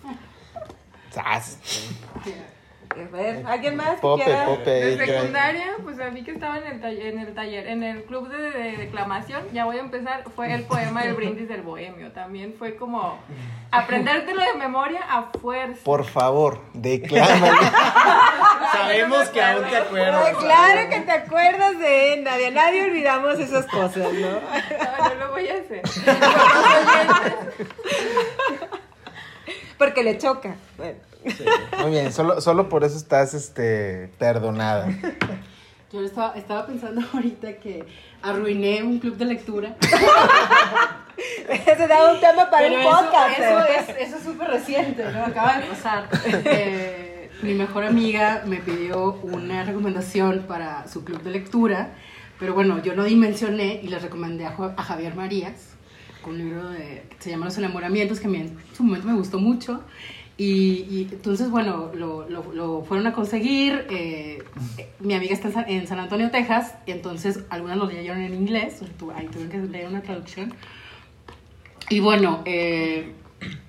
¡Zas! 1.15 1.59
A 2.91 3.11
ver, 3.11 3.45
¿alguien 3.47 3.77
más 3.77 3.99
Pope, 4.01 4.25
quiera? 4.25 4.47
Pope. 4.47 4.71
De 4.71 5.07
secundaria, 5.07 5.67
pues 5.83 5.99
a 5.99 6.11
mí 6.11 6.23
que 6.23 6.31
estaba 6.31 6.59
en 6.59 6.67
el, 6.67 6.81
taller, 6.81 7.07
en 7.07 7.19
el 7.19 7.35
taller, 7.35 7.67
en 7.67 7.83
el 7.83 8.05
club 8.05 8.29
de, 8.29 8.51
de 8.51 8.77
declamación, 8.77 9.43
ya 9.53 9.65
voy 9.65 9.79
a 9.79 9.81
empezar, 9.81 10.25
fue 10.35 10.53
el 10.53 10.65
poema 10.65 11.03
El 11.03 11.15
brindis 11.15 11.49
del 11.49 11.63
bohemio. 11.63 12.13
También 12.13 12.55
fue 12.57 12.77
como 12.77 13.19
aprendértelo 13.73 14.41
de 14.41 14.55
memoria 14.55 15.01
a 15.09 15.31
fuerza. 15.41 15.81
Por 15.83 16.05
favor, 16.05 16.61
declámalo. 16.73 17.47
Sabemos 18.73 19.29
que 19.29 19.43
aún 19.43 19.65
te 19.65 19.77
acuerdas. 19.77 20.27
Ay, 20.27 20.35
claro 20.35 20.91
que 20.91 21.01
te 21.01 21.13
acuerdas 21.13 21.79
de 21.79 22.15
él, 22.15 22.25
nadie, 22.25 22.51
nadie 22.53 22.85
olvidamos 22.85 23.39
esas 23.41 23.67
cosas, 23.67 24.13
¿no? 24.13 24.29
No, 24.99 25.09
no 25.09 25.15
lo 25.15 25.31
voy 25.33 25.49
a 25.49 25.55
hacer. 25.55 25.83
Porque 29.79 30.03
le 30.03 30.19
choca. 30.19 30.57
Bueno. 30.77 30.99
Muy 31.81 31.91
bien, 31.91 32.13
solo, 32.13 32.41
solo 32.43 32.69
por 32.69 32.85
eso 32.85 32.97
estás 32.99 33.33
este, 33.33 34.11
perdonada. 34.19 34.89
Yo 35.93 36.03
estaba, 36.03 36.35
estaba 36.35 36.67
pensando 36.67 37.01
ahorita 37.15 37.55
que 37.59 37.85
arruiné 38.23 38.83
un 38.83 38.99
club 38.99 39.17
de 39.17 39.25
lectura. 39.27 39.77
Ese 41.49 41.87
da 41.87 42.13
un 42.13 42.21
tema 42.21 42.51
para 42.51 42.69
Pero 42.69 42.75
un 42.75 42.81
eso, 42.81 42.91
podcast. 42.91 43.39
eso 43.39 43.59
¿eh? 43.61 43.65
es 43.79 44.09
eso 44.09 44.17
es 44.19 44.23
súper 44.25 44.49
reciente, 44.49 45.05
¿no? 45.13 45.25
Acaba 45.25 45.59
de 45.59 45.67
pasar. 45.67 46.09
Eh, 46.45 47.31
mi 47.43 47.55
mejor 47.55 47.85
amiga 47.85 48.43
me 48.47 48.57
pidió 48.57 49.13
una 49.23 49.65
recomendación 49.65 50.45
para 50.49 50.87
su 50.89 51.05
club 51.05 51.23
de 51.23 51.31
lectura, 51.31 51.91
pero 52.39 52.55
bueno, 52.55 52.83
yo 52.83 52.95
no 52.95 53.05
dimensioné 53.05 53.81
y 53.83 53.89
le 53.89 53.99
recomendé 53.99 54.47
a, 54.47 54.51
Jo- 54.53 54.73
a 54.77 54.83
Javier 54.83 55.15
Marías, 55.15 55.74
un 56.31 56.39
libro 56.39 56.69
de, 56.71 57.03
que 57.11 57.17
se 57.21 57.31
llama 57.31 57.47
Los 57.47 57.59
enamoramientos, 57.59 58.21
que 58.21 58.27
a 58.27 58.31
mí 58.31 58.39
en 58.39 58.57
su 58.77 58.83
momento 58.85 59.07
me 59.09 59.15
gustó 59.15 59.39
mucho. 59.39 59.83
Y, 60.37 60.87
y 60.91 61.09
entonces, 61.13 61.49
bueno, 61.49 61.93
lo, 61.95 62.29
lo- 62.29 62.53
lo 62.53 62.83
fueron 62.85 63.07
a 63.07 63.13
conseguir. 63.13 63.87
eh, 63.89 64.43
mi 65.01 65.15
amiga 65.15 65.33
está 65.33 65.49
en 65.69 65.87
San, 65.87 66.01
Antonio, 66.01 66.31
Texas, 66.31 66.75
y 66.87 66.91
entonces 66.91 67.45
algunas 67.51 67.77
lo 67.77 67.87
leyeron 67.87 68.21
en 68.21 68.35
inglés, 68.35 68.81
ahí 69.15 69.27
tuvieron 69.27 69.49
que 69.51 69.73
leer 69.73 69.89
una 69.89 70.03
traducción. 70.03 70.53
Y 71.91 72.01
bueno, 72.01 72.43
eh, 72.47 73.13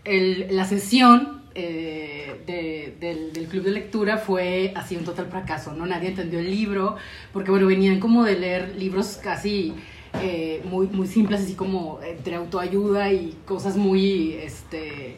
el- 0.05 0.47
la 0.55 0.65
sesión 0.65 1.43
eh, 1.57 2.41
de- 2.45 2.95
del, 2.99 3.31
del 3.31 3.47
club 3.47 3.63
de 3.63 3.71
lectura 3.71 4.17
fue 4.17 4.73
así 4.75 4.95
un 4.97 5.05
total 5.05 5.27
fracaso, 5.27 5.73
¿no? 5.73 5.85
Nadie 5.85 6.09
entendió 6.09 6.39
el 6.39 6.49
libro, 6.51 6.97
porque 7.31 7.49
bueno, 7.51 7.67
venían 7.67 7.99
como 8.01 8.23
de 8.25 8.37
leer 8.37 8.75
libros 8.77 9.19
casi 9.23 9.73
eh, 10.21 10.61
muy, 10.65 10.87
muy 10.87 11.07
simples, 11.07 11.41
así 11.41 11.53
como 11.55 11.99
entre 12.03 12.35
autoayuda 12.35 13.11
y 13.11 13.35
cosas 13.45 13.75
muy, 13.77 14.33
este... 14.33 15.17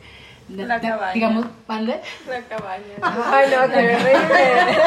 de- 0.50 0.66
La 0.66 0.80
de- 0.80 0.88
cabaña. 0.88 1.14
digamos, 1.14 1.45
¿mande? 1.68 1.95
La 2.28 2.41
cabaña. 2.41 2.84
Ay, 3.02 3.48
no, 3.52 3.74
qué 3.74 3.80
horrible. 3.80 4.84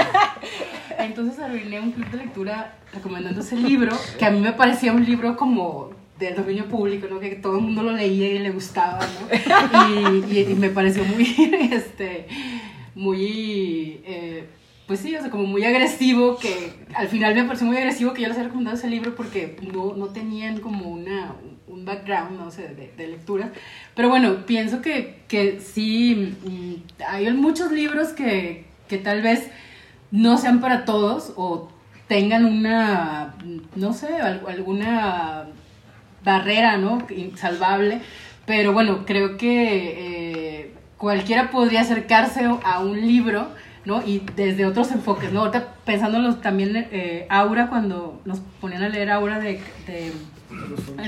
Entonces 0.99 1.39
arruiné 1.39 1.81
un 1.81 1.93
club 1.93 2.09
de 2.11 2.17
lectura 2.19 2.75
recomendando 2.93 3.41
ese 3.41 3.57
libro, 3.57 3.97
que 4.19 4.25
a 4.27 4.31
mí 4.31 4.41
me 4.41 4.53
parecía 4.53 4.93
un 4.93 5.05
libro 5.05 5.37
como 5.37 5.91
de 6.19 6.35
dominio 6.35 6.67
público, 6.67 7.07
¿no? 7.11 7.19
Que 7.21 7.31
todo 7.37 7.57
el 7.57 7.63
mundo 7.63 7.83
lo 7.83 7.93
leía 7.93 8.29
y 8.33 8.39
le 8.41 8.51
gustaba, 8.51 8.99
¿no? 9.01 9.89
Y, 9.89 10.25
y- 10.39 10.51
y 10.51 10.55
me 10.55 10.69
pareció 10.71 11.03
muy, 11.05 11.69
este, 11.73 12.27
muy, 12.95 14.01
eh, 14.05 14.45
pues 14.91 14.99
sí, 14.99 15.14
o 15.14 15.20
sea, 15.20 15.30
como 15.30 15.45
muy 15.45 15.62
agresivo, 15.64 16.36
que 16.36 16.72
al 16.97 17.07
final 17.07 17.32
me 17.36 17.45
pareció 17.45 17.64
muy 17.64 17.76
agresivo 17.76 18.12
que 18.12 18.22
yo 18.22 18.26
les 18.28 18.36
haya 18.36 18.47
recomendado 18.47 18.76
ese 18.76 18.88
libro 18.88 19.14
porque 19.14 19.57
no, 19.72 19.95
no 19.95 20.07
tenían 20.07 20.59
como 20.59 20.88
una, 20.88 21.36
un 21.68 21.84
background, 21.84 22.36
no 22.36 22.51
sé, 22.51 22.62
de, 22.74 22.91
de 22.97 23.07
lectura. 23.07 23.53
Pero 23.95 24.09
bueno, 24.09 24.45
pienso 24.47 24.82
que, 24.82 25.20
que 25.28 25.61
sí, 25.61 26.34
mm, 26.45 27.05
hay 27.07 27.32
muchos 27.32 27.70
libros 27.70 28.09
que, 28.09 28.64
que 28.88 28.99
tal 28.99 29.22
vez 29.22 29.49
no 30.11 30.38
sean 30.38 30.61
para 30.61 30.84
todos 30.84 31.34
o 31.36 31.68
tengan 32.09 32.45
una, 32.45 33.36
no 33.76 33.93
sé, 33.93 34.16
al- 34.16 34.43
alguna 34.49 35.47
barrera, 36.24 36.78
¿no? 36.78 36.99
Insalvable. 37.16 38.01
Pero 38.45 38.72
bueno, 38.72 39.05
creo 39.07 39.36
que 39.36 39.53
eh, 40.62 40.74
cualquiera 40.99 41.53
podría 41.53 41.82
acercarse 41.82 42.45
a 42.64 42.80
un 42.80 43.01
libro, 43.01 43.47
Y 44.07 44.22
desde 44.36 44.66
otros 44.66 44.91
enfoques, 44.93 45.32
¿no? 45.32 45.41
Ahorita 45.41 45.74
pensándolo 45.84 46.36
también, 46.36 46.88
eh, 46.93 47.26
Aura, 47.28 47.68
cuando 47.68 48.20
nos 48.24 48.41
ponían 48.61 48.82
a 48.82 48.88
leer 48.88 49.11
Aura 49.11 49.38
de, 49.38 49.61
de, 49.86 50.12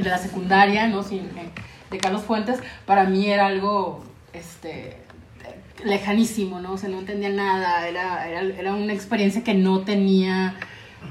de 0.02 0.10
la 0.10 0.18
secundaria, 0.18 0.88
¿no? 0.88 1.02
Sin, 1.02 1.20
eh, 1.20 1.50
de 1.90 1.98
Carlos 1.98 2.22
Fuentes, 2.22 2.58
para 2.86 3.04
mí 3.04 3.26
era 3.26 3.46
algo, 3.46 4.04
este, 4.32 4.96
lejanísimo, 5.84 6.60
¿no? 6.60 6.72
O 6.72 6.78
sea, 6.78 6.88
no 6.88 6.98
entendía 6.98 7.30
nada, 7.30 7.88
era, 7.88 8.28
era, 8.28 8.40
era 8.40 8.74
una 8.74 8.92
experiencia 8.92 9.44
que 9.44 9.54
no 9.54 9.82
tenía, 9.82 10.54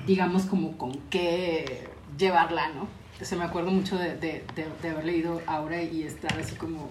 digamos, 0.08 0.44
como 0.44 0.78
con 0.78 0.94
qué 1.10 1.88
llevarla, 2.18 2.70
¿no? 2.70 2.88
O 3.22 3.26
sea, 3.26 3.38
me 3.38 3.44
acuerdo 3.46 3.70
mucho 3.70 3.98
de, 3.98 4.16
de, 4.16 4.44
de, 4.56 4.66
de 4.82 4.90
haber 4.90 5.06
leído 5.06 5.42
Aura 5.46 5.82
y 5.82 6.04
estar 6.04 6.34
así 6.40 6.56
como 6.56 6.90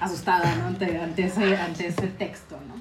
asustada, 0.00 0.54
¿no? 0.56 0.66
Ante, 0.66 0.98
ante, 0.98 1.24
ese, 1.24 1.56
ante 1.56 1.86
ese 1.86 2.08
texto, 2.08 2.58
¿no? 2.66 2.74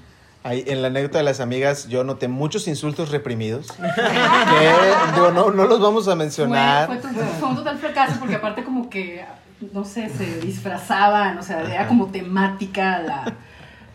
Ahí, 0.43 0.63
en 0.67 0.81
la 0.81 0.87
anécdota 0.87 1.17
de 1.17 1.23
las 1.25 1.39
amigas, 1.39 1.87
yo 1.89 2.03
noté 2.03 2.27
muchos 2.27 2.67
insultos 2.67 3.11
reprimidos. 3.11 3.67
que 3.71 5.13
digo, 5.15 5.31
no, 5.31 5.51
no 5.51 5.65
los 5.65 5.79
vamos 5.81 6.07
a 6.07 6.15
mencionar. 6.15 6.87
Fue, 6.87 6.97
fue, 6.99 7.11
fue 7.39 7.49
un 7.49 7.55
total 7.55 7.77
fracaso 7.77 8.15
porque 8.19 8.35
aparte 8.35 8.63
como 8.63 8.89
que, 8.89 9.25
no 9.73 9.83
sé, 9.83 10.09
se 10.09 10.39
disfrazaban, 10.39 11.37
o 11.37 11.43
sea, 11.43 11.61
era 11.63 11.87
como 11.87 12.07
temática 12.07 12.99
la, 12.99 13.33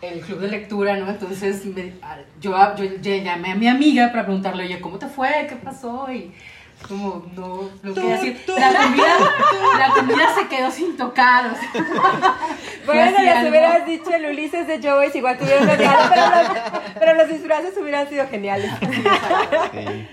el 0.01 0.19
club 0.21 0.39
de 0.41 0.49
lectura, 0.49 0.97
¿no? 0.97 1.09
Entonces 1.09 1.65
me- 1.65 1.93
yo, 2.39 2.53
yo, 2.75 2.83
yo 3.01 3.15
llamé 3.15 3.51
a 3.51 3.55
mi 3.55 3.67
amiga 3.67 4.11
para 4.11 4.23
preguntarle, 4.25 4.65
oye, 4.65 4.79
¿cómo 4.81 4.99
te 4.99 5.07
fue? 5.07 5.47
¿Qué 5.49 5.55
pasó? 5.55 6.07
Y 6.11 6.33
como, 6.87 7.25
no, 7.35 7.69
lo 7.81 7.93
que 7.93 8.01
decir, 8.01 8.41
la 8.47 8.73
comida, 8.83 9.17
la 9.79 9.89
comida 9.89 10.35
se 10.35 10.47
quedó 10.47 10.71
sin 10.71 10.95
tocar, 10.97 11.47
o 11.51 11.55
sea, 11.55 11.71
fue 12.85 12.95
Bueno, 12.95 13.19
les 13.19 13.35
algo- 13.35 13.49
hubieras 13.49 13.85
dicho 13.85 14.09
el 14.13 14.25
Ulises 14.27 14.67
de 14.67 14.81
Joyce, 14.81 15.17
igual 15.17 15.37
tuvieron 15.37 15.65
los 15.67 15.77
diálogos, 15.77 16.09
pero 16.13 16.25
los, 16.27 16.81
pero 16.99 17.13
los 17.15 17.27
disfraces 17.29 17.77
hubieran 17.77 18.07
sido 18.09 18.27
geniales. 18.27 18.71
Sí. 19.71 20.07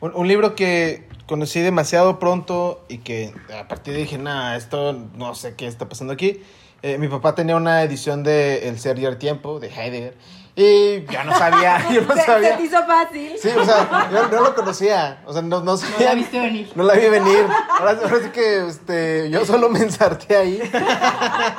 Un, 0.00 0.12
un 0.14 0.28
libro 0.28 0.54
que 0.54 1.08
conocí 1.26 1.60
demasiado 1.60 2.18
pronto 2.18 2.84
y 2.88 2.98
que 2.98 3.32
a 3.58 3.66
partir 3.68 3.94
de 3.94 4.00
dije, 4.00 4.18
nah, 4.18 4.56
esto 4.56 4.92
no 5.14 5.34
sé 5.34 5.54
qué 5.54 5.66
está 5.66 5.88
pasando 5.88 6.12
aquí. 6.12 6.42
Eh, 6.82 6.98
mi 6.98 7.08
papá 7.08 7.34
tenía 7.34 7.56
una 7.56 7.82
edición 7.82 8.22
de 8.24 8.68
El 8.68 8.78
ser 8.78 8.98
y 8.98 9.06
el 9.06 9.16
tiempo, 9.16 9.58
de 9.58 9.68
Heidegger, 9.68 10.14
y 10.56 11.04
ya 11.06 11.24
no 11.24 11.36
sabía, 11.36 11.84
yo 11.92 12.02
no 12.02 12.14
Se, 12.14 12.20
se 12.20 12.26
sabía. 12.26 12.56
te 12.56 12.62
hizo 12.62 12.84
fácil. 12.86 13.32
Sí, 13.42 13.48
o 13.48 13.64
sea, 13.64 14.08
yo 14.12 14.28
no 14.28 14.42
lo 14.42 14.54
conocía, 14.54 15.22
o 15.26 15.32
sea, 15.32 15.42
no, 15.42 15.60
no 15.62 15.76
la 15.98 16.14
viste 16.14 16.38
venir. 16.40 16.70
No 16.76 16.84
la 16.84 16.94
vi 16.94 17.08
venir. 17.08 17.44
Ahora, 17.78 17.98
ahora 18.02 18.18
sí 18.22 18.30
que 18.30 18.66
este, 18.68 19.30
yo 19.30 19.44
solo 19.44 19.68
me 19.68 19.80
ensarté 19.80 20.36
ahí. 20.36 20.60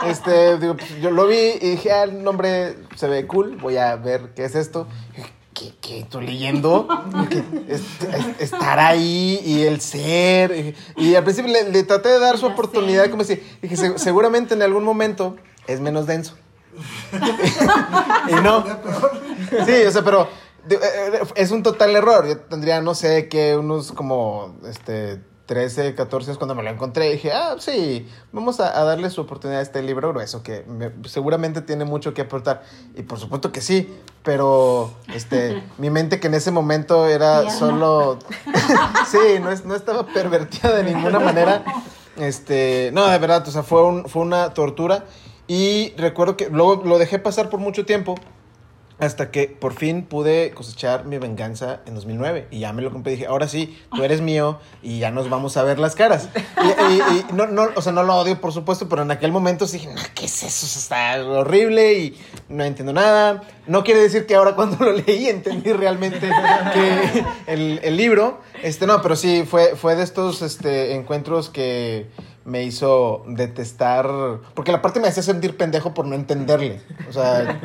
Este, 0.08 0.58
digo, 0.60 0.76
pues, 0.78 1.00
yo 1.02 1.12
lo 1.12 1.28
vi 1.28 1.36
y 1.62 1.70
dije, 1.72 1.92
ah, 1.92 2.04
el 2.04 2.24
nombre 2.24 2.78
se 2.96 3.08
ve 3.08 3.28
cool, 3.28 3.58
voy 3.58 3.78
a 3.78 3.96
ver 3.98 4.32
qué 4.36 4.46
es 4.46 4.56
esto. 4.56 4.88
¿Qué, 5.54 5.74
qué 5.82 6.00
estoy 6.00 6.26
leyendo? 6.28 6.86
Estar 8.40 8.80
ahí 8.80 9.40
y 9.46 9.64
el 9.64 9.82
ser. 9.82 10.76
Y, 10.98 11.04
y 11.06 11.16
al 11.16 11.24
principio 11.24 11.52
le, 11.52 11.70
le 11.72 11.84
traté 11.84 12.10
de 12.10 12.20
dar 12.20 12.38
su 12.38 12.46
oportunidad, 12.46 13.10
como 13.10 13.24
si, 13.24 13.42
dije, 13.62 13.76
"Se- 13.78 13.98
seguramente 13.98 14.54
en 14.54 14.62
algún 14.62 14.84
momento 14.84 15.38
es 15.68 15.80
menos 15.80 16.08
denso. 16.08 16.38
Y 18.30 18.34
no. 18.36 18.64
Sí, 19.66 19.84
o 19.88 19.92
sea, 19.92 20.04
pero 20.04 20.24
eh, 20.70 20.80
eh, 20.82 21.20
es 21.36 21.52
un 21.52 21.64
total 21.64 21.96
error. 21.96 22.28
Yo 22.28 22.38
tendría, 22.40 22.82
no 22.82 22.96
sé, 22.96 23.28
que 23.30 23.56
unos 23.56 23.92
como 23.92 24.56
este 24.68 25.20
13, 25.46 25.94
14 25.94 26.32
años 26.32 26.38
cuando 26.40 26.56
me 26.56 26.64
lo 26.64 26.70
encontré. 26.72 27.12
Dije, 27.12 27.32
ah, 27.32 27.56
sí, 27.60 28.10
vamos 28.32 28.60
a, 28.60 28.80
a 28.80 28.84
darle 28.84 29.10
su 29.12 29.22
oportunidad 29.22 29.60
a 29.60 29.64
este 29.64 29.84
libro 29.84 30.10
grueso 30.10 30.42
que 30.42 30.64
me- 30.68 30.92
seguramente 31.08 31.62
tiene 31.62 31.86
mucho 31.86 32.14
que 32.16 32.22
aportar. 32.24 32.64
Y 32.96 33.04
por 33.04 33.20
supuesto 33.20 33.52
que 33.52 33.62
sí, 33.62 33.94
pero 34.24 34.92
este, 35.14 35.62
mi 35.78 35.90
mente 35.92 36.20
que 36.20 36.28
en 36.28 36.34
ese 36.34 36.50
momento 36.52 37.08
era 37.08 37.50
solo. 37.52 38.18
sí, 39.12 39.40
no, 39.42 39.52
es- 39.52 39.66
no 39.66 39.76
estaba 39.76 40.06
pervertida 40.08 40.74
de 40.76 40.84
ninguna 40.84 41.20
manera. 41.20 41.64
Este, 42.18 42.92
no, 42.94 43.08
de 43.10 43.18
verdad, 43.18 43.46
o 43.46 43.52
sea, 43.52 43.62
fue, 43.62 43.84
un- 43.84 44.08
fue 44.08 44.22
una 44.22 44.54
tortura. 44.54 45.04
Y 45.48 45.94
recuerdo 45.98 46.38
que 46.38 46.50
luego 46.50 46.82
lo 46.86 46.98
dejé 46.98 47.20
pasar 47.20 47.50
por 47.50 47.60
mucho 47.60 47.86
tiempo. 47.86 48.16
Hasta 48.98 49.30
que 49.30 49.50
por 49.50 49.74
fin 49.74 50.04
pude 50.06 50.52
cosechar 50.52 51.04
mi 51.04 51.18
venganza 51.18 51.82
en 51.86 51.96
2009. 51.96 52.48
Y 52.50 52.60
ya 52.60 52.72
me 52.72 52.82
lo 52.82 52.94
compré 52.94 53.12
y 53.12 53.16
dije, 53.18 53.28
ahora 53.28 53.50
sí, 53.50 53.78
tú 53.94 54.06
eres 54.06 54.22
mío 54.22 54.58
y 54.82 55.00
ya 55.00 55.12
nos 55.12 55.30
vamos 55.30 55.58
a 55.58 55.64
ver 55.64 55.80
las 55.80 55.96
caras. 55.96 56.30
Y, 56.64 56.94
y- 56.94 57.02
y 57.20 57.26
no, 57.34 57.46
no, 57.46 57.68
o 57.76 57.82
sea, 57.82 57.92
no 57.92 58.04
lo 58.04 58.16
odio, 58.16 58.40
por 58.40 58.54
supuesto, 58.54 58.88
pero 58.88 59.02
en 59.02 59.12
aquel 59.12 59.34
momento 59.34 59.68
sí 59.68 59.80
dije, 59.80 59.94
no, 59.94 60.02
¿qué 60.16 60.24
es 60.28 60.44
eso? 60.44 60.80
Está 60.80 61.22
horrible 61.26 61.94
y 61.96 62.18
no 62.48 62.64
entiendo 62.64 62.94
nada. 62.94 63.42
No 63.68 63.84
quiere 63.84 64.00
decir 64.00 64.26
que 64.26 64.36
ahora 64.36 64.56
cuando 64.56 64.78
lo 64.86 64.94
leí 64.94 65.28
entendí 65.28 65.74
realmente 65.74 66.30
el, 67.48 67.82
el 67.84 67.98
libro. 67.98 68.40
Este, 68.64 68.88
no, 68.88 69.02
pero 69.02 69.18
sí, 69.18 69.44
fue, 69.46 69.76
fue 69.76 69.96
de 69.98 70.04
estos 70.04 70.42
este, 70.42 70.94
encuentros 70.96 71.50
que 71.50 72.08
me 72.46 72.64
hizo 72.64 73.24
detestar, 73.28 74.08
porque 74.54 74.72
la 74.72 74.82
parte 74.82 75.00
me 75.00 75.08
hacía 75.08 75.24
sentir 75.24 75.58
pendejo 75.58 75.94
por 75.96 76.06
no 76.06 76.14
entenderle. 76.16 76.80
O 77.10 77.12
sea, 77.14 77.60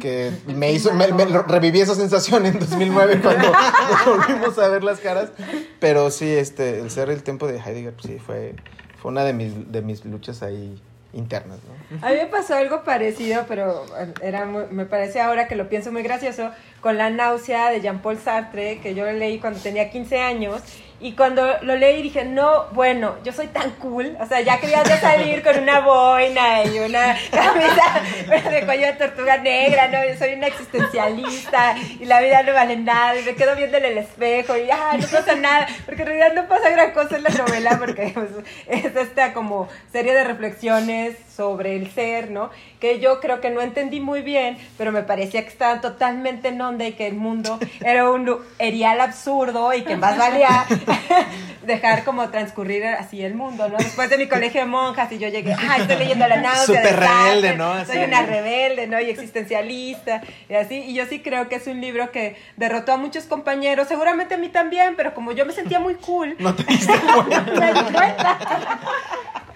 que 0.00 0.32
me 0.48 0.72
hizo, 0.72 0.92
me, 0.92 1.08
me 1.12 1.24
reviví 1.24 1.80
esa 1.80 1.94
sensación 1.94 2.44
en 2.44 2.58
2009 2.58 3.20
cuando 3.22 3.52
volvimos 4.06 4.58
a 4.58 4.68
ver 4.68 4.82
las 4.84 4.98
caras. 4.98 5.30
Pero 5.78 6.10
sí, 6.10 6.28
este, 6.28 6.80
el 6.80 6.90
ser 6.90 7.10
el 7.10 7.22
tiempo 7.22 7.46
de 7.46 7.58
Heidegger, 7.58 7.92
pues 7.94 8.06
sí, 8.06 8.18
fue, 8.18 8.54
fue 9.00 9.12
una 9.12 9.24
de 9.24 9.32
mis, 9.34 9.70
de 9.70 9.82
mis 9.82 10.04
luchas 10.04 10.42
ahí 10.42 10.82
internas, 11.12 11.58
¿no? 11.90 12.04
A 12.04 12.10
mí 12.10 12.16
me 12.16 12.26
pasó 12.26 12.56
algo 12.56 12.82
parecido, 12.82 13.44
pero 13.46 13.86
era 14.20 14.46
muy- 14.46 14.64
me 14.72 14.84
parece 14.84 15.20
ahora 15.20 15.46
que 15.46 15.54
lo 15.54 15.68
pienso 15.68 15.92
muy 15.92 16.02
gracioso, 16.02 16.50
con 16.80 16.98
la 16.98 17.08
náusea 17.10 17.70
de 17.70 17.80
Jean-Paul 17.80 18.18
Sartre, 18.18 18.80
que 18.80 18.96
yo 18.96 19.04
leí 19.12 19.38
cuando 19.38 19.60
tenía 19.60 19.90
15 19.90 20.18
años. 20.20 20.60
Y 21.04 21.12
cuando 21.12 21.46
lo 21.60 21.76
leí 21.76 22.00
dije, 22.00 22.24
no, 22.24 22.64
bueno, 22.72 23.16
yo 23.22 23.30
soy 23.30 23.48
tan 23.48 23.72
cool. 23.72 24.16
O 24.20 24.26
sea, 24.26 24.40
ya 24.40 24.58
quería 24.58 24.82
salir 24.86 25.42
con 25.42 25.58
una 25.58 25.80
boina 25.80 26.64
y 26.64 26.78
una 26.78 27.14
camisa 27.30 28.48
de 28.48 28.64
cuello 28.64 28.86
de 28.86 28.92
tortuga 28.94 29.36
negra, 29.36 29.88
¿no? 29.88 29.98
Yo 30.02 30.16
soy 30.16 30.32
una 30.32 30.46
existencialista 30.46 31.76
y 32.00 32.06
la 32.06 32.22
vida 32.22 32.42
no 32.42 32.54
vale 32.54 32.76
nada. 32.76 33.20
Y 33.20 33.22
me 33.22 33.34
quedo 33.34 33.54
viendo 33.54 33.76
en 33.76 33.84
el 33.84 33.98
espejo 33.98 34.56
y, 34.56 34.70
ah, 34.70 34.96
no 34.98 35.06
pasa 35.06 35.34
nada. 35.34 35.66
Porque 35.84 36.00
en 36.04 36.08
realidad 36.08 36.42
no 36.42 36.48
pasa 36.48 36.70
gran 36.70 36.92
cosa 36.92 37.16
en 37.16 37.24
la 37.24 37.28
novela 37.28 37.78
porque 37.78 38.10
pues, 38.14 38.30
es 38.66 38.96
esta 38.96 39.34
como 39.34 39.68
serie 39.92 40.14
de 40.14 40.24
reflexiones 40.24 41.16
sobre 41.36 41.76
el 41.76 41.90
ser, 41.90 42.30
¿no? 42.30 42.48
Que 42.80 43.00
yo 43.00 43.20
creo 43.20 43.42
que 43.42 43.50
no 43.50 43.60
entendí 43.60 44.00
muy 44.00 44.22
bien, 44.22 44.56
pero 44.78 44.90
me 44.92 45.02
parecía 45.02 45.42
que 45.42 45.48
estaban 45.48 45.80
totalmente 45.80 46.48
en 46.48 46.62
onda 46.62 46.86
y 46.86 46.92
que 46.92 47.06
el 47.06 47.14
mundo 47.14 47.58
era 47.84 48.08
un 48.10 48.38
erial 48.58 49.00
absurdo 49.00 49.74
y 49.74 49.82
que 49.82 49.96
más 49.96 50.16
valía 50.16 50.64
dejar 51.66 52.04
como 52.04 52.28
transcurrir 52.30 52.84
así 52.86 53.22
el 53.22 53.34
mundo, 53.34 53.68
¿no? 53.68 53.76
Después 53.78 54.10
de 54.10 54.18
mi 54.18 54.28
colegio 54.28 54.60
de 54.60 54.66
monjas 54.66 55.10
y 55.12 55.18
yo 55.18 55.28
llegué, 55.28 55.54
ah, 55.54 55.76
estoy 55.78 55.96
leyendo 55.96 56.26
la 56.28 56.36
náusea. 56.36 56.82
de 56.82 56.88
Súper 56.88 57.00
rebelde, 57.00 57.56
¿no? 57.56 57.72
Así. 57.72 57.92
Soy 57.92 58.04
una 58.04 58.22
rebelde, 58.22 58.86
¿no? 58.86 59.00
Y 59.00 59.08
existencialista, 59.10 60.20
y 60.48 60.54
así. 60.54 60.76
Y 60.76 60.94
yo 60.94 61.06
sí 61.06 61.20
creo 61.20 61.48
que 61.48 61.56
es 61.56 61.66
un 61.66 61.80
libro 61.80 62.10
que 62.12 62.36
derrotó 62.56 62.92
a 62.92 62.96
muchos 62.96 63.24
compañeros, 63.24 63.88
seguramente 63.88 64.34
a 64.34 64.38
mí 64.38 64.48
también, 64.48 64.94
pero 64.96 65.14
como 65.14 65.32
yo 65.32 65.46
me 65.46 65.52
sentía 65.52 65.78
muy 65.80 65.94
cool, 65.94 66.36
No 66.38 66.54
te 66.54 66.64
diste 66.64 66.92
me 67.58 67.72
di 67.72 67.80
cuenta. 67.92 68.38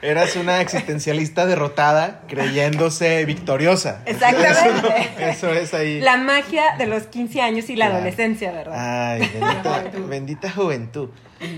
Eras 0.00 0.36
una 0.36 0.60
existencialista 0.60 1.44
derrotada 1.44 2.20
creyéndose 2.28 3.24
victoriosa. 3.24 4.02
Exactamente. 4.06 5.10
Eso, 5.18 5.50
eso 5.52 5.52
es 5.52 5.74
ahí. 5.74 6.00
La 6.00 6.16
magia 6.16 6.76
de 6.78 6.86
los 6.86 7.04
15 7.08 7.40
años 7.42 7.68
y 7.68 7.74
la 7.74 7.86
Claro. 7.86 7.96
adolescencia, 7.96 8.52
¿verdad? 8.52 9.10
Ay, 9.12 9.20
bendita, 9.34 9.82
bendita 10.06 10.50
juventud. 10.52 11.08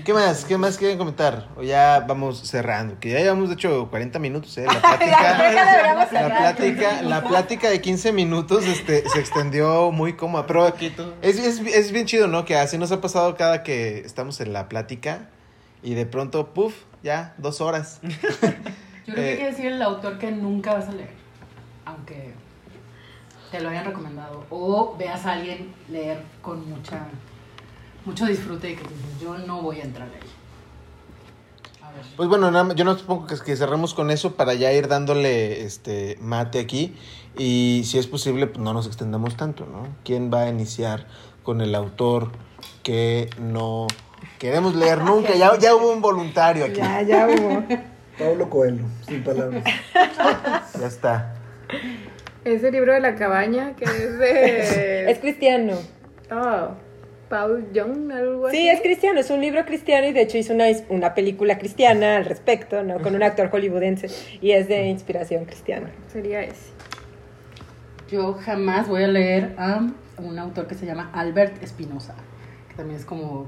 ¿Qué 0.05 0.13
más? 0.13 0.45
¿Qué 0.45 0.57
más 0.57 0.77
quieren 0.77 0.97
comentar? 0.97 1.47
O 1.57 1.63
ya 1.63 2.05
vamos 2.07 2.39
cerrando. 2.47 2.99
Que 2.99 3.09
ya 3.11 3.19
llevamos, 3.19 3.49
de 3.49 3.55
hecho, 3.55 3.89
40 3.89 4.19
minutos, 4.19 4.55
¿eh? 4.57 4.65
La 4.67 4.79
plática, 6.09 7.01
la 7.01 7.23
plática 7.23 7.69
de 7.69 7.81
15 7.81 8.11
minutos 8.11 8.65
este, 8.65 9.09
se 9.09 9.19
extendió 9.19 9.91
muy 9.91 10.13
cómoda. 10.13 10.45
Pero 10.45 10.67
es, 10.67 11.39
es, 11.39 11.59
es 11.59 11.91
bien 11.91 12.05
chido, 12.05 12.27
¿no? 12.27 12.45
Que 12.45 12.57
así 12.57 12.77
nos 12.77 12.91
ha 12.91 13.01
pasado 13.01 13.35
cada 13.35 13.63
que 13.63 13.99
estamos 13.99 14.39
en 14.39 14.53
la 14.53 14.69
plática 14.69 15.29
y 15.81 15.95
de 15.95 16.05
pronto, 16.05 16.53
puff, 16.53 16.75
ya, 17.01 17.33
dos 17.37 17.59
horas. 17.61 17.99
Yo 19.07 19.13
creo 19.13 19.15
que 19.15 19.21
Eh, 19.21 19.31
hay 19.31 19.37
que 19.37 19.45
decir 19.45 19.65
el 19.71 19.81
autor 19.81 20.19
que 20.19 20.31
nunca 20.31 20.73
vas 20.75 20.87
a 20.87 20.91
leer, 20.91 21.09
aunque 21.85 22.33
te 23.49 23.59
lo 23.59 23.69
hayan 23.69 23.85
recomendado, 23.85 24.45
o 24.51 24.95
veas 24.97 25.25
a 25.25 25.33
alguien 25.33 25.73
leer 25.89 26.21
con 26.43 26.69
mucha 26.69 27.07
mucho 28.05 28.25
disfrute 28.25 28.71
y 28.71 28.75
que 28.75 28.83
dices, 28.83 29.19
yo 29.21 29.37
no 29.37 29.61
voy 29.61 29.79
a 29.81 29.83
entrar 29.83 30.07
ahí. 30.07 31.83
A 31.83 31.91
ver. 31.91 32.01
Pues 32.15 32.29
bueno, 32.29 32.49
nada 32.51 32.63
más- 32.63 32.75
yo 32.75 32.83
no 32.85 32.97
supongo 32.97 33.27
que, 33.27 33.35
que 33.39 33.55
cerremos 33.55 33.93
con 33.93 34.11
eso 34.11 34.35
para 34.35 34.53
ya 34.53 34.71
ir 34.73 34.87
dándole 34.87 35.63
este 35.63 36.17
mate 36.21 36.59
aquí. 36.59 36.95
Y 37.37 37.83
si 37.85 37.97
es 37.97 38.07
posible, 38.07 38.47
pues 38.47 38.59
no 38.59 38.73
nos 38.73 38.87
extendamos 38.87 39.37
tanto, 39.37 39.65
¿no? 39.65 39.87
¿Quién 40.03 40.31
va 40.33 40.41
a 40.43 40.49
iniciar 40.49 41.07
con 41.43 41.61
el 41.61 41.73
autor 41.75 42.31
que 42.83 43.29
no 43.39 43.87
queremos 44.39 44.75
leer 44.75 45.01
nunca? 45.03 45.33
Ya, 45.35 45.57
ya 45.57 45.75
hubo 45.75 45.91
un 45.91 46.01
voluntario 46.01 46.65
aquí. 46.65 46.77
Ya, 46.77 47.01
ya 47.01 47.27
hubo. 47.27 47.63
Pablo 48.19 48.49
Coelho, 48.49 48.83
sin 49.07 49.23
palabras. 49.23 49.63
Ya 50.79 50.87
está. 50.87 51.35
Ese 52.43 52.71
libro 52.71 52.93
de 52.93 52.99
la 53.01 53.15
cabaña 53.15 53.75
que 53.75 53.85
es 53.85 54.17
de. 54.19 55.11
Es 55.11 55.19
cristiano. 55.19 55.73
Oh, 56.31 56.69
Paul 57.31 57.71
Young, 57.71 58.11
algo 58.11 58.47
así. 58.47 58.57
Sí, 58.57 58.67
es 58.67 58.81
cristiano, 58.81 59.21
es 59.21 59.29
un 59.29 59.39
libro 59.39 59.65
cristiano 59.65 60.05
y 60.05 60.11
de 60.11 60.23
hecho 60.23 60.37
hizo 60.37 60.53
una, 60.53 60.65
una 60.89 61.13
película 61.13 61.57
cristiana 61.57 62.17
al 62.17 62.25
respecto, 62.25 62.83
¿no? 62.83 62.99
Con 62.99 63.15
un 63.15 63.23
actor 63.23 63.49
hollywoodense 63.49 64.09
y 64.41 64.51
es 64.51 64.67
de 64.67 64.87
inspiración 64.89 65.45
cristiana. 65.45 65.89
Sería 66.11 66.41
ese. 66.41 66.71
Yo 68.09 68.33
jamás 68.33 68.89
voy 68.89 69.03
a 69.03 69.07
leer 69.07 69.55
a 69.57 69.87
un 70.17 70.39
autor 70.39 70.67
que 70.67 70.75
se 70.75 70.85
llama 70.85 71.09
Albert 71.13 71.63
Espinosa, 71.63 72.15
que 72.67 72.75
también 72.75 72.99
es 72.99 73.05
como 73.05 73.47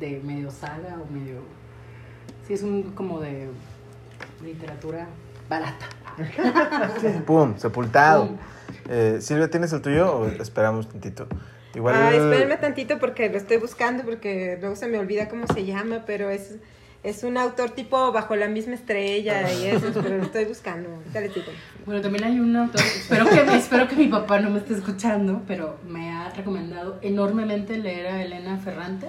de 0.00 0.20
medio 0.24 0.50
saga 0.50 0.96
o 0.98 1.12
medio... 1.12 1.42
Sí, 2.46 2.54
es 2.54 2.62
un 2.62 2.94
como 2.94 3.20
de 3.20 3.50
literatura 4.42 5.06
barata. 5.50 5.86
Pum, 7.26 7.58
sepultado. 7.58 8.28
Pum. 8.28 8.36
Eh, 8.88 9.18
Silvia, 9.20 9.50
¿tienes 9.50 9.70
el 9.74 9.82
tuyo 9.82 10.16
o 10.16 10.26
esperamos 10.28 10.88
tantito? 10.88 11.28
Igual. 11.74 11.94
Ah, 11.94 12.14
espérenme 12.14 12.56
tantito 12.56 12.98
porque 12.98 13.28
lo 13.28 13.36
estoy 13.36 13.58
buscando 13.58 14.04
porque 14.04 14.56
luego 14.60 14.76
se 14.76 14.88
me 14.88 14.98
olvida 14.98 15.28
cómo 15.28 15.46
se 15.46 15.64
llama, 15.64 16.04
pero 16.06 16.30
es, 16.30 16.56
es 17.02 17.24
un 17.24 17.36
autor 17.36 17.70
tipo 17.70 18.10
bajo 18.12 18.36
la 18.36 18.48
misma 18.48 18.74
estrella 18.74 19.52
y 19.52 19.66
eso, 19.66 19.90
pero 19.94 20.16
lo 20.16 20.22
estoy 20.22 20.46
buscando. 20.46 20.88
Digo. 21.12 21.46
Bueno, 21.84 22.00
también 22.00 22.24
hay 22.24 22.40
un 22.40 22.56
autor, 22.56 22.80
espero 22.80 23.26
que, 23.28 23.56
espero 23.56 23.88
que 23.88 23.96
mi 23.96 24.08
papá 24.08 24.40
no 24.40 24.50
me 24.50 24.58
esté 24.58 24.74
escuchando, 24.74 25.42
pero 25.46 25.78
me 25.86 26.10
ha 26.10 26.30
recomendado 26.30 26.98
enormemente 27.02 27.76
leer 27.76 28.06
a 28.06 28.22
Elena 28.22 28.58
Ferrante 28.58 29.08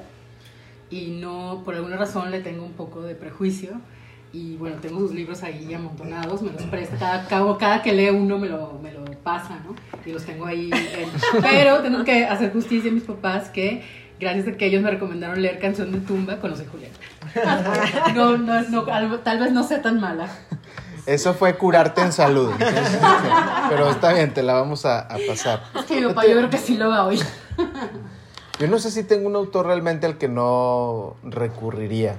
y 0.89 1.11
no, 1.11 1.61
por 1.63 1.75
alguna 1.75 1.97
razón 1.97 2.31
le 2.31 2.41
tengo 2.41 2.65
un 2.65 2.73
poco 2.73 3.01
de 3.01 3.15
prejuicio 3.15 3.79
y 4.31 4.55
bueno, 4.57 4.77
tengo 4.81 4.99
sus 4.99 5.11
libros 5.13 5.41
ahí 5.43 5.73
amontonados, 5.73 6.41
me 6.41 6.51
los 6.51 6.63
presta, 6.63 6.97
cada, 6.97 7.25
cada, 7.27 7.57
cada 7.57 7.81
que 7.81 7.93
lee 7.93 8.09
uno 8.09 8.37
me 8.37 8.47
lo, 8.47 8.79
me 8.81 8.91
lo 8.93 9.03
pasa, 9.23 9.59
¿no? 9.65 9.75
Y 10.05 10.11
los 10.13 10.23
tengo 10.25 10.45
ahí, 10.45 10.69
en- 10.71 11.41
pero 11.41 11.79
tengo 11.81 12.03
que 12.03 12.25
hacer 12.25 12.53
justicia 12.53 12.91
a 12.91 12.93
mis 12.93 13.03
papás 13.03 13.49
que 13.49 13.83
gracias 14.19 14.47
a 14.47 14.51
que 14.51 14.65
ellos 14.67 14.81
me 14.83 14.91
recomendaron 14.91 15.41
leer 15.41 15.59
Canción 15.59 15.91
de 15.91 15.99
Tumba, 15.99 16.37
conocí 16.39 16.63
a 16.63 16.69
Julieta. 16.69 16.99
No, 18.15 18.37
no, 18.37 18.61
no, 18.63 18.83
tal 19.19 19.39
vez 19.39 19.51
no 19.51 19.63
sea 19.63 19.81
tan 19.81 19.99
mala. 19.99 20.27
Eso 21.05 21.33
fue 21.33 21.57
curarte 21.57 22.01
en 22.01 22.11
salud. 22.11 22.51
entonces, 22.51 22.99
pero 23.69 23.89
está 23.89 24.13
bien, 24.13 24.33
te 24.33 24.43
la 24.43 24.53
vamos 24.53 24.85
a, 24.85 24.99
a 25.01 25.17
pasar. 25.27 25.63
Es 25.75 25.85
que 25.85 25.99
mi 26.01 26.07
papá 26.07 26.25
yo 26.27 26.35
creo 26.37 26.49
que 26.49 26.57
sí 26.57 26.77
lo 26.77 26.89
va 26.89 26.97
a 26.97 27.05
oír. 27.05 27.21
Yo 28.59 28.67
no 28.67 28.77
sé 28.77 28.91
si 28.91 29.03
tengo 29.03 29.27
un 29.27 29.35
autor 29.35 29.65
realmente 29.67 30.05
al 30.05 30.17
que 30.17 30.27
no 30.27 31.15
recurriría. 31.23 32.17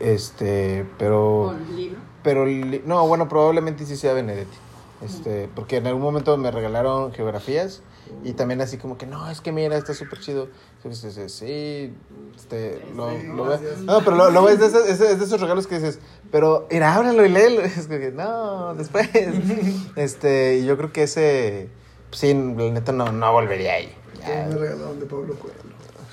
Este, 0.00 0.86
pero. 0.98 1.54
Con 1.54 1.76
libro. 1.76 1.98
Pero, 2.22 2.44
no, 2.84 3.06
bueno, 3.06 3.28
probablemente 3.28 3.86
sí 3.86 3.96
sea 3.96 4.12
Benedetti. 4.12 4.56
Este, 5.02 5.48
porque 5.54 5.76
en 5.76 5.86
algún 5.86 6.02
momento 6.02 6.36
me 6.38 6.50
regalaron 6.50 7.12
geografías 7.12 7.82
y 8.24 8.32
también 8.32 8.60
así 8.60 8.78
como 8.78 8.96
que, 8.96 9.06
no, 9.06 9.28
es 9.30 9.40
que 9.40 9.52
mira, 9.52 9.76
está 9.76 9.94
súper 9.94 10.20
chido. 10.20 10.48
Sí, 10.90 11.28
sí, 11.28 11.94
este, 12.36 12.82
lo, 12.94 13.10
lo. 13.10 13.58
No, 13.84 13.98
pero 14.04 14.16
lo, 14.16 14.30
lo 14.30 14.44
ves 14.44 14.60
de 14.60 14.66
esos, 14.66 14.88
es 14.88 15.00
es 15.00 15.18
de 15.18 15.24
esos 15.24 15.40
regalos 15.40 15.66
que 15.66 15.76
dices, 15.76 15.98
pero, 16.30 16.66
mira, 16.70 16.94
ábralo 16.94 17.24
y 17.24 17.28
léelo. 17.28 17.60
Es 17.64 17.88
que, 17.88 18.12
no, 18.12 18.74
después. 18.74 19.08
Este, 19.96 20.58
y 20.58 20.66
yo 20.66 20.76
creo 20.76 20.92
que 20.92 21.02
ese, 21.04 21.68
sí, 22.12 22.32
la 22.34 22.70
neta 22.70 22.92
no, 22.92 23.10
no 23.10 23.32
volvería 23.32 23.74
ahí. 23.74 23.92
Ya. 24.20 24.46
Me 24.48 24.56
regalaron 24.56 25.00
de 25.00 25.06
Pablo 25.06 25.34
Coelho. 25.34 25.56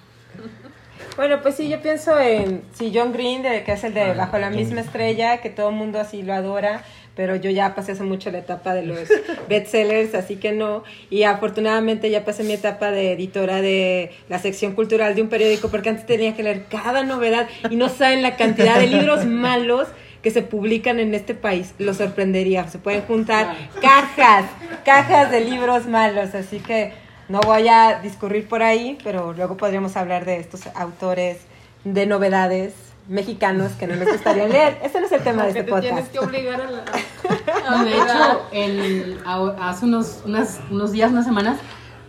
Bueno, 1.16 1.42
pues 1.44 1.56
sí, 1.56 1.70
yo 1.70 1.80
pienso 1.80 2.18
en 2.20 2.64
sí, 2.74 2.92
John 2.94 3.14
Green, 3.14 3.44
de, 3.44 3.64
que 3.64 3.74
es 3.74 3.84
el 3.84 3.94
de 3.94 4.14
Bajo 4.14 4.40
la 4.40 4.50
misma 4.50 4.82
estrella, 4.82 5.38
que 5.38 5.52
todo 5.52 5.70
el 5.70 5.76
mundo 5.76 6.00
así 6.00 6.24
lo 6.24 6.34
adora, 6.34 6.84
pero 7.16 7.36
yo 7.36 7.52
ya 7.52 7.76
pasé 7.76 7.92
hace 7.92 8.02
mucho 8.02 8.32
la 8.32 8.40
etapa 8.40 8.74
de 8.74 8.84
los 8.84 9.08
bestsellers, 9.50 10.16
así 10.16 10.38
que 10.38 10.54
no. 10.54 10.84
Y 11.12 11.24
afortunadamente 11.24 12.10
ya 12.10 12.26
pasé 12.26 12.44
mi 12.44 12.54
etapa 12.54 12.90
de 12.90 13.12
editora 13.12 13.62
de 13.62 14.12
la 14.28 14.40
sección 14.40 14.74
cultural 14.74 15.14
de 15.14 15.22
un 15.22 15.30
periódico, 15.30 15.70
porque 15.70 15.90
antes 15.90 16.08
tenía 16.08 16.36
que 16.36 16.42
leer 16.42 16.66
cada 16.66 17.04
novedad 17.04 17.48
y 17.70 17.76
no 17.76 17.90
saben 17.90 18.24
la 18.24 18.36
cantidad 18.36 18.80
de 18.80 18.88
libros 18.88 19.26
malos 19.28 19.88
que 20.24 20.32
se 20.32 20.42
publican 20.42 21.00
en 21.00 21.14
este 21.14 21.36
país. 21.36 21.76
Lo 21.78 21.94
sorprendería. 21.94 22.68
Se 22.70 22.80
pueden 22.80 23.02
juntar 23.02 23.56
cajas, 23.82 24.46
cajas 24.84 25.30
de 25.30 25.42
libros 25.42 25.86
malos, 25.86 26.34
así 26.34 26.60
que 26.60 27.03
no 27.34 27.42
voy 27.42 27.68
a 27.68 28.00
discurrir 28.02 28.48
por 28.48 28.62
ahí, 28.62 28.96
pero 29.04 29.34
luego 29.34 29.58
podríamos 29.58 29.98
hablar 29.98 30.24
de 30.24 30.38
estos 30.38 30.62
autores 30.76 31.40
de 31.84 32.06
novedades 32.06 32.74
mexicanos 33.10 33.72
que 33.72 33.88
no 33.88 33.96
nos 33.96 34.08
gustaría 34.08 34.48
leer. 34.48 34.78
Este 34.84 35.00
no 35.00 35.08
es 35.08 35.12
el 35.14 35.24
tema 35.24 35.44
de 35.48 35.54
Que 35.54 35.60
este 35.62 35.72
te 35.72 35.82
tienes 35.82 36.10
que 36.10 36.20
obligar 36.20 36.62
a 36.62 36.70
la... 36.70 36.84
No, 37.72 37.86
de 37.86 37.92
hecho, 37.92 38.42
el- 38.52 39.20
a- 39.26 39.70
hace 39.70 39.86
unos, 39.86 40.20
unas- 40.26 40.60
unos 40.70 40.92
días, 40.92 41.12
unas 41.12 41.26
semanas, 41.26 41.58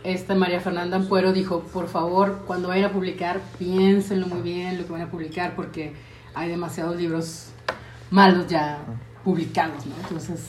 esta 0.04 0.34
María 0.34 0.60
Fernanda 0.60 0.96
Ampuero 0.98 1.32
dijo, 1.32 1.60
por 1.72 1.88
favor, 1.88 2.42
cuando 2.46 2.68
vayan 2.68 2.90
a 2.90 2.92
publicar, 2.92 3.40
piénsenlo 3.58 4.26
muy 4.26 4.42
bien 4.42 4.76
lo 4.78 4.84
que 4.86 4.92
van 4.92 5.00
a 5.02 5.10
publicar, 5.10 5.54
porque 5.56 5.94
hay 6.34 6.50
demasiados 6.50 6.96
libros 6.96 7.46
malos 8.10 8.46
ya 8.46 8.78
publicados, 9.24 9.86
¿no? 9.86 9.94
Entonces, 10.02 10.40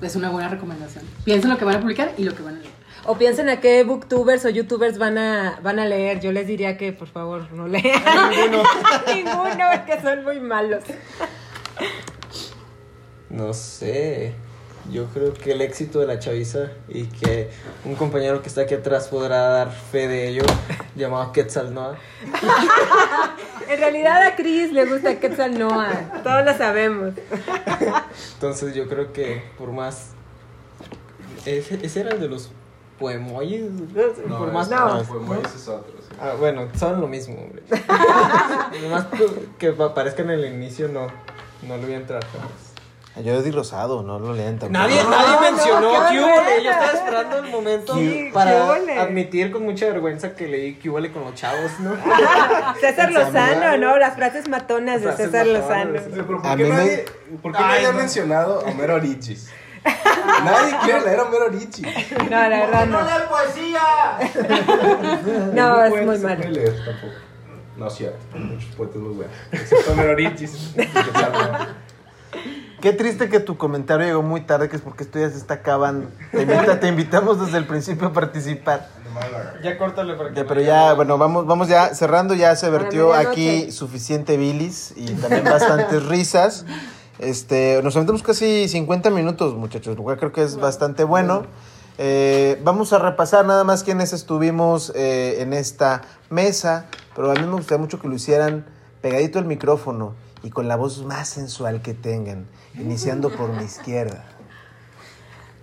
es 0.00 0.14
una 0.16 0.30
buena 0.30 0.48
recomendación. 0.48 1.04
Piensen 1.24 1.50
lo 1.50 1.58
que 1.58 1.64
van 1.64 1.76
a 1.76 1.80
publicar 1.80 2.12
y 2.16 2.22
lo 2.24 2.34
que 2.36 2.42
van 2.44 2.54
a 2.56 2.58
leer. 2.60 2.71
O 3.04 3.16
piensen 3.18 3.48
a 3.48 3.60
qué 3.60 3.82
booktubers 3.82 4.44
o 4.44 4.48
youtubers 4.48 4.96
van 4.96 5.18
a, 5.18 5.58
van 5.62 5.80
a 5.80 5.86
leer. 5.86 6.20
Yo 6.20 6.30
les 6.30 6.46
diría 6.46 6.76
que 6.76 6.92
por 6.92 7.08
favor 7.08 7.50
no 7.52 7.66
lean. 7.66 8.02
Ninguno. 8.30 8.62
Ninguno, 9.14 9.64
porque 9.74 10.00
son 10.00 10.22
muy 10.22 10.40
malos. 10.40 10.84
No 13.28 13.52
sé. 13.54 14.34
Yo 14.90 15.06
creo 15.06 15.32
que 15.32 15.52
el 15.52 15.62
éxito 15.62 16.00
de 16.00 16.06
la 16.06 16.18
chaviza 16.18 16.70
y 16.88 17.04
que 17.04 17.50
un 17.84 17.94
compañero 17.94 18.42
que 18.42 18.48
está 18.48 18.62
aquí 18.62 18.74
atrás 18.74 19.08
podrá 19.08 19.48
dar 19.48 19.70
fe 19.72 20.08
de 20.08 20.28
ello, 20.28 20.42
llamado 20.96 21.32
Quetzalnoa. 21.32 21.96
En 23.68 23.78
realidad 23.78 24.26
a 24.26 24.36
Chris 24.36 24.72
le 24.72 24.84
gusta 24.84 25.18
Quetzal 25.18 25.58
Noah. 25.58 26.22
Todos 26.22 26.44
lo 26.44 26.56
sabemos. 26.56 27.14
Entonces 28.34 28.74
yo 28.74 28.88
creo 28.88 29.12
que 29.12 29.42
por 29.56 29.72
más... 29.72 30.10
Ese, 31.46 31.78
ese 31.82 32.00
era 32.00 32.10
el 32.10 32.20
de 32.20 32.28
los 32.28 32.50
poemoyes. 32.98 33.70
por 34.28 34.52
más 34.52 34.70
no. 34.70 35.04
Fue 35.04 35.20
muy 35.20 35.38
es 35.38 35.68
otro. 35.68 35.92
sí. 36.00 36.16
Ah, 36.20 36.34
bueno, 36.38 36.68
son 36.78 37.00
lo 37.00 37.08
mismo, 37.08 37.36
hombre. 37.36 37.62
Nomás 38.82 39.06
que 39.58 39.68
aparezca 39.68 40.22
en 40.22 40.30
el 40.30 40.44
inicio 40.52 40.88
no, 40.88 41.06
no 41.62 41.76
le 41.76 41.84
voy 41.84 41.94
a 41.94 41.96
entrar 41.96 42.24
jamás. 42.26 42.72
Yo 43.22 43.34
Eddie 43.34 43.52
Rosado, 43.52 44.02
no 44.02 44.18
lo 44.18 44.32
lean 44.32 44.58
tampoco. 44.58 44.72
Nadie, 44.72 45.02
No, 45.04 45.10
nadie 45.10 45.34
no, 45.34 45.40
mencionó 45.42 45.90
vergüenza. 45.90 46.62
Yo 46.62 46.70
estaba 46.70 46.92
esperando 46.92 47.38
el 47.38 47.50
momento 47.50 47.94
Sí, 47.94 48.30
para 48.32 48.72
admitir 49.02 49.52
con 49.52 49.64
mucha 49.64 49.84
vergüenza 49.86 50.34
que 50.34 50.48
leí 50.48 50.74
que 50.76 50.88
hubo 50.88 50.96
con 51.12 51.24
los 51.24 51.34
chavos, 51.34 51.72
¿no? 51.80 51.94
César 52.80 53.12
Lozano, 53.12 53.76
¿no? 53.76 53.98
Las 53.98 54.16
frases 54.16 54.48
matonas 54.48 55.02
de 55.02 55.12
César. 55.12 55.46
Lozano. 55.46 56.00
¿Por 56.26 56.56
qué 56.56 56.68
nadie, 56.68 57.04
¿por 57.42 57.52
qué 57.52 57.58
Ay, 57.58 57.64
nadie 57.74 57.86
ha 57.86 57.92
no. 57.92 57.98
mencionado 57.98 58.60
a 58.66 58.70
Homero 58.70 58.98
Richis? 58.98 59.50
Nadie 60.44 60.76
quiere 60.84 61.00
leer 61.02 61.20
a 61.20 61.22
Homero 61.24 61.48
Richis. 61.48 61.86
No, 62.30 62.30
la 62.30 62.48
verdad 62.48 62.86
no. 62.86 63.00
No, 65.52 65.84
Ningún 65.84 65.98
es 66.00 66.06
muy 66.06 66.18
malo. 66.18 66.36
puede 66.42 66.50
leer 66.50 66.74
tampoco. 66.84 67.14
No 67.76 67.86
es 67.86 67.94
cierto, 67.94 68.18
muchos 68.38 68.74
poetas 68.76 68.96
muy 68.96 69.14
buenos. 69.14 69.34
Excepto 69.50 69.92
Homero 69.92 70.16
salva. 71.14 71.68
Qué 72.80 72.92
triste 72.92 73.28
que 73.28 73.38
tu 73.38 73.56
comentario 73.56 74.06
llegó 74.06 74.22
muy 74.22 74.40
tarde, 74.40 74.68
que 74.68 74.74
es 74.76 74.82
porque 74.82 75.04
esto 75.04 75.18
ya 75.18 75.30
se 75.30 75.36
está 75.38 75.54
acabando. 75.54 76.08
Te, 76.32 76.42
invita- 76.42 76.80
te 76.80 76.88
invitamos 76.88 77.40
desde 77.44 77.58
el 77.58 77.64
principio 77.66 78.08
a 78.08 78.12
participar. 78.12 78.88
Ya 79.62 79.78
córtale 79.78 80.14
para 80.14 80.30
que 80.30 80.34
Ya, 80.36 80.42
no 80.42 80.48
pero 80.48 80.60
haya- 80.60 80.86
ya, 80.88 80.92
bueno, 80.94 81.16
vamos, 81.18 81.46
vamos 81.46 81.68
ya 81.68 81.94
cerrando, 81.94 82.34
ya 82.34 82.56
se 82.56 82.68
vertió 82.70 83.14
aquí 83.14 83.70
suficiente 83.70 84.36
bilis 84.36 84.94
y 84.96 85.12
también 85.14 85.44
bastantes 85.44 86.04
risas. 86.06 86.64
Este, 87.22 87.80
nos 87.84 87.94
aventamos 87.94 88.24
casi 88.24 88.66
50 88.66 89.08
minutos, 89.10 89.54
muchachos, 89.54 89.96
lo 89.96 90.02
cual 90.02 90.18
creo 90.18 90.32
que 90.32 90.42
es 90.42 90.56
bastante 90.56 91.04
bueno. 91.04 91.44
Eh, 91.96 92.60
vamos 92.64 92.92
a 92.92 92.98
repasar 92.98 93.46
nada 93.46 93.62
más 93.62 93.84
quiénes 93.84 94.12
estuvimos 94.12 94.92
eh, 94.96 95.36
en 95.40 95.52
esta 95.52 96.02
mesa, 96.30 96.86
pero 97.14 97.30
a 97.30 97.34
mí 97.34 97.42
me 97.42 97.52
gustaría 97.52 97.78
mucho 97.78 98.00
que 98.00 98.08
lo 98.08 98.16
hicieran 98.16 98.66
pegadito 99.02 99.38
al 99.38 99.44
micrófono 99.44 100.16
y 100.42 100.50
con 100.50 100.66
la 100.66 100.74
voz 100.74 101.04
más 101.04 101.28
sensual 101.28 101.80
que 101.80 101.94
tengan, 101.94 102.48
iniciando 102.74 103.30
por 103.30 103.50
mi 103.50 103.62
izquierda. 103.62 104.24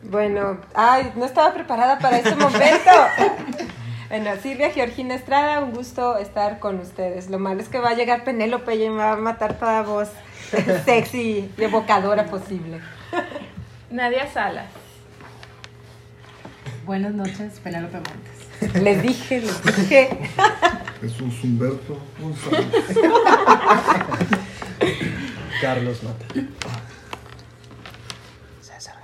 Bueno, 0.03 0.59
ay, 0.73 1.11
no 1.17 1.25
estaba 1.25 1.53
preparada 1.53 1.99
para 1.99 2.19
este 2.19 2.35
momento. 2.37 2.91
Bueno, 4.09 4.31
Silvia 4.41 4.71
Georgina 4.71 5.13
Estrada, 5.13 5.59
un 5.59 5.71
gusto 5.71 6.17
estar 6.17 6.57
con 6.57 6.79
ustedes. 6.79 7.29
Lo 7.29 7.37
malo 7.37 7.61
es 7.61 7.69
que 7.69 7.77
va 7.77 7.89
a 7.89 7.93
llegar 7.93 8.23
Penélope 8.23 8.73
y 8.73 8.89
me 8.89 8.95
va 8.95 9.11
a 9.11 9.17
matar 9.17 9.59
toda 9.59 9.83
voz 9.83 10.09
sexy 10.85 11.51
y 11.55 11.63
evocadora 11.63 12.25
posible. 12.25 12.81
Nadia 13.91 14.27
Salas. 14.31 14.65
Buenas 16.85 17.13
noches, 17.13 17.59
Penélope 17.63 17.97
Montes. 17.97 18.81
Les 18.81 18.99
dije, 19.03 19.41
les 19.41 19.63
dije. 19.63 20.17
Jesús 21.01 21.43
Humberto 21.43 21.99
González. 22.19 22.67
Carlos 25.61 26.01
Mata. 26.01 26.25
César 28.59 28.95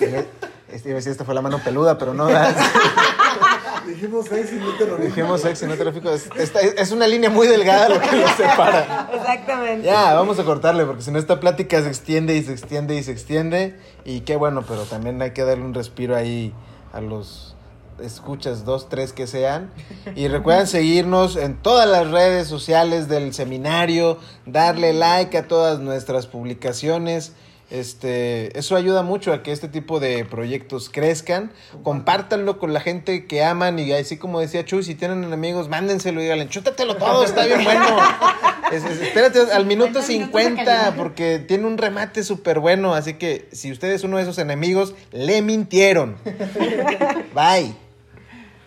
Gaitán. 0.00 0.26
Este, 0.72 0.90
iba 0.90 0.96
a 0.96 1.00
decir, 1.00 1.12
esta 1.12 1.24
fue 1.24 1.34
la 1.34 1.40
mano 1.42 1.58
peluda, 1.64 1.96
pero 1.98 2.12
no. 2.14 2.28
Dijimos 3.86 4.26
seis 4.28 4.50
y 4.52 4.56
no 4.56 4.70
te 4.76 4.86
lo 4.86 4.96
Dijimos 4.98 5.40
sexy, 5.40 5.66
no 5.66 5.74
tráfico. 5.76 6.10
Es, 6.10 6.28
esta- 6.36 6.60
es 6.60 6.90
una 6.92 7.06
línea 7.06 7.30
muy 7.30 7.46
delgada 7.46 7.88
lo 7.88 8.00
que 8.00 8.16
los 8.16 8.30
separa. 8.32 9.08
Exactamente. 9.14 9.86
Ya, 9.86 10.12
vamos 10.14 10.38
a 10.38 10.44
cortarle, 10.44 10.84
porque 10.84 11.02
si 11.02 11.10
no 11.10 11.18
esta 11.18 11.40
plática 11.40 11.80
se 11.82 11.88
extiende 11.88 12.36
y 12.36 12.42
se 12.42 12.52
extiende 12.52 12.96
y 12.96 13.02
se 13.02 13.12
extiende. 13.12 13.78
Y 14.04 14.20
qué 14.20 14.36
bueno, 14.36 14.62
pero 14.68 14.82
también 14.82 15.20
hay 15.22 15.30
que 15.30 15.42
darle 15.44 15.64
un 15.64 15.72
respiro 15.74 16.16
ahí 16.16 16.52
a 16.92 17.00
los 17.00 17.54
escuchas, 17.98 18.64
dos, 18.66 18.88
tres 18.90 19.12
que 19.14 19.26
sean. 19.26 19.70
Y 20.14 20.28
recuerden 20.28 20.66
seguirnos 20.68 21.36
en 21.36 21.56
todas 21.56 21.88
las 21.88 22.10
redes 22.10 22.46
sociales 22.46 23.08
del 23.08 23.32
seminario, 23.32 24.18
darle 24.44 24.92
like 24.92 25.36
a 25.38 25.48
todas 25.48 25.78
nuestras 25.80 26.26
publicaciones. 26.26 27.32
Este, 27.70 28.58
eso 28.58 28.76
ayuda 28.76 29.02
mucho 29.02 29.32
a 29.32 29.42
que 29.42 29.52
este 29.52 29.68
tipo 29.68 30.00
de 30.00 30.24
proyectos 30.24 30.88
crezcan. 30.88 31.52
Compártanlo 31.82 32.58
con 32.58 32.72
la 32.72 32.80
gente 32.80 33.26
que 33.26 33.44
aman 33.44 33.78
y 33.78 33.92
así 33.92 34.16
como 34.16 34.40
decía 34.40 34.64
Chuy, 34.64 34.82
si 34.82 34.94
tienen 34.94 35.22
enemigos, 35.24 35.68
mándenselo 35.68 36.20
y 36.20 36.24
díganle, 36.24 36.48
chútatelo 36.48 36.96
todo, 36.96 37.24
está 37.24 37.44
bien 37.44 37.62
bueno. 37.64 37.84
Es- 38.72 38.84
es- 38.84 39.00
espérate 39.00 39.40
al 39.52 39.64
minuto 39.64 40.02
50 40.02 40.92
porque 40.94 41.38
tiene 41.38 41.66
un 41.66 41.78
remate 41.78 42.22
súper 42.22 42.58
bueno. 42.60 42.94
Así 42.94 43.14
que 43.14 43.48
si 43.52 43.72
usted 43.72 43.90
es 43.92 44.04
uno 44.04 44.18
de 44.18 44.24
esos 44.24 44.36
enemigos, 44.38 44.94
le 45.12 45.40
mintieron. 45.40 46.16
Bye. 47.34 47.74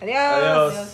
Adiós. 0.00 0.74
Adiós. 0.74 0.88